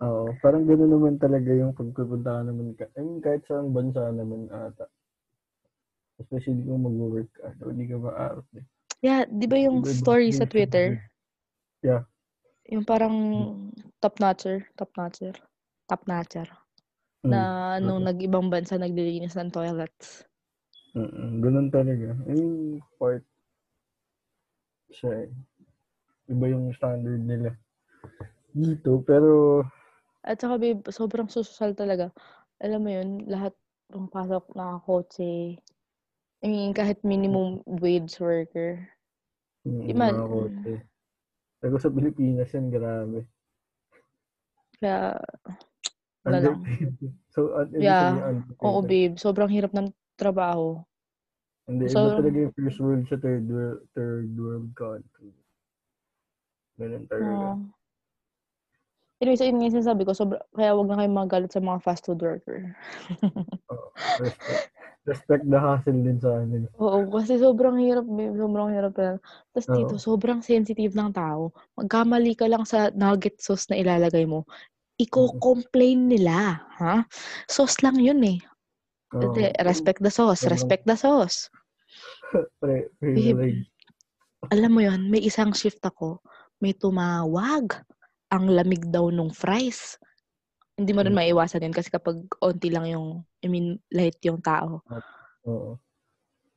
Oo, 0.04 0.28
parang 0.44 0.68
gano'n 0.68 0.92
naman 0.92 1.16
talaga 1.16 1.52
yung 1.56 1.72
pagpupunta 1.72 2.36
ka 2.36 2.42
naman. 2.44 2.76
Ka, 2.76 2.84
I 2.96 3.00
mean, 3.00 3.24
kahit 3.24 3.48
saan 3.48 3.72
bansa 3.72 4.12
naman 4.12 4.52
ata. 4.52 4.88
Especially 6.20 6.68
kung 6.68 6.84
mag-work 6.84 7.32
ka. 7.32 7.56
so 7.56 7.72
Hindi 7.72 7.88
ka 7.88 7.96
maarte. 7.96 8.60
Yeah, 9.00 9.24
di 9.24 9.48
ba 9.48 9.56
yung 9.56 9.80
Iba-iba 9.80 9.96
story 9.96 10.28
sa 10.36 10.44
culture 10.44 10.52
Twitter? 10.52 10.86
Yeah. 11.80 12.04
Yung 12.68 12.84
parang 12.84 13.16
top-notcher. 14.04 14.68
Top-notcher. 14.76 15.32
Top-notcher. 15.88 16.48
Mm. 17.24 17.30
Na 17.32 17.76
nung 17.80 18.00
Okay. 18.00 18.08
nag-ibang 18.08 18.46
bansa 18.52 18.76
naglilinis 18.80 19.36
ng 19.36 19.52
toilets. 19.52 20.24
Mm-mm. 20.94 21.38
Ganun 21.42 21.68
talaga. 21.70 22.08
I 22.26 22.32
mean, 22.34 22.54
part 22.98 23.22
siya 24.90 25.26
eh. 25.26 25.30
Iba 26.30 26.46
yung 26.50 26.74
standard 26.74 27.22
nila. 27.22 27.54
Dito, 28.54 29.02
pero 29.06 29.62
At 30.24 30.40
saka 30.40 30.56
babe, 30.60 30.84
sobrang 30.92 31.28
social 31.32 31.72
talaga. 31.72 32.12
Alam 32.60 32.80
mo 32.84 32.90
yun, 32.92 33.08
lahat 33.24 33.56
ng 33.92 34.06
pasok 34.12 34.52
nakakotse. 34.52 35.56
I 36.40 36.46
mean, 36.48 36.72
kahit 36.76 37.00
minimum 37.04 37.60
wage 37.66 38.16
worker. 38.20 38.88
mm, 39.64 39.84
Di 39.86 39.92
man. 39.96 40.12
mga 40.12 40.24
kotse. 40.28 40.72
Pero 41.60 41.74
sa 41.80 41.92
Pilipinas 41.92 42.52
yan, 42.56 42.68
grabe. 42.72 43.20
Kaya, 44.80 45.20
wala 46.24 46.38
lang. 46.40 46.58
So, 47.30 47.54
ibig 47.70 47.80
Yeah. 47.80 48.36
Oo 48.60 48.80
babe, 48.82 49.14
sobrang 49.16 49.48
hirap 49.48 49.72
ng 49.72 49.88
trabaho. 50.18 50.82
Hindi, 51.64 51.86
So- 51.88 52.02
iba 52.02 52.18
talaga 52.18 52.38
yung 52.44 52.54
first 52.58 52.78
world 52.82 53.04
sa 53.06 53.16
third 53.16 53.46
world, 53.46 53.80
third 53.94 54.32
world 54.34 54.68
country. 54.74 55.30
Ganun 56.76 57.04
talaga. 57.06 57.30
Oo. 57.30 57.52
Anyway, 59.20 59.36
so 59.36 59.44
yun 59.44 59.60
yung 59.60 59.76
sinasabi 59.76 60.08
ko, 60.08 60.16
sobra, 60.16 60.40
kaya 60.56 60.72
wag 60.72 60.88
na 60.88 60.96
kayong 60.96 61.18
magalit 61.20 61.52
sa 61.52 61.60
mga 61.60 61.84
fast 61.84 62.08
food 62.08 62.24
worker. 62.24 62.72
Oo. 63.70 63.92
Respect, 64.16 64.64
respect 65.04 65.44
the 65.44 65.60
hustle 65.60 66.00
din 66.00 66.16
sa 66.16 66.40
amin. 66.40 66.64
Oo, 66.80 67.04
kasi 67.12 67.36
sobrang 67.36 67.76
hirap, 67.76 68.08
babe. 68.08 68.32
Sobrang 68.32 68.72
hirap 68.72 68.96
yan. 68.96 69.16
Tapos 69.52 69.68
dito, 69.68 69.94
sobrang 70.00 70.40
sensitive 70.40 70.96
ng 70.96 71.12
tao. 71.12 71.52
Magkamali 71.76 72.32
ka 72.32 72.48
lang 72.48 72.64
sa 72.64 72.88
nugget 72.96 73.36
sauce 73.44 73.68
na 73.68 73.76
ilalagay 73.76 74.24
mo, 74.24 74.48
iko-complain 75.00 76.12
nila, 76.12 76.60
ha? 76.76 77.08
Sauce 77.48 77.80
lang 77.80 77.96
yun 77.96 78.20
eh. 78.20 78.38
Hindi, 79.10 79.50
respect 79.66 79.98
the 79.98 80.12
sauce, 80.12 80.46
respect 80.46 80.84
the 80.86 80.94
sauce. 80.94 81.50
Pre, 82.62 82.86
Babe, 83.02 83.66
alam 84.54 84.70
mo 84.70 84.80
yon 84.80 85.10
may 85.10 85.18
isang 85.24 85.50
shift 85.50 85.82
ako, 85.82 86.22
may 86.62 86.76
tumawag. 86.76 87.74
Ang 88.30 88.54
lamig 88.54 88.86
daw 88.86 89.10
nung 89.10 89.34
fries. 89.34 89.98
Hindi 90.78 90.94
mo 90.94 91.02
rin 91.02 91.10
Mm. 91.10 91.18
maiwasan 91.18 91.66
yun 91.66 91.74
kasi 91.74 91.90
kapag 91.90 92.22
onti 92.38 92.70
lang 92.70 92.86
yung, 92.86 93.26
I 93.42 93.50
mean, 93.50 93.82
light 93.90 94.22
yung 94.22 94.38
tao. 94.38 94.86
Oo. 95.44 95.74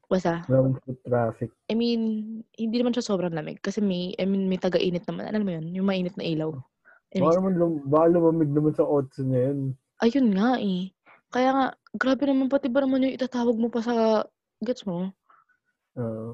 Basta, 0.05 0.45
Ground 0.45 0.77
foot 0.85 1.01
traffic. 1.01 1.49
I 1.65 1.73
mean, 1.73 2.01
hindi 2.53 2.75
naman 2.77 2.93
siya 2.93 3.09
sobrang 3.09 3.33
lamig. 3.33 3.57
Kasi 3.65 3.81
may, 3.81 4.13
I 4.21 4.29
mean, 4.29 4.45
may 4.45 4.61
taga-init 4.61 5.09
naman. 5.09 5.25
Alam 5.25 5.41
mo 5.41 5.51
yun? 5.57 5.65
Yung 5.73 5.89
mainit 5.89 6.13
na 6.13 6.21
ilaw. 6.21 6.53
Baka 7.13 7.37
naman, 7.37 7.53
baka 7.85 8.05
lumamig 8.09 8.49
naman 8.49 8.73
sa 8.73 8.87
otso 8.87 9.21
niya 9.21 9.53
yun. 9.53 9.59
ayun 10.01 10.27
nga 10.33 10.57
eh. 10.57 10.89
Kaya 11.33 11.49
nga, 11.53 11.65
grabe 11.93 12.23
naman 12.29 12.49
pati 12.49 12.69
ba 12.69 12.81
naman 12.81 13.05
yung 13.05 13.15
itatawag 13.17 13.57
mo 13.57 13.69
pa 13.69 13.81
sa, 13.81 14.25
gets 14.61 14.85
mo? 14.85 15.13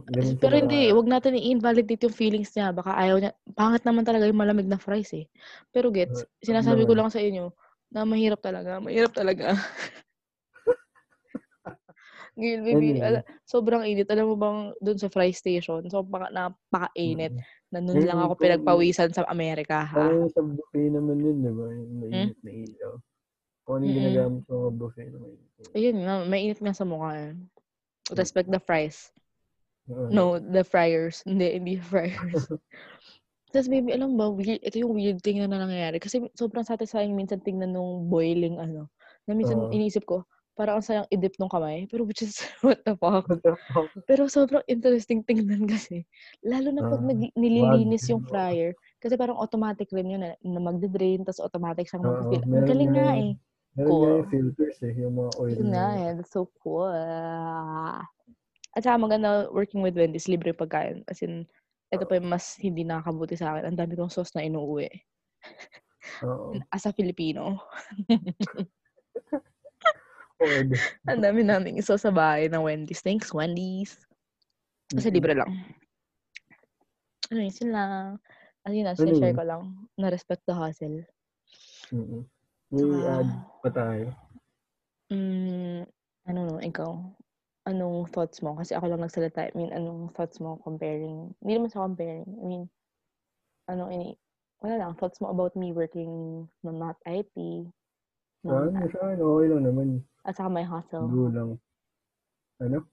Ganun 0.10 0.40
Pero 0.40 0.56
sila 0.56 0.64
hindi, 0.64 0.80
wag 0.96 1.08
natin 1.08 1.36
i-invalidate 1.36 2.08
yung 2.08 2.16
feelings 2.16 2.52
niya. 2.56 2.72
Baka 2.72 2.96
ayaw 2.96 3.20
niya 3.20 3.32
pangit 3.54 3.84
naman 3.84 4.08
talaga 4.08 4.26
yung 4.26 4.40
malamig 4.40 4.68
na 4.68 4.80
fries, 4.80 5.12
eh. 5.14 5.28
Pero 5.70 5.92
gets, 5.92 6.24
Uh, 6.24 6.28
sinasabi 6.42 6.88
ko 6.88 6.96
lang 6.96 7.12
sa 7.12 7.20
inyo 7.20 7.52
na 7.92 8.08
mahirap 8.08 8.40
talaga, 8.40 8.80
mahirap 8.80 9.12
talaga. 9.12 9.54
Girl, 12.40 12.64
baby, 12.64 13.04
ala 13.04 13.20
Anyway. 13.20 13.44
sobrang 13.44 13.84
init. 13.84 14.08
Alam 14.08 14.32
mo 14.32 14.36
bang 14.40 14.60
dun 14.80 14.96
sa 14.96 15.12
fry 15.12 15.36
station, 15.36 15.84
sobrang 15.92 16.32
napakainit 16.32 17.36
Mm. 17.36 17.44
Na 17.70 17.80
nun 17.80 18.02
lang 18.02 18.18
Ayun 18.18 18.26
ako 18.30 18.34
pinagpawisan 18.42 19.10
sa 19.14 19.26
Amerika, 19.30 19.86
ha? 19.86 20.10
Parang 20.10 20.30
sa 20.34 20.42
buffet 20.42 20.90
naman 20.90 21.22
yun, 21.22 21.38
'di 21.42 21.52
ba? 21.54 21.66
Yung 21.70 21.90
Hmm? 21.90 22.02
mainit 22.02 22.40
na 22.42 22.52
ilaw. 22.52 22.94
Kung 23.66 23.74
ano 23.78 23.84
yung 23.86 23.94
Mm. 23.94 24.00
ginagamit 24.02 24.42
sa 24.46 24.54
mga 24.58 24.72
buffet 24.74 25.08
na 25.10 25.18
mainit 25.22 25.42
na 25.46 25.60
ilaw. 25.62 25.74
Ayun 25.78 25.98
nga, 26.02 26.16
mainit 26.26 26.60
nga 26.60 26.74
sa 26.74 26.86
mukha, 26.86 27.12
eh. 27.14 27.32
Hmm. 27.34 28.18
Respect 28.18 28.50
the 28.50 28.58
fries. 28.58 29.14
No, 29.90 30.38
the 30.38 30.66
fryers. 30.66 31.22
Hindi, 31.30 31.58
hindi 31.58 31.74
fryers. 31.78 32.50
Tas 33.54 33.66
baby, 33.66 33.90
alam 33.94 34.14
ba, 34.14 34.30
weird 34.30 34.62
ito 34.62 34.78
yung 34.78 34.94
weird 34.94 35.26
thing 35.26 35.42
na 35.42 35.50
nangyayari 35.50 35.98
kasi 35.98 36.22
sobrang 36.38 36.62
satisfying 36.62 37.18
minsan 37.18 37.42
tignan 37.42 37.74
nung 37.74 38.06
boiling 38.06 38.62
ano, 38.62 38.94
na 39.26 39.34
minsan 39.34 39.58
iniisip 39.74 40.06
ko, 40.06 40.22
parang 40.60 40.84
ang 40.84 40.86
sayang 40.86 41.08
i-dip 41.08 41.40
nung 41.40 41.48
kamay, 41.48 41.88
pero 41.88 42.04
which 42.04 42.20
is 42.20 42.44
what 42.68 42.84
the 42.84 43.00
fuck? 43.00 43.32
What 43.32 43.44
the 43.44 43.56
fuck? 43.72 43.92
Pero 44.10 44.28
sobrang 44.28 44.66
interesting 44.68 45.24
tingnan 45.24 45.64
kasi. 45.70 46.04
Lalo 46.44 46.76
na 46.76 46.84
'pag 46.84 47.00
Ah, 47.00 47.08
nag 47.08 47.20
wag. 47.24 47.36
nililinis 47.40 48.12
yung 48.12 48.20
fryer, 48.28 48.76
kasi 49.00 49.16
parang 49.16 49.40
automatic 49.40 49.88
rin 49.96 50.12
yun, 50.12 50.24
eh, 50.28 50.36
na 50.44 50.60
magde-drain 50.60 51.24
tas 51.24 51.40
automatic 51.40 51.88
siyang 51.88 52.04
Oo, 52.04 52.12
magfi-fill. 52.12 52.44
Ang 52.52 52.68
galing 52.68 52.92
nga 52.92 53.08
eh. 53.16 53.32
meron 53.76 53.96
nga 54.02 54.10
yung 54.12 54.28
Cool. 54.28 54.32
filters, 54.34 54.78
eh, 54.84 54.94
yung 55.00 55.16
mga 55.16 55.32
oil 55.40 55.60
Yun 55.64 55.70
nga, 55.72 55.88
na 55.88 56.00
eh, 56.04 56.12
that's 56.20 56.34
so 56.36 56.44
cool. 56.60 56.92
At 58.76 58.82
saka 58.86 58.98
maganda 59.02 59.50
working 59.54 59.82
with 59.82 59.98
Wendy's, 59.98 60.28
libre 60.30 60.54
pagkain. 60.54 61.04
As 61.10 61.22
in, 61.26 61.48
ito 61.94 62.06
pa 62.06 62.18
yung 62.22 62.30
mas 62.30 62.58
hindi 62.62 62.86
nakakabuti 62.86 63.36
sa'kin, 63.40 63.66
ang 63.66 63.78
dami 63.80 63.94
kong 63.98 64.14
sauce 64.14 64.34
na 64.38 64.46
inuuwi. 64.46 64.90
Oo. 66.22 66.60
As 66.76 66.86
a 66.86 66.94
Filipino. 66.94 67.62
Puwede. 70.40 70.74
Ang 71.12 71.20
dami 71.20 71.44
naming 71.44 71.84
sauce 71.84 72.08
sa 72.08 72.16
bahay 72.16 72.48
ng 72.48 72.64
Wendy's. 72.64 73.04
Thanks, 73.04 73.36
Wendy's. 73.36 74.00
Kasi 74.90 75.12
Mm. 75.12 75.16
libre 75.20 75.34
lang. 75.36 75.52
Ayun, 77.30 77.52
yun 77.52 77.70
lang. 77.76 78.18
Ayun 78.66 78.84
lang, 78.88 78.96
shine-share 78.98 79.36
Anyway. 79.36 79.38
ko 79.38 79.44
lang 79.46 79.62
na 80.00 80.08
respect 80.10 80.42
the 80.48 80.56
hustle. 80.56 81.04
Mm. 81.92 82.24
May 82.70 82.80
Tsaka 82.80 83.10
add 83.20 83.30
pa 83.62 83.70
tayo? 83.70 84.06
Hmm, 85.10 85.82
ano 86.30 86.40
'no, 86.46 86.56
ikaw? 86.62 86.94
Anong 87.66 88.06
thoughts 88.14 88.46
mo? 88.46 88.54
Kasi 88.54 88.78
ako 88.78 88.94
lang 88.94 89.02
nagsalita, 89.02 89.50
I 89.50 89.54
mean, 89.58 89.74
anong 89.74 90.14
thoughts 90.14 90.38
mo 90.38 90.62
comparing 90.62 91.34
hindi 91.42 91.52
naman 91.58 91.70
sa 91.74 91.86
comparing, 91.86 92.30
I 92.30 92.46
mean, 92.46 92.64
ano 93.66 93.90
ini 93.90 94.14
wala 94.62 94.76
lang, 94.78 94.92
thoughts 95.02 95.18
mo 95.18 95.34
about 95.34 95.58
me 95.58 95.74
working 95.74 96.46
na 96.62 96.70
not 96.74 96.98
IT, 97.10 97.34
Sa 98.46 98.54
non 98.54 98.74
ano, 98.78 98.86
sa'kin 98.86 99.18
okey 99.18 99.48
lang 99.50 99.64
naman. 99.66 99.90
At 100.26 100.34
saka 100.36 100.50
my 100.52 100.64
hustle. 100.66 101.08
Go 101.08 101.28
lang. 101.32 101.50
Ano? 102.60 102.86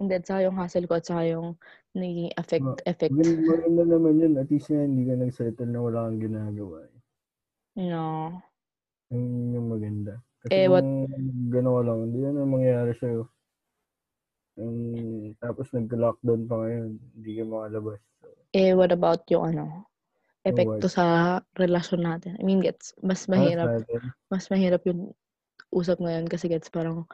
Hindi, 0.00 0.12
at 0.18 0.24
saka 0.26 0.40
yung 0.48 0.56
hustle 0.56 0.88
ko 0.88 0.94
at 0.98 1.04
saka 1.06 1.22
yung 1.28 1.54
nagiging 1.94 2.32
effect 2.40 2.64
Ma 2.64 2.74
effect. 2.88 3.12
maganda 3.12 3.82
naman 3.84 4.14
yun 4.18 4.34
at 4.40 4.48
least 4.48 4.72
nga 4.72 4.82
hindi 4.82 5.04
ka 5.04 5.14
nag-settle 5.20 5.68
na 5.68 5.80
wala 5.84 6.08
kang 6.08 6.20
ginagawa, 6.22 6.76
eh. 6.88 6.96
No. 7.76 8.40
Yun 9.12 9.52
yung 9.54 9.68
maganda. 9.68 10.14
Kasi 10.42 10.50
Eh, 10.52 10.66
what 10.66 10.82
ka 10.84 11.60
lang, 11.60 11.98
hindi 12.08 12.18
ano 12.26 12.38
mangyayari 12.48 12.92
sa'yo. 12.96 13.28
Hmm, 14.56 15.32
tapos 15.40 15.72
nagka-lockdown 15.72 16.44
pa 16.44 16.54
ngayon, 16.60 17.00
hindi 17.16 17.30
ka 17.40 17.44
makalabas. 17.48 18.00
So 18.20 18.28
Eh, 18.52 18.76
what 18.76 18.92
about 18.92 19.24
yung 19.32 19.44
ano, 19.56 19.88
epekto 20.44 20.88
sa 20.92 21.04
relasyon 21.56 22.04
natin? 22.04 22.36
I 22.36 22.44
mean, 22.44 22.60
gets 22.60 22.92
mas 23.00 23.24
Ah, 23.24 23.32
mahirap 23.32 23.84
mas 24.28 24.48
mahirap 24.52 24.84
yung 24.84 25.16
usap 25.74 25.98
ngayon 26.04 26.28
kasi 26.30 26.48
gets 26.52 26.68
parang 26.72 27.08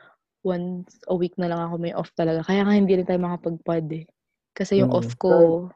once 0.47 0.99
a 1.11 1.15
week 1.17 1.35
na 1.39 1.49
lang 1.51 1.61
ako 1.63 1.77
may 1.83 1.95
off 1.95 2.11
talaga. 2.19 2.43
Kaya 2.47 2.63
nga 2.67 2.75
hindi 2.79 2.95
rin 2.99 3.07
tayo 3.09 3.21
makapag-pod, 3.23 3.87
eh. 3.95 4.05
Kasi 4.57 4.83
yung 4.83 4.91
Mm, 4.91 4.95
off 4.95 5.15
ko 5.21 5.69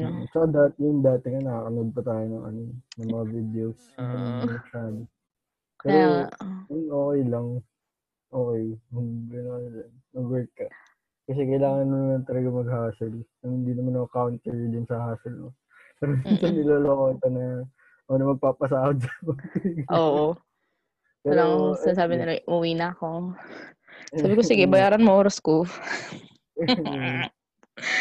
Mm, 0.00 0.24
ano 0.24 0.30
tsaka 0.32 0.46
dati 0.56 0.78
yung 0.80 1.04
dati 1.04 1.26
nga 1.28 1.44
nakakanood 1.44 1.90
pa 1.92 2.02
tayo 2.08 2.24
ng 2.24 2.44
ano, 2.48 2.60
ng 2.96 3.08
mga 3.12 3.24
videos, 3.36 3.78
hindi 4.08 4.46
masyado. 4.48 4.98
Pero 5.84 6.00
yun 6.70 6.84
okey 6.92 7.22
lang, 7.28 7.48
lang, 9.76 9.92
mag-work 10.16 10.50
ka. 10.58 10.68
Kasi 11.28 11.40
kailangan 11.48 11.88
mo 11.90 11.96
naman 11.96 12.22
talaga 12.28 12.48
mag-hustle, 12.50 13.18
hindi 13.46 13.72
naman 13.76 13.96
ako 14.00 14.08
counter 14.12 14.54
din 14.56 14.86
sa 14.88 14.98
hustle 15.12 15.38
mo. 15.38 15.50
Pero 16.00 16.12
minsan 16.18 16.52
niloloko 16.56 17.04
kita 17.18 17.28
na 17.32 17.44
na 18.10 18.24
magpapasahod 18.32 18.98
sa'yo. 19.02 19.32
Oo. 19.88 20.40
Pero 21.24 21.36
Parang 21.36 21.76
sinasabi 21.76 22.12
ayun. 22.16 22.20
nila, 22.20 22.40
"Uuwi 22.48 22.72
na 22.76 22.86
ako." 22.96 23.08
Sabi 24.16 24.32
ko, 24.36 24.42
"Sige, 24.42 24.64
bayaran 24.72 25.04
mo 25.04 25.12
oras 25.16 25.38
ko." 25.40 25.64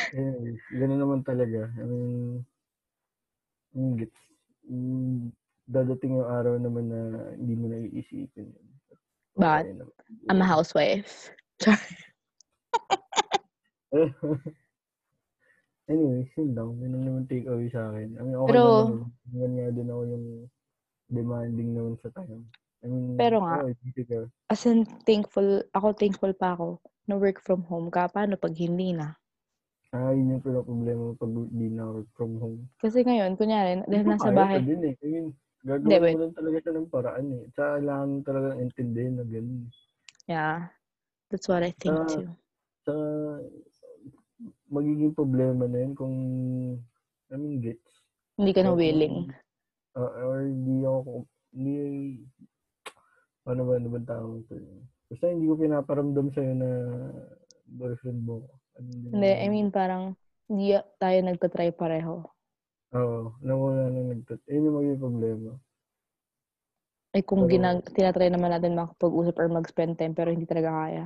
Anyways, 0.09 0.61
gano'n 0.73 0.99
naman 0.99 1.21
talaga. 1.21 1.69
I 1.77 1.83
mean 1.85 2.41
yung 3.73 3.97
gets 4.01 4.17
hmm, 4.65 5.29
dadating 5.69 6.17
yung 6.17 6.29
araw 6.29 6.57
naman 6.57 6.89
na 6.89 7.01
hindi 7.37 7.53
mo 7.53 7.69
na 7.69 7.77
iisipin 7.85 8.49
yun. 8.49 8.67
Bakit? 9.37 9.65
Okey 9.69 9.77
naman, 9.77 9.93
I'm 10.29 10.41
a 10.41 10.47
housewife. 10.49 11.29
Char. 11.61 11.77
Anyways, 15.89 16.29
yun 16.37 16.53
lang. 16.53 16.69
Yun 16.77 16.91
lang 16.93 17.03
naman 17.09 17.23
take 17.25 17.49
away 17.49 17.65
sa'kin. 17.73 18.13
I 18.13 18.21
mean, 18.21 18.37
okey 18.37 18.53
Pero 18.53 18.63
naman. 18.77 19.09
Ganyan 19.33 19.73
din 19.73 19.89
ako 19.89 20.01
yung 20.05 20.25
demanding 21.09 21.69
naman 21.73 21.95
sa 21.97 22.13
time. 22.13 22.45
I 22.83 22.87
mean, 22.87 23.17
Pero 23.19 23.43
nga, 23.43 23.59
ka. 23.59 24.29
as 24.49 24.63
in 24.65 24.87
thankful 25.05 25.61
ako 25.75 25.87
thankful 25.93 26.31
pa 26.33 26.55
ako 26.55 26.79
na 27.05 27.15
work 27.19 27.43
from 27.43 27.61
home 27.67 27.91
ka. 27.91 28.07
Paano 28.07 28.39
'pag 28.39 28.55
hindi 28.55 28.95
na? 28.95 29.19
Ah, 29.89 30.13
yun 30.13 30.37
yung 30.37 30.43
pinoproblema 30.45 31.01
mo 31.01 31.13
'pag 31.17 31.31
di 31.49 31.67
na 31.73 31.89
work 31.89 32.09
from 32.13 32.37
home. 32.37 32.61
Kasi 32.77 33.01
ngayon 33.03 33.33
kunyari 33.35 33.81
dahil 33.89 34.05
Siguro 34.05 34.15
nasa 34.15 34.29
bahay 34.31 34.61
din, 34.63 34.81
eh. 34.85 34.95
I 35.01 35.07
mean, 35.09 35.27
Hindi, 35.83 35.95
gagawan 35.97 36.07
mo 36.13 36.17
lang 36.23 36.33
talaga 36.37 36.57
siya 36.61 36.73
ng 36.77 36.87
paraan, 36.93 37.25
eh. 37.35 37.43
Tsaka 37.51 37.69
kailangan 37.81 38.09
mo 38.09 38.19
talagang 38.23 38.57
intindihin 38.63 39.13
na 39.17 39.25
gano'n. 39.27 39.61
Yeah. 40.29 40.69
That's 41.29 41.47
what 41.49 41.61
I 41.65 41.73
think 41.73 41.99
Tsaka 41.99 42.05
too. 42.09 42.27
tsaka 42.85 43.05
magiging 44.69 45.13
problema 45.17 45.65
na 45.67 45.77
yun 45.83 45.93
kung 45.97 46.15
I 47.29 47.35
mean, 47.37 47.61
gets. 47.61 48.05
Hindi 48.37 48.51
ka 48.55 48.61
na 48.65 48.71
willing. 48.73 49.29
oo, 49.97 50.19
or 50.29 50.45
hindi 50.47 50.85
ako 50.85 51.25
hindi 51.53 51.75
paano 53.49 53.65
ba, 53.65 53.81
ano 53.81 53.89
bang 53.89 54.05
tawag 54.05 54.45
dun? 54.45 54.85
Basta 55.09 55.25
hindi 55.25 55.49
ko 55.49 55.57
pinaparamdam 55.57 56.29
sa'yo 56.29 56.53
na 56.53 56.69
boyfriend 57.65 58.21
mo. 58.21 58.45
Ano 58.77 58.93
Hindi, 59.09 59.29
I 59.41 59.47
mean 59.49 59.73
parang 59.73 60.13
hindi 60.45 60.77
tayo 61.01 61.17
nagta-try 61.25 61.73
pareho. 61.73 62.29
Oo, 62.93 63.33
na 63.41 63.53
wala 63.57 63.89
nang 63.89 64.13
nagtat 64.13 64.37
yun 64.45 64.69
yung 64.69 64.75
magiging 64.77 65.01
problema. 65.01 65.51
Eh, 67.17 67.25
kung 67.25 67.41
Pero 67.41 67.57
ginag 67.57 67.81
tina-try 67.89 68.29
naman 68.29 68.53
natin 68.53 68.77
makapag-usap 68.77 69.33
or 69.41 69.49
mag-spend 69.49 69.97
time 69.97 70.13
pero 70.13 70.29
hindi 70.29 70.45
talaga 70.45 70.69
kaya. 70.69 71.05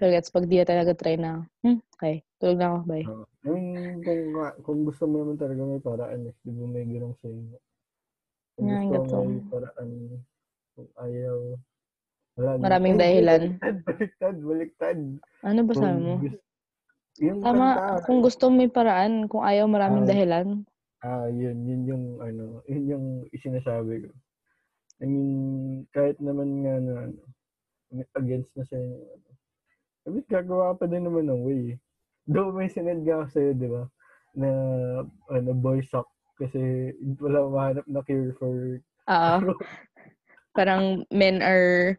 Pero 0.00 0.08
gets 0.08 0.32
'pag 0.32 0.48
di 0.48 0.56
na 0.56 0.64
tayo 0.64 0.78
nagta-try 0.80 1.16
na, 1.20 1.44
"Hmm, 1.60 1.84
okey, 2.00 2.24
tulog 2.40 2.56
na 2.56 2.66
ako, 2.72 2.78
bye." 2.88 3.04
Oo. 3.12 3.24
I 3.44 3.48
mean, 3.52 4.00
kung 4.00 4.20
kung 4.64 4.78
gusto 4.88 5.04
mo 5.04 5.20
naman 5.20 5.36
talaga 5.36 5.60
may 5.68 5.80
paraan, 5.84 6.32
eh. 6.32 6.34
'Di 6.40 6.50
ba 6.56 6.64
may 6.64 6.84
gano'ng 6.88 7.16
saying 7.20 7.52
nga. 7.52 7.60
Yeah, 8.54 8.86
gusto 8.86 9.14
may 9.26 9.42
paraan, 9.50 9.90
kung 10.78 10.90
ayaw 11.02 11.38
na. 12.38 12.50
Maraming 12.62 12.96
dahilan. 12.98 13.42
baliktad, 13.82 14.36
baliktad. 14.38 14.98
Ano 15.42 15.60
ba 15.66 15.72
sabi 15.74 15.98
mo? 15.98 16.14
yung 17.18 17.40
Tama, 17.42 17.66
kanta. 17.78 18.02
kung 18.06 18.18
gusto 18.22 18.44
may 18.50 18.70
paraan, 18.70 19.26
kung 19.30 19.42
ayaw 19.42 19.66
maraming 19.66 20.06
Ah, 20.06 20.10
dahilan. 20.10 20.46
ah, 21.02 21.26
yun. 21.30 21.56
Yun 21.66 21.82
yung 21.86 22.04
ano, 22.22 22.44
yun 22.70 22.84
yung 22.90 23.06
sinasabi 23.34 24.06
ko. 24.06 24.10
I 25.02 25.06
mean, 25.10 25.30
kahit 25.90 26.18
naman 26.22 26.62
nga 26.62 26.74
na 26.78 26.94
ano, 27.10 27.20
against 28.18 28.50
na 28.54 28.62
sa'yo 28.66 28.86
yung 28.86 29.06
ano, 29.18 29.28
I 30.04 30.08
mean, 30.14 30.26
gagawa 30.30 30.78
pa 30.78 30.86
din 30.86 31.06
naman 31.06 31.26
ng 31.26 31.42
way. 31.42 31.64
Though 32.30 32.54
may 32.54 32.70
sinend 32.70 33.02
nga 33.02 33.20
ako 33.22 33.26
sa'yo, 33.34 33.50
'di 33.58 33.68
ba, 33.68 33.82
na 34.38 34.48
ano, 35.30 35.50
boy 35.54 35.82
sock 35.86 36.06
kasi 36.38 36.90
wala 37.22 37.46
mahanap 37.48 37.86
na 37.86 38.02
cure 38.02 38.34
for 38.38 38.80
Oo. 39.10 39.36
Parang 40.58 41.02
men 41.10 41.42
are 41.42 41.98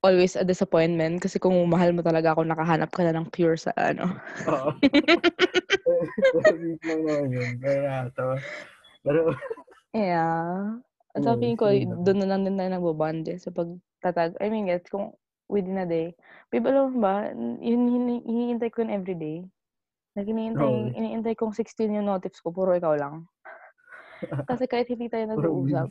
always 0.00 0.36
a 0.38 0.44
disappointment 0.46 1.20
kasi 1.20 1.36
kung 1.36 1.56
mahal 1.68 1.92
mo 1.92 2.00
talaga 2.00 2.32
ako, 2.32 2.46
nakahanap 2.46 2.88
ka 2.88 3.04
na 3.04 3.12
ng 3.16 3.28
cure 3.32 3.58
sa 3.58 3.72
ano. 3.76 4.16
Oo. 4.48 4.70
Lang 6.86 7.00
naman 7.04 7.30
yun, 7.30 7.52
pero. 7.60 7.84
Pero 9.04 9.20
Yeah. 9.96 10.80
At 11.16 11.24
anyways, 11.24 11.28
sabihin 11.32 11.56
ko, 11.56 11.64
dun 12.04 12.20
na 12.20 12.28
lang 12.28 12.44
din 12.44 12.60
tayo 12.60 12.68
nagbo-bond, 12.68 13.24
eh, 13.32 13.40
sa 13.40 13.48
pagtatag 13.48 14.36
I 14.36 14.52
mean, 14.52 14.68
gets 14.68 14.92
kung 14.92 15.16
within 15.48 15.80
a 15.80 15.88
day. 15.88 16.12
Babe, 16.52 16.68
alam 16.68 17.00
ba, 17.00 17.32
yun, 17.32 17.88
hini- 17.88 18.24
hinihintay 18.26 18.68
ko 18.68 18.84
yun 18.84 18.92
everyday. 18.92 19.40
Like, 20.12 20.28
hinihintay, 20.28 20.92
Oo. 20.92 20.92
hinihintay 20.92 21.32
kong 21.38 21.56
16 21.56 21.96
yung 21.96 22.12
notifs 22.12 22.44
ko, 22.44 22.52
puro 22.52 22.76
ikaw 22.76 22.92
lang. 23.00 23.24
Kasi 24.46 24.64
kahit 24.66 24.88
hindi 24.90 25.06
tayo 25.10 25.24
nag-uusap, 25.34 25.88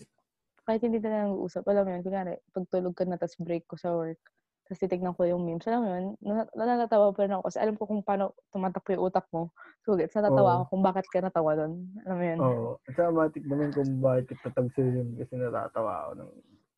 kahit 0.65 0.81
hindi 0.81 0.99
tayo 0.99 1.15
nag-uusap, 1.29 1.63
alam 1.69 1.83
mo 1.85 1.89
yun, 1.93 2.03
kunyari, 2.03 2.33
pag 2.51 2.65
tulog 2.73 2.93
ka 2.97 3.03
na, 3.05 3.19
tas 3.21 3.35
break 3.37 3.69
ko 3.69 3.75
sa 3.77 3.93
work, 3.93 4.17
tas 4.65 4.81
titignan 4.81 5.13
ko 5.13 5.29
yung 5.29 5.45
memes, 5.45 5.65
alam 5.69 5.81
mo 5.85 5.89
yun, 5.93 6.05
na- 6.25 6.49
natatawa 6.57 7.13
pa 7.13 7.29
rin 7.29 7.37
ako 7.37 7.43
kasi 7.45 7.57
alam 7.61 7.75
ko 7.77 7.83
kung 7.85 8.01
paano 8.01 8.33
tumatakbo 8.49 8.89
yung 8.97 9.05
utak 9.05 9.29
mo. 9.29 9.53
So, 9.85 9.93
gets, 9.93 10.17
natatawa 10.17 10.41
Oo. 10.41 10.57
ako 10.57 10.63
kung 10.73 10.83
bakit 10.83 11.05
ka 11.13 11.21
natawa 11.21 11.53
doon. 11.53 11.73
Alam 12.09 12.17
mo 12.17 12.23
yun? 12.25 12.39
Oo. 12.41 12.67
At 12.89 12.97
automatic 12.97 13.43
naman 13.45 13.69
kung 13.69 13.91
bakit 14.01 14.25
kita 14.33 14.49
tagso 14.57 14.81
yun 14.81 15.13
kasi 15.21 15.33
natatawa 15.37 16.09
ako 16.09 16.13
ng 16.17 16.31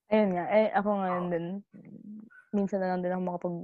Ayun 0.08 0.32
nga, 0.40 0.46
eh, 0.56 0.72
ako 0.72 0.90
ngayon 1.04 1.26
din, 1.28 1.46
minsan 2.56 2.80
na 2.80 2.96
lang 2.96 3.04
din 3.04 3.12
ako 3.12 3.22
makapag, 3.28 3.56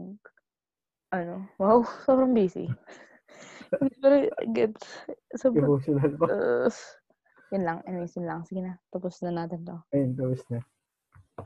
ano, 1.16 1.36
wow, 1.56 1.80
sobrang 2.04 2.36
busy. 2.36 2.68
Pero, 4.04 4.28
gets, 4.52 4.84
sobrang, 5.40 5.72
emotional 5.72 6.12
pa. 6.20 6.26
uh, 6.28 6.68
yun 7.54 7.64
lang, 7.70 7.86
anyways, 7.86 8.18
yun 8.18 8.26
lang. 8.26 8.42
Sige 8.50 8.66
na, 8.66 8.82
tapos 8.90 9.22
na 9.22 9.46
natin 9.46 9.62
to. 9.62 9.78
Ayun, 9.94 10.18
tapos 10.18 10.42
na. 10.50 10.60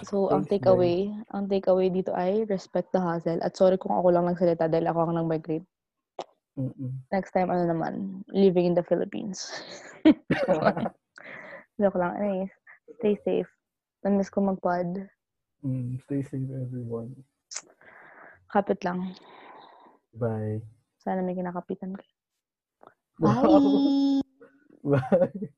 So, 0.03 0.31
ang 0.31 0.47
Thanks, 0.47 0.63
takeaway, 0.63 1.11
ang 1.31 1.47
takeaway 1.51 1.87
dito 1.91 2.15
ay 2.15 2.47
respect 2.47 2.91
the 2.95 2.99
hustle. 2.99 3.39
At 3.43 3.59
sorry 3.59 3.75
kung 3.75 3.95
ako 3.95 4.15
lang 4.15 4.27
nagsalita 4.27 4.71
dahil 4.71 4.87
ako 4.87 4.99
ang 5.03 5.15
nag-migrate. 5.19 5.67
Mm-mm. 6.57 6.91
Next 7.11 7.31
time, 7.35 7.51
ano 7.51 7.67
naman, 7.69 8.23
living 8.31 8.71
in 8.71 8.75
the 8.75 8.83
Philippines. 8.83 9.47
Joke 11.79 11.99
lang. 11.99 12.17
Anyways, 12.17 12.53
stay 12.97 13.15
safe. 13.21 13.51
Namiss 14.01 14.31
ko 14.33 14.41
mag-pod. 14.41 15.05
mm, 15.61 15.99
stay 16.07 16.23
safe 16.23 16.49
everyone. 16.49 17.13
Kapit 18.49 18.81
lang. 18.81 19.13
Bye. 20.15 20.63
Sana 20.97 21.21
may 21.21 21.37
kinakapitan 21.37 21.93
ka. 21.93 22.03
Bye! 23.21 24.21
Bye. 24.83 25.51